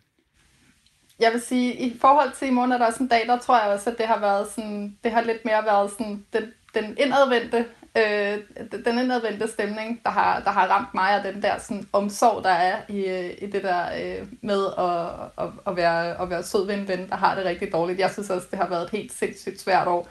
Jeg 1.20 1.32
vil 1.34 1.42
sige, 1.42 1.74
i 1.74 1.98
forhold 2.02 2.32
til 2.40 2.48
i 2.48 2.52
morgen 2.52 2.72
er 2.72 2.78
der 2.78 2.86
også 2.86 3.04
en 3.04 3.10
dag, 3.10 3.22
der 3.28 3.38
tror 3.38 3.64
jeg 3.64 3.74
også, 3.74 3.90
at 3.90 3.98
det 3.98 4.06
har 4.06 4.20
været 4.20 4.48
sådan, 4.56 4.98
det 5.04 5.12
har 5.12 5.22
lidt 5.22 5.46
mere 5.46 5.66
været 5.66 5.92
sådan 5.92 6.26
den, 6.34 6.44
den 6.74 6.98
indadvendte 6.98 7.66
øh, 7.98 8.38
den 8.86 9.00
indadvendte 9.00 9.48
stemning, 9.48 10.02
der 10.04 10.10
har, 10.10 10.40
der 10.40 10.52
har 10.52 10.68
ramt 10.68 10.94
mig, 10.94 11.20
og 11.20 11.34
den 11.34 11.42
der 11.42 11.60
sådan, 11.60 11.88
omsorg, 11.94 12.44
der 12.44 12.50
er 12.50 12.82
i, 12.90 13.06
øh, 13.06 13.32
i 13.42 13.46
det 13.52 13.64
der 13.64 13.86
øh, 13.86 14.28
med 14.42 14.66
at, 14.78 15.46
at, 15.46 15.52
at, 15.68 15.76
være, 15.76 16.22
at 16.22 16.30
være 16.30 16.44
sød 16.44 16.66
ved 16.66 16.76
en 16.76 16.88
ven, 16.88 17.10
der 17.10 17.16
har 17.16 17.36
det 17.36 17.46
rigtig 17.46 17.72
dårligt. 17.74 18.00
Jeg 18.00 18.12
synes 18.12 18.30
også, 18.30 18.48
det 18.52 18.60
har 18.60 18.70
været 18.70 18.84
et 18.84 18.90
helt 18.90 19.14
sindssygt 19.14 19.62
svært 19.62 19.88
år. 19.88 20.08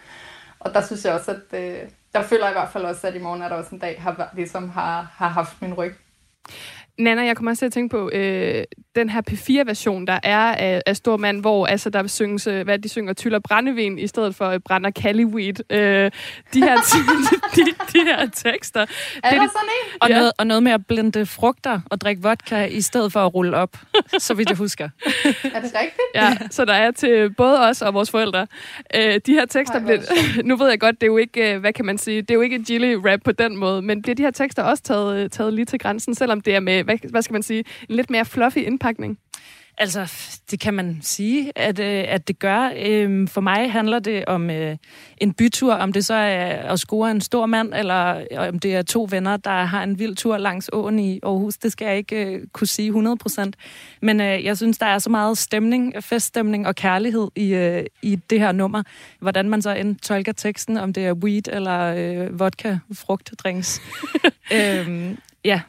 Og 0.60 0.74
der 0.74 0.82
synes 0.82 1.04
jeg 1.04 1.14
også, 1.14 1.30
at 1.30 1.60
øh, 1.60 1.78
der 2.14 2.22
føler 2.22 2.44
jeg 2.44 2.52
i 2.52 2.58
hvert 2.58 2.72
fald 2.72 2.84
også, 2.84 3.06
at 3.06 3.14
i 3.14 3.18
morgen 3.18 3.42
er 3.42 3.48
der 3.48 3.56
også 3.56 3.74
en 3.74 3.78
dag, 3.80 4.02
har, 4.02 4.30
ligesom 4.34 4.70
har, 4.70 5.12
har 5.14 5.28
haft 5.28 5.62
min 5.62 5.74
ryg. 5.74 5.94
Nana, 6.98 7.22
jeg 7.22 7.36
kommer 7.36 7.50
også 7.50 7.60
til 7.60 7.66
at 7.66 7.72
tænke 7.72 7.92
på 7.92 8.10
øh, 8.12 8.64
den 8.94 9.08
her 9.08 9.22
P4-version, 9.30 10.06
der 10.06 10.18
er 10.22 10.38
af, 10.38 10.82
af 10.86 10.96
Stormand, 10.96 11.40
hvor 11.40 11.66
altså, 11.66 11.90
der 11.90 12.06
synges, 12.06 12.46
øh, 12.46 12.64
hvad 12.64 12.78
de 12.78 12.88
synger, 12.88 13.12
tyller 13.12 13.38
brændevin 13.38 13.98
i 13.98 14.06
stedet 14.06 14.34
for 14.34 14.48
øh, 14.48 14.60
brænder 14.60 14.90
Caliweed. 14.90 15.72
Øh, 15.72 16.10
de, 16.54 16.60
her 16.60 16.76
de, 17.56 17.64
de, 17.92 18.04
her 18.04 18.26
tekster. 18.26 18.80
Er 18.80 18.86
det, 18.86 18.90
der 19.22 19.30
sådan 19.30 19.46
en? 19.46 19.98
Og, 20.00 20.08
ja. 20.08 20.18
noget, 20.18 20.32
og 20.38 20.46
noget 20.46 20.62
med 20.62 20.72
at 20.72 20.86
blinde 20.86 21.26
frugter 21.26 21.80
og 21.90 22.00
drikke 22.00 22.22
vodka 22.22 22.64
i 22.64 22.80
stedet 22.80 23.12
for 23.12 23.26
at 23.26 23.34
rulle 23.34 23.56
op, 23.56 23.76
så 24.18 24.34
vidt 24.34 24.48
jeg 24.48 24.58
husker. 24.58 24.84
er 24.84 25.30
det 25.42 25.54
rigtigt? 25.54 25.92
Ja, 26.14 26.36
så 26.50 26.64
der 26.64 26.72
er 26.72 26.90
til 26.90 27.34
både 27.34 27.60
os 27.60 27.82
og 27.82 27.94
vores 27.94 28.10
forældre. 28.10 28.46
Øh, 28.94 29.20
de 29.26 29.32
her 29.32 29.46
tekster, 29.46 29.78
Ej, 29.78 29.84
bliver, 29.84 29.98
nu 30.48 30.56
ved 30.56 30.68
jeg 30.68 30.80
godt, 30.80 31.00
det 31.00 31.02
er 31.02 31.10
jo 31.10 31.16
ikke, 31.16 31.54
øh, 31.54 31.60
hvad 31.60 31.72
kan 31.72 31.84
man 31.84 31.98
sige, 31.98 32.22
det 32.22 32.30
er 32.30 32.34
jo 32.34 32.40
ikke 32.40 32.58
Gilly-rap 32.58 33.20
på 33.24 33.32
den 33.32 33.56
måde, 33.56 33.82
men 33.82 34.02
bliver 34.02 34.14
de 34.14 34.22
her 34.22 34.30
tekster 34.30 34.62
også 34.62 34.82
taget, 34.82 35.32
taget 35.32 35.54
lige 35.54 35.64
til 35.64 35.78
grænsen, 35.78 36.14
selvom 36.14 36.40
det 36.40 36.54
er 36.54 36.60
med, 36.60 36.84
hvad, 36.84 36.98
hvad 37.10 37.22
skal 37.22 37.32
man 37.32 37.42
sige, 37.42 37.64
en 37.88 37.96
lidt 37.96 38.10
mere 38.10 38.24
fluffy 38.24 38.58
indpakning? 38.82 39.18
Altså, 39.78 40.12
det 40.50 40.60
kan 40.60 40.74
man 40.74 40.98
sige, 41.02 41.52
at, 41.56 41.78
øh, 41.78 42.04
at 42.08 42.28
det 42.28 42.38
gør. 42.38 42.72
Øhm, 42.76 43.28
for 43.28 43.40
mig 43.40 43.72
handler 43.72 43.98
det 43.98 44.24
om 44.24 44.50
øh, 44.50 44.76
en 45.18 45.32
bytur, 45.34 45.74
om 45.74 45.92
det 45.92 46.04
så 46.04 46.14
er 46.14 46.72
at 46.72 46.78
score 46.78 47.10
en 47.10 47.20
stor 47.20 47.46
mand, 47.46 47.74
eller 47.74 48.24
om 48.48 48.58
det 48.58 48.74
er 48.74 48.82
to 48.82 49.08
venner, 49.10 49.36
der 49.36 49.64
har 49.64 49.82
en 49.82 49.98
vild 49.98 50.16
tur 50.16 50.36
langs 50.36 50.70
åen 50.72 50.98
i 50.98 51.20
Aarhus. 51.22 51.56
Det 51.56 51.72
skal 51.72 51.86
jeg 51.86 51.96
ikke 51.96 52.26
øh, 52.26 52.46
kunne 52.52 52.66
sige 52.66 52.86
100 52.86 53.16
procent. 53.16 53.56
Men 54.02 54.20
jeg 54.20 54.56
synes, 54.56 54.78
der 54.78 54.86
er 54.86 54.98
så 54.98 55.10
meget 55.10 55.38
stemning, 55.38 55.94
feststemning 56.00 56.66
og 56.66 56.74
kærlighed 56.74 57.28
i, 57.36 57.82
i 58.02 58.16
det 58.30 58.40
her 58.40 58.52
nummer. 58.52 58.82
Hvordan 59.20 59.48
man 59.48 59.62
så 59.62 59.74
end 59.74 59.96
tolker 59.96 60.32
teksten, 60.32 60.76
om 60.76 60.92
det 60.92 61.06
er 61.06 61.12
weed 61.12 61.48
eller 61.48 61.94
øh, 61.96 62.40
vodka, 62.40 62.78
frugtdrinks. 62.92 63.80
øhm, 64.56 65.18
ja, 65.44 65.60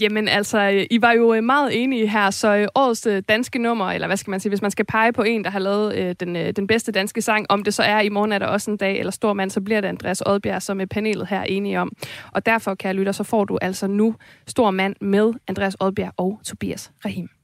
Jamen 0.00 0.28
altså, 0.28 0.58
øh, 0.60 0.86
I 0.90 1.02
var 1.02 1.12
jo 1.12 1.34
øh, 1.34 1.44
meget 1.44 1.82
enige 1.82 2.08
her, 2.08 2.30
så 2.30 2.56
øh, 2.56 2.68
årets 2.74 3.08
danske 3.28 3.58
nummer, 3.58 3.92
eller 3.92 4.06
hvad 4.06 4.16
skal 4.16 4.30
man 4.30 4.40
sige, 4.40 4.50
hvis 4.50 4.62
man 4.62 4.70
skal 4.70 4.84
pege 4.84 5.12
på 5.12 5.22
en, 5.22 5.44
der 5.44 5.50
har 5.50 5.58
lavet 5.58 6.20
den, 6.20 6.34
den 6.56 6.66
bedste 6.66 6.92
danske 6.92 7.22
sang, 7.22 7.46
om 7.48 7.64
det 7.64 7.74
så 7.74 7.82
er 7.82 8.00
i 8.00 8.08
morgen 8.08 8.32
er 8.32 8.38
der 8.38 8.46
også 8.46 8.70
en 8.70 8.76
dag, 8.76 8.98
eller 8.98 9.10
stor 9.10 9.32
mand, 9.32 9.50
så 9.50 9.60
bliver 9.60 9.80
det 9.80 9.88
Andreas 9.88 10.22
Odbjerg, 10.26 10.62
som 10.62 10.80
er 10.80 10.86
panelet 10.86 11.26
her 11.26 11.42
enige 11.42 11.80
om. 11.80 11.92
Og 12.32 12.46
derfor, 12.46 12.74
kære 12.74 12.94
lytter, 12.94 13.12
så 13.12 13.24
får 13.24 13.44
du 13.44 13.58
altså 13.62 13.86
nu 13.86 14.14
stor 14.46 14.70
mand 14.70 14.96
med 15.00 15.32
Andreas 15.48 15.76
Odbjerg 15.80 16.12
og 16.16 16.40
Tobias 16.44 16.92
Rahim. 17.04 17.37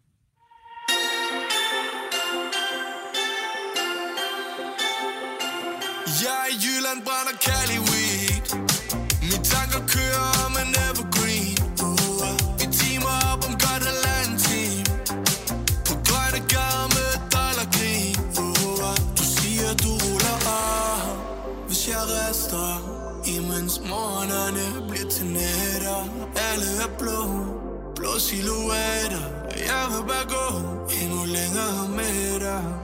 Blå 28.15 28.21
silhuetter 28.21 29.25
Jeg 29.51 29.87
vil 29.91 30.05
bare 30.09 30.27
gå 30.29 30.47
Endnu 31.03 31.25
længere 31.25 31.89
med 31.89 32.84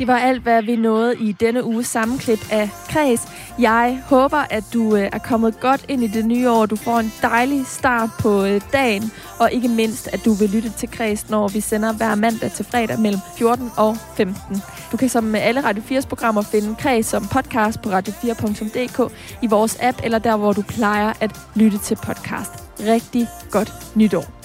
Det 0.00 0.08
var 0.08 0.18
alt, 0.18 0.42
hvad 0.42 0.62
vi 0.62 0.76
nåede 0.76 1.16
i 1.18 1.32
denne 1.32 1.64
uges 1.64 1.86
sammenklip 1.86 2.52
af 2.52 2.70
Kreds. 2.88 3.28
Jeg 3.58 4.02
håber, 4.06 4.36
at 4.50 4.64
du 4.72 4.96
øh, 4.96 5.08
er 5.12 5.18
kommet 5.18 5.60
godt 5.60 5.84
ind 5.88 6.04
i 6.04 6.06
det 6.06 6.24
nye 6.24 6.50
år. 6.50 6.66
Du 6.66 6.76
får 6.76 6.98
en 6.98 7.12
dejlig 7.22 7.66
start 7.66 8.10
på 8.20 8.44
øh, 8.44 8.60
dagen, 8.72 9.12
og 9.38 9.52
ikke 9.52 9.68
mindst, 9.68 10.08
at 10.12 10.24
du 10.24 10.32
vil 10.32 10.50
lytte 10.50 10.70
til 10.70 10.90
Kreds, 10.90 11.30
når 11.30 11.48
vi 11.48 11.60
sender 11.60 11.92
hver 11.92 12.14
mandag 12.14 12.50
til 12.50 12.64
fredag 12.64 13.00
mellem 13.00 13.20
14 13.38 13.70
og 13.76 13.96
15. 14.16 14.62
Du 14.92 14.96
kan 14.96 15.08
som 15.08 15.24
med 15.24 15.40
alle 15.40 15.64
Radio 15.64 15.82
4's 15.82 16.08
programmer 16.08 16.42
finde 16.42 16.74
Kreds 16.74 17.06
som 17.06 17.26
podcast 17.26 17.82
på 17.82 17.90
radio4.dk 17.90 19.12
i 19.42 19.46
vores 19.46 19.78
app, 19.80 19.98
eller 20.04 20.18
der, 20.18 20.36
hvor 20.36 20.52
du 20.52 20.62
plejer 20.62 21.12
at 21.20 21.30
lytte 21.54 21.78
til 21.78 21.94
podcast. 21.94 22.52
Rigtig 22.80 23.28
godt 23.50 23.72
nytår. 23.94 24.39